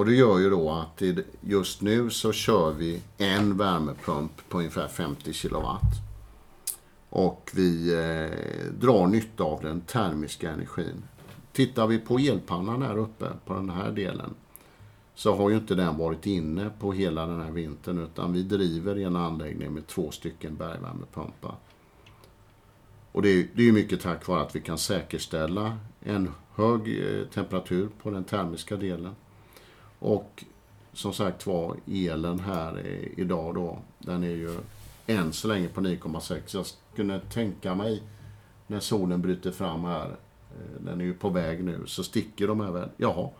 Och 0.00 0.06
det 0.06 0.14
gör 0.14 0.38
ju 0.38 0.50
då 0.50 0.70
att 0.70 1.02
just 1.40 1.82
nu 1.82 2.10
så 2.10 2.32
kör 2.32 2.72
vi 2.72 3.02
en 3.18 3.56
värmepump 3.56 4.48
på 4.48 4.58
ungefär 4.58 4.88
50 4.88 5.32
kilowatt. 5.32 5.94
Och 7.08 7.50
vi 7.54 7.92
eh, 7.92 8.72
drar 8.80 9.06
nytta 9.06 9.44
av 9.44 9.62
den 9.62 9.80
termiska 9.80 10.50
energin. 10.50 11.02
Tittar 11.52 11.86
vi 11.86 11.98
på 11.98 12.18
elpannan 12.18 12.82
här 12.82 12.98
uppe 12.98 13.26
på 13.46 13.54
den 13.54 13.70
här 13.70 13.90
delen 13.90 14.34
så 15.14 15.36
har 15.36 15.50
ju 15.50 15.56
inte 15.56 15.74
den 15.74 15.96
varit 15.96 16.26
inne 16.26 16.70
på 16.78 16.92
hela 16.92 17.26
den 17.26 17.40
här 17.40 17.50
vintern 17.50 17.98
utan 17.98 18.32
vi 18.32 18.42
driver 18.42 18.96
en 18.96 19.16
anläggning 19.16 19.74
med 19.74 19.86
två 19.86 20.10
stycken 20.10 20.56
bergvärmepumpar. 20.56 21.54
Och 23.12 23.22
det 23.22 23.28
är, 23.28 23.48
det 23.54 23.68
är 23.68 23.72
mycket 23.72 24.00
tack 24.00 24.26
vare 24.26 24.42
att 24.42 24.56
vi 24.56 24.60
kan 24.60 24.78
säkerställa 24.78 25.78
en 26.00 26.30
hög 26.54 27.00
eh, 27.00 27.26
temperatur 27.26 27.88
på 28.02 28.10
den 28.10 28.24
termiska 28.24 28.76
delen. 28.76 29.14
Och 30.00 30.44
som 30.92 31.12
sagt 31.12 31.46
var, 31.46 31.76
elen 31.86 32.40
här 32.40 32.86
idag 33.16 33.54
då, 33.54 33.78
den 33.98 34.24
är 34.24 34.28
ju 34.28 34.58
än 35.06 35.32
så 35.32 35.48
länge 35.48 35.68
på 35.68 35.80
9,6. 35.80 36.40
Jag 36.56 36.66
skulle 36.66 37.20
tänka 37.20 37.74
mig 37.74 38.02
när 38.66 38.80
solen 38.80 39.22
bryter 39.22 39.50
fram 39.50 39.84
här, 39.84 40.06
eh, 40.06 40.80
den 40.80 41.00
är 41.00 41.04
ju 41.04 41.14
på 41.14 41.28
väg 41.28 41.64
nu, 41.64 41.82
så 41.86 42.04
sticker 42.04 42.48
de 42.48 42.60
här 42.60 42.70
väl. 42.70 42.88
Jaha, 42.96 43.30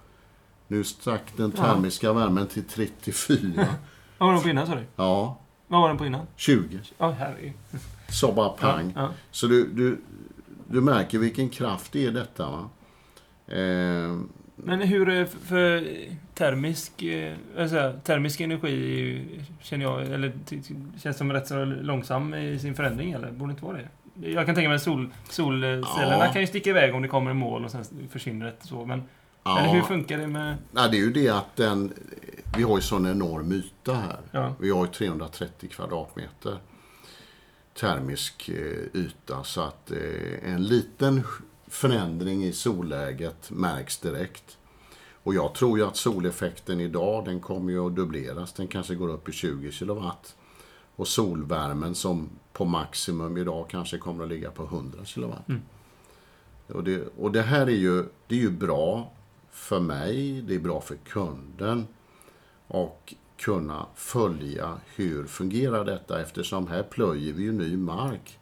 nu 0.68 0.84
stack 0.84 1.22
den 1.36 1.52
termiska 1.52 2.06
ja. 2.06 2.12
värmen 2.12 2.46
till 2.46 2.64
34. 2.64 3.66
Vad 4.18 4.28
var 4.28 4.34
den 4.34 4.42
på 4.42 4.48
innan 4.48 4.66
sa 4.66 4.74
du? 4.74 4.84
Ja. 4.96 5.38
Vad 5.68 5.80
var 5.80 5.88
den 5.88 5.98
på 5.98 6.06
innan? 6.06 6.26
20. 6.36 6.80
Ja, 6.98 7.10
herregud. 7.10 7.52
Så 8.08 8.32
bara 8.32 8.48
pang. 8.48 8.92
Ja, 8.96 9.02
ja. 9.02 9.10
Så 9.30 9.46
du, 9.46 9.68
du, 9.68 10.00
du 10.68 10.80
märker 10.80 11.18
vilken 11.18 11.48
kraft 11.48 11.92
det 11.92 12.06
är 12.06 12.10
detta. 12.10 12.50
Va? 12.50 12.70
Eh, 13.56 14.18
men 14.64 14.80
hur, 14.80 15.26
för 15.26 15.88
termisk, 16.34 17.04
alltså, 17.58 17.92
termisk 18.04 18.40
energi 18.40 19.24
känner 19.60 19.84
jag, 19.84 20.02
eller 20.02 20.32
känns 20.98 21.16
som 21.16 21.32
rätt 21.32 21.46
så 21.46 21.64
långsam 21.64 22.34
i 22.34 22.58
sin 22.58 22.74
förändring, 22.74 23.12
eller? 23.12 23.30
Borde 23.30 23.52
inte 23.52 23.64
vara 23.64 23.76
det? 23.76 23.88
Jag 24.30 24.46
kan 24.46 24.54
tänka 24.54 24.68
mig 24.68 24.76
att 24.76 24.82
sol, 24.82 25.10
solcellerna 25.28 26.26
ja. 26.26 26.32
kan 26.32 26.40
ju 26.40 26.46
sticka 26.46 26.70
iväg 26.70 26.94
om 26.94 27.02
det 27.02 27.08
kommer 27.08 27.30
en 27.30 27.36
mål 27.36 27.64
och 27.64 27.70
sen 27.70 27.84
försvinner 28.10 28.46
det 28.46 28.66
så, 28.66 28.84
men 28.86 29.02
Ja. 29.42 29.58
Eller 29.58 29.72
hur 29.72 29.82
funkar 29.82 30.18
det 30.18 30.26
med... 30.26 30.56
Nej, 30.70 30.88
det 30.90 30.96
är 30.96 31.00
ju 31.00 31.12
det 31.12 31.28
att 31.28 31.56
den... 31.56 31.92
Vi 32.56 32.62
har 32.62 32.76
ju 32.76 32.82
sån 32.82 33.06
enorm 33.06 33.52
yta 33.52 33.94
här. 33.94 34.20
Ja. 34.30 34.54
Vi 34.60 34.70
har 34.70 34.86
ju 34.86 34.92
330 34.92 35.68
kvadratmeter 35.68 36.58
termisk 37.74 38.48
eh, 38.48 39.00
yta. 39.00 39.44
Så 39.44 39.60
att 39.60 39.90
eh, 39.90 40.52
en 40.52 40.64
liten 40.64 41.22
förändring 41.70 42.44
i 42.44 42.52
solläget 42.52 43.50
märks 43.50 43.98
direkt. 43.98 44.58
Och 45.22 45.34
jag 45.34 45.54
tror 45.54 45.78
ju 45.78 45.84
att 45.84 45.96
soleffekten 45.96 46.80
idag, 46.80 47.24
den 47.24 47.40
kommer 47.40 47.72
ju 47.72 47.86
att 47.86 47.94
dubbleras. 47.94 48.52
Den 48.52 48.68
kanske 48.68 48.94
går 48.94 49.08
upp 49.08 49.28
i 49.28 49.32
20 49.32 49.72
kilowatt. 49.72 50.36
Och 50.96 51.08
solvärmen 51.08 51.94
som 51.94 52.28
på 52.52 52.64
maximum 52.64 53.36
idag 53.36 53.66
kanske 53.70 53.98
kommer 53.98 54.24
att 54.24 54.30
ligga 54.30 54.50
på 54.50 54.62
100 54.62 55.04
kilowatt. 55.04 55.48
Mm. 55.48 55.60
Och, 56.66 56.84
det, 56.84 57.08
och 57.18 57.32
det 57.32 57.42
här 57.42 57.66
är 57.66 57.76
ju, 57.76 58.04
det 58.26 58.34
är 58.34 58.40
ju 58.40 58.50
bra 58.50 59.12
för 59.50 59.80
mig, 59.80 60.42
det 60.42 60.54
är 60.54 60.58
bra 60.58 60.80
för 60.80 60.96
kunden 60.96 61.86
och 62.66 63.14
kunna 63.36 63.86
följa 63.94 64.78
hur 64.94 65.26
fungerar 65.26 65.84
detta 65.84 66.20
eftersom 66.20 66.66
här 66.66 66.82
plöjer 66.82 67.32
vi 67.32 67.42
ju 67.42 67.52
ny 67.52 67.76
mark. 67.76 68.39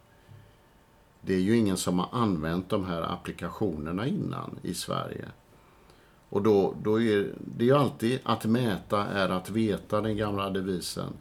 Det 1.20 1.34
är 1.34 1.40
ju 1.40 1.56
ingen 1.56 1.76
som 1.76 1.98
har 1.98 2.08
använt 2.12 2.68
de 2.68 2.84
här 2.84 3.02
applikationerna 3.02 4.06
innan 4.06 4.58
i 4.62 4.74
Sverige. 4.74 5.28
Och 6.28 6.42
då, 6.42 6.74
då 6.82 7.00
är 7.02 7.32
det 7.56 7.64
ju 7.64 7.72
alltid 7.72 8.20
att 8.22 8.44
mäta 8.44 9.04
är 9.04 9.28
att 9.28 9.50
veta, 9.50 10.00
den 10.00 10.16
gamla 10.16 10.50
devisen. 10.50 11.12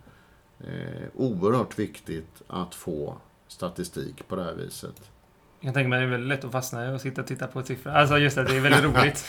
Eh, 0.60 1.08
oerhört 1.16 1.80
viktigt 1.80 2.42
att 2.48 2.76
få 2.76 3.18
statistik 3.48 4.28
på 4.28 4.36
det 4.36 4.44
här 4.44 4.56
viset. 4.56 5.12
Jag 5.60 5.68
kan 5.68 5.74
tänka 5.74 5.90
mig 5.90 5.98
att 5.98 6.02
det 6.02 6.08
är 6.08 6.12
väldigt 6.12 6.30
lätt 6.30 6.46
att 6.46 6.52
fastna 6.52 6.94
och 6.94 7.02
sitta 7.02 7.22
och 7.22 7.28
titta 7.28 7.48
på 7.48 7.64
siffror. 7.64 7.92
Alltså 7.92 8.18
just 8.18 8.36
det, 8.36 8.44
det 8.44 8.56
är 8.58 8.60
väldigt 8.60 8.84
roligt. 8.96 9.26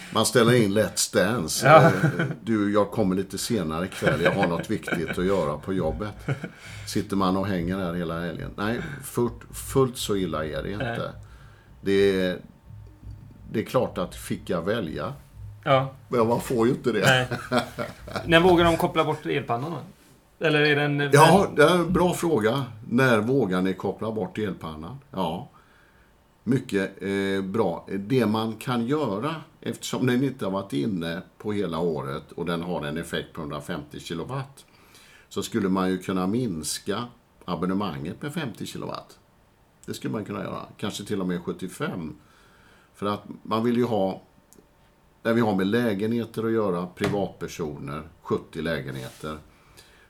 Man 0.12 0.26
ställer 0.26 0.52
in 0.52 0.78
Let's 0.78 1.14
Dance. 1.14 1.66
Ja. 1.66 1.82
Eh, 1.84 2.26
du, 2.42 2.72
jag 2.72 2.90
kommer 2.90 3.16
lite 3.16 3.38
senare 3.38 3.84
ikväll. 3.84 4.20
Jag 4.22 4.32
har 4.32 4.46
något 4.46 4.70
viktigt 4.70 5.18
att 5.18 5.24
göra 5.24 5.58
på 5.58 5.72
jobbet. 5.72 6.14
Sitter 6.86 7.16
man 7.16 7.36
och 7.36 7.46
hänger 7.46 7.78
där 7.78 7.94
hela 7.94 8.20
helgen? 8.20 8.50
Nej, 8.56 8.80
fullt, 9.04 9.40
fullt 9.54 9.96
så 9.96 10.16
illa 10.16 10.44
är 10.44 10.62
det 10.62 10.70
inte. 10.70 11.12
Det 11.80 12.20
är, 12.20 12.38
det 13.52 13.60
är 13.60 13.64
klart 13.64 13.98
att 13.98 14.14
fick 14.14 14.50
jag 14.50 14.62
välja. 14.62 15.12
Ja. 15.64 15.94
Men 16.08 16.26
man 16.26 16.40
får 16.40 16.66
ju 16.66 16.72
inte 16.72 16.92
det. 16.92 17.00
Nej. 17.00 17.26
När 18.26 18.40
vågar 18.40 18.64
de 18.64 18.76
koppla 18.76 19.04
bort 19.04 19.26
elpannan 19.26 19.74
Eller 20.40 20.60
är 20.60 20.76
den... 20.76 21.10
Ja, 21.12 21.46
det 21.56 21.62
är 21.62 21.74
en 21.74 21.92
bra 21.92 22.14
fråga. 22.14 22.64
När 22.88 23.18
vågar 23.18 23.62
ni 23.62 23.74
koppla 23.74 24.12
bort 24.12 24.38
elpannan? 24.38 24.98
Ja 25.10 25.50
mycket 26.44 27.02
eh, 27.02 27.42
bra. 27.42 27.86
Det 27.88 28.26
man 28.26 28.56
kan 28.56 28.86
göra, 28.86 29.34
eftersom 29.60 30.06
den 30.06 30.24
inte 30.24 30.44
har 30.44 30.52
varit 30.52 30.72
inne 30.72 31.22
på 31.38 31.52
hela 31.52 31.78
året 31.78 32.32
och 32.32 32.46
den 32.46 32.62
har 32.62 32.84
en 32.84 32.96
effekt 32.96 33.32
på 33.32 33.40
150 33.40 34.00
kW, 34.00 34.34
så 35.28 35.42
skulle 35.42 35.68
man 35.68 35.90
ju 35.90 35.98
kunna 35.98 36.26
minska 36.26 37.04
abonnemanget 37.44 38.22
med 38.22 38.34
50 38.34 38.66
kW. 38.66 38.92
Det 39.86 39.94
skulle 39.94 40.12
man 40.12 40.24
kunna 40.24 40.42
göra. 40.42 40.66
Kanske 40.76 41.04
till 41.04 41.20
och 41.20 41.26
med 41.26 41.42
75. 41.42 42.16
För 42.94 43.06
att 43.06 43.22
man 43.42 43.64
vill 43.64 43.76
ju 43.76 43.84
ha, 43.84 44.22
där 45.22 45.34
vi 45.34 45.40
har 45.40 45.56
med 45.56 45.66
lägenheter 45.66 46.44
att 46.44 46.52
göra, 46.52 46.86
privatpersoner, 46.86 48.08
70 48.22 48.62
lägenheter, 48.62 49.38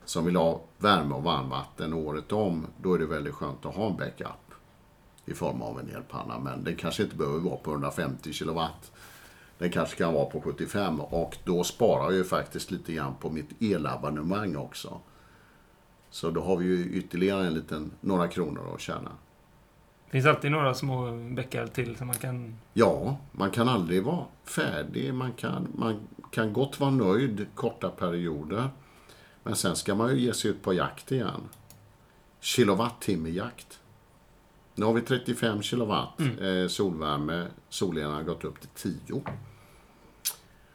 som 0.05 0.25
vill 0.25 0.37
ha 0.37 0.61
värme 0.79 1.15
och 1.15 1.23
varmvatten 1.23 1.93
året 1.93 2.33
om, 2.33 2.67
då 2.83 2.95
är 2.95 2.99
det 2.99 3.07
väldigt 3.07 3.35
skönt 3.35 3.67
att 3.67 3.75
ha 3.75 3.87
en 3.91 3.97
backup 3.97 4.50
i 5.27 5.35
form 5.35 5.63
av 5.63 5.81
en 5.81 5.91
elpanna. 5.97 6.39
Men 6.39 6.65
den 6.65 6.77
kanske 6.77 7.03
inte 7.03 7.17
behöver 7.17 7.39
vara 7.39 7.57
på 7.57 7.71
150 7.71 8.33
kilowatt. 8.33 8.93
Den 9.59 9.71
kanske 9.71 9.97
kan 9.97 10.15
vara 10.15 10.27
på 10.27 10.41
75 10.41 11.01
och 11.01 11.37
då 11.45 11.65
sparar 11.65 12.05
jag 12.05 12.15
ju 12.15 12.25
faktiskt 12.25 12.71
lite 12.71 12.93
grann 12.93 13.15
på 13.21 13.31
mitt 13.31 13.63
elabonnemang 13.63 14.57
också. 14.57 15.01
Så 16.11 16.31
då 16.31 16.41
har 16.41 16.57
vi 16.57 16.65
ju 16.65 16.93
ytterligare 16.93 17.47
en 17.47 17.55
liten, 17.55 17.91
några 18.01 18.29
kronor 18.29 18.75
att 18.75 18.81
tjäna. 18.81 19.11
Det 20.07 20.13
finns 20.13 20.27
alltid 20.27 20.51
några 20.51 20.75
små 20.75 21.13
bäckar 21.35 21.67
till 21.67 21.97
som 21.97 22.07
man 22.07 22.17
kan... 22.17 22.59
Ja, 22.73 23.17
man 23.33 23.51
kan 23.51 23.69
aldrig 23.69 24.05
vara 24.05 24.25
färdig. 24.45 25.15
Man 25.15 25.33
kan, 25.33 25.69
man 25.75 26.01
kan 26.31 26.53
gott 26.53 26.81
vara 26.81 26.91
nöjd 26.91 27.47
korta 27.55 27.91
perioder. 27.91 28.69
Men 29.43 29.57
sen 29.57 29.77
ska 29.77 29.95
man 29.95 30.11
ju 30.11 30.21
ge 30.21 30.35
sig 30.35 30.51
ut 30.51 30.63
på 30.63 30.75
jakt 30.75 31.13
igen. 31.13 31.41
Kilowattimmejakt. 32.41 33.80
Nu 34.75 34.87
har 34.87 34.93
vi 34.93 35.01
35 35.01 35.63
kilowatt 35.63 36.21
mm. 36.21 36.63
eh, 36.63 36.69
solvärme. 36.69 37.47
Solen 37.69 38.11
har 38.11 38.23
gått 38.23 38.45
upp 38.45 38.61
till 38.61 38.95
10. 39.09 39.23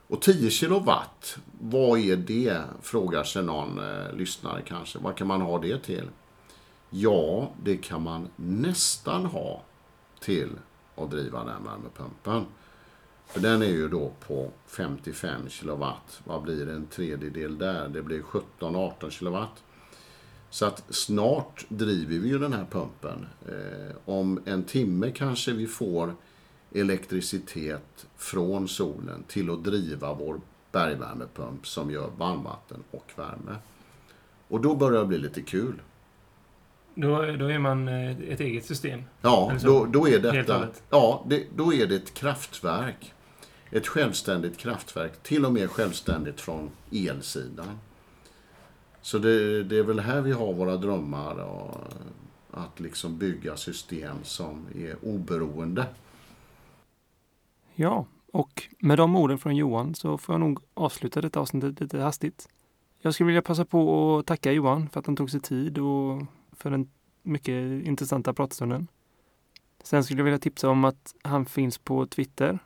Och 0.08 0.22
10 0.22 0.50
kilowatt, 0.50 1.38
vad 1.62 2.00
är 2.00 2.16
det? 2.18 2.62
Frågar 2.82 3.24
sig 3.24 3.44
någon 3.44 3.80
eh, 3.80 4.14
lyssnare 4.14 4.62
kanske. 4.62 5.00
Vad 5.00 5.16
kan 5.16 5.28
man 5.28 5.42
ha 5.42 5.60
det 5.60 5.84
till? 5.84 6.10
Ja, 6.90 7.52
det 7.64 7.78
kan 7.78 8.02
man 8.02 8.28
nästan 8.36 9.26
ha 9.26 9.62
till 10.20 10.50
att 10.96 11.12
driva 11.12 11.44
den 11.44 11.64
värmepumpen. 11.64 12.46
För 13.28 13.40
den 13.40 13.62
är 13.62 13.66
ju 13.66 13.90
då 13.90 14.12
på 14.28 14.52
55 14.68 15.50
kilowatt. 15.50 16.22
Vad 16.24 16.42
blir 16.42 16.70
en 16.70 16.88
tredjedel 16.88 17.58
där? 17.58 17.90
Det 17.90 18.02
blir 18.02 18.22
17-18 18.22 19.10
kilowatt. 19.10 19.64
Så 20.50 20.66
att 20.66 20.84
snart 20.90 21.66
driver 21.70 22.20
vi 22.20 22.28
ju 22.28 22.40
den 22.40 22.54
här 22.54 22.66
pumpen. 22.72 23.26
Eh, 23.48 23.96
om 24.06 24.40
en 24.46 24.64
timme 24.64 25.12
kanske 25.12 25.52
vi 25.52 25.68
får 25.68 26.16
elektricitet 26.74 28.08
från 28.18 28.68
solen 28.68 29.24
till 29.28 29.50
att 29.50 29.64
driva 29.64 30.14
vår 30.14 30.42
bergvärmepump 30.72 31.68
som 31.68 31.92
gör 31.92 32.10
varmvatten 32.18 32.84
och 32.92 33.12
värme. 33.16 33.56
Och 34.48 34.62
då 34.62 34.76
börjar 34.76 35.00
det 35.00 35.08
bli 35.08 35.18
lite 35.18 35.42
kul. 35.42 35.82
Då, 36.96 37.18
då 37.40 37.52
är 37.52 37.60
man 37.60 37.88
eh, 37.88 38.20
ett 38.20 38.40
eget 38.40 38.66
system? 38.66 39.04
Ja, 39.22 39.52
då, 39.64 39.86
då 39.86 40.08
är 40.08 40.20
detta... 40.20 40.68
Ja, 40.90 41.26
det, 41.30 41.44
då 41.56 41.74
är 41.74 41.88
det 41.88 41.96
ett 41.96 42.14
kraftverk. 42.14 43.14
Ett 43.72 43.88
självständigt 43.88 44.58
kraftverk. 44.58 45.24
Till 45.24 45.46
och 45.46 45.54
med 45.54 45.72
självständigt 45.72 46.42
från 46.42 46.70
elsidan. 46.92 47.80
Så 49.06 49.18
det, 49.18 49.64
det 49.64 49.78
är 49.78 49.84
väl 49.84 50.00
här 50.00 50.22
vi 50.22 50.32
har 50.32 50.54
våra 50.54 50.78
drömmar. 50.78 51.36
Och 51.36 51.94
att 52.52 52.80
liksom 52.80 53.18
bygga 53.18 53.58
system 53.58 54.24
som 54.24 54.66
är 54.76 54.96
oberoende. 55.06 55.88
Ja, 57.76 58.06
och 58.32 58.64
med 58.80 58.98
de 58.98 59.16
orden 59.16 59.38
från 59.38 59.56
Johan 59.56 59.96
så 59.96 60.18
får 60.18 60.34
jag 60.34 60.40
nog 60.40 60.60
avsluta 60.74 61.22
detta 61.22 61.40
avsnittet 61.40 61.82
lite 61.82 62.00
hastigt. 62.00 62.50
Jag 63.02 63.14
skulle 63.14 63.28
vilja 63.28 63.42
passa 63.42 63.66
på 63.66 64.18
att 64.18 64.26
tacka 64.26 64.52
Johan 64.52 64.90
för 64.90 65.00
att 65.00 65.06
han 65.06 65.16
tog 65.16 65.32
sig 65.32 65.42
tid 65.42 65.78
och 65.78 66.22
för 66.52 66.70
den 66.70 66.90
mycket 67.22 67.86
intressanta 67.86 68.34
pratstunden. 68.34 68.88
Sen 69.84 70.04
skulle 70.04 70.20
jag 70.20 70.26
vilja 70.26 70.40
tipsa 70.40 70.70
om 70.70 70.86
att 70.86 71.16
han 71.22 71.46
finns 71.46 71.78
på 71.78 72.08
Twitter, 72.08 72.60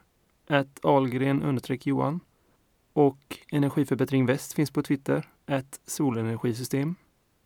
att 0.48 0.86
Ahlgren 0.86 1.60
Johan. 1.84 2.20
Och 2.94 3.40
Energiförbättring 3.52 4.26
Väst 4.26 4.54
finns 4.54 4.72
på 4.72 4.84
Twitter, 4.84 5.28
ett 5.50 5.80
solenergisystem. 5.86 6.96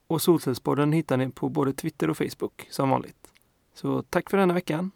Och 0.08 0.22
Solcellspodden 0.22 0.94
hittar 0.94 1.18
ni 1.18 1.30
på 1.30 1.50
både 1.50 1.74
Twitter 1.74 2.10
och 2.10 2.18
Facebook 2.18 2.68
som 2.70 2.90
vanligt. 2.90 3.32
Så 3.74 4.02
tack 4.02 4.30
för 4.30 4.38
denna 4.38 4.54
veckan 4.54 4.92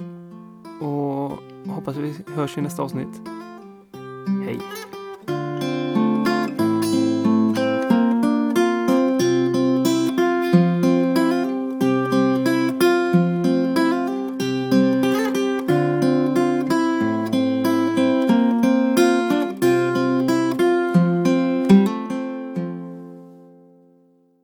och 0.82 1.32
hoppas 1.74 1.96
vi 1.96 2.16
hörs 2.36 2.58
i 2.58 2.62
nästa 2.62 2.84
avsnitt. 2.84 3.22
Hej! 4.46 4.60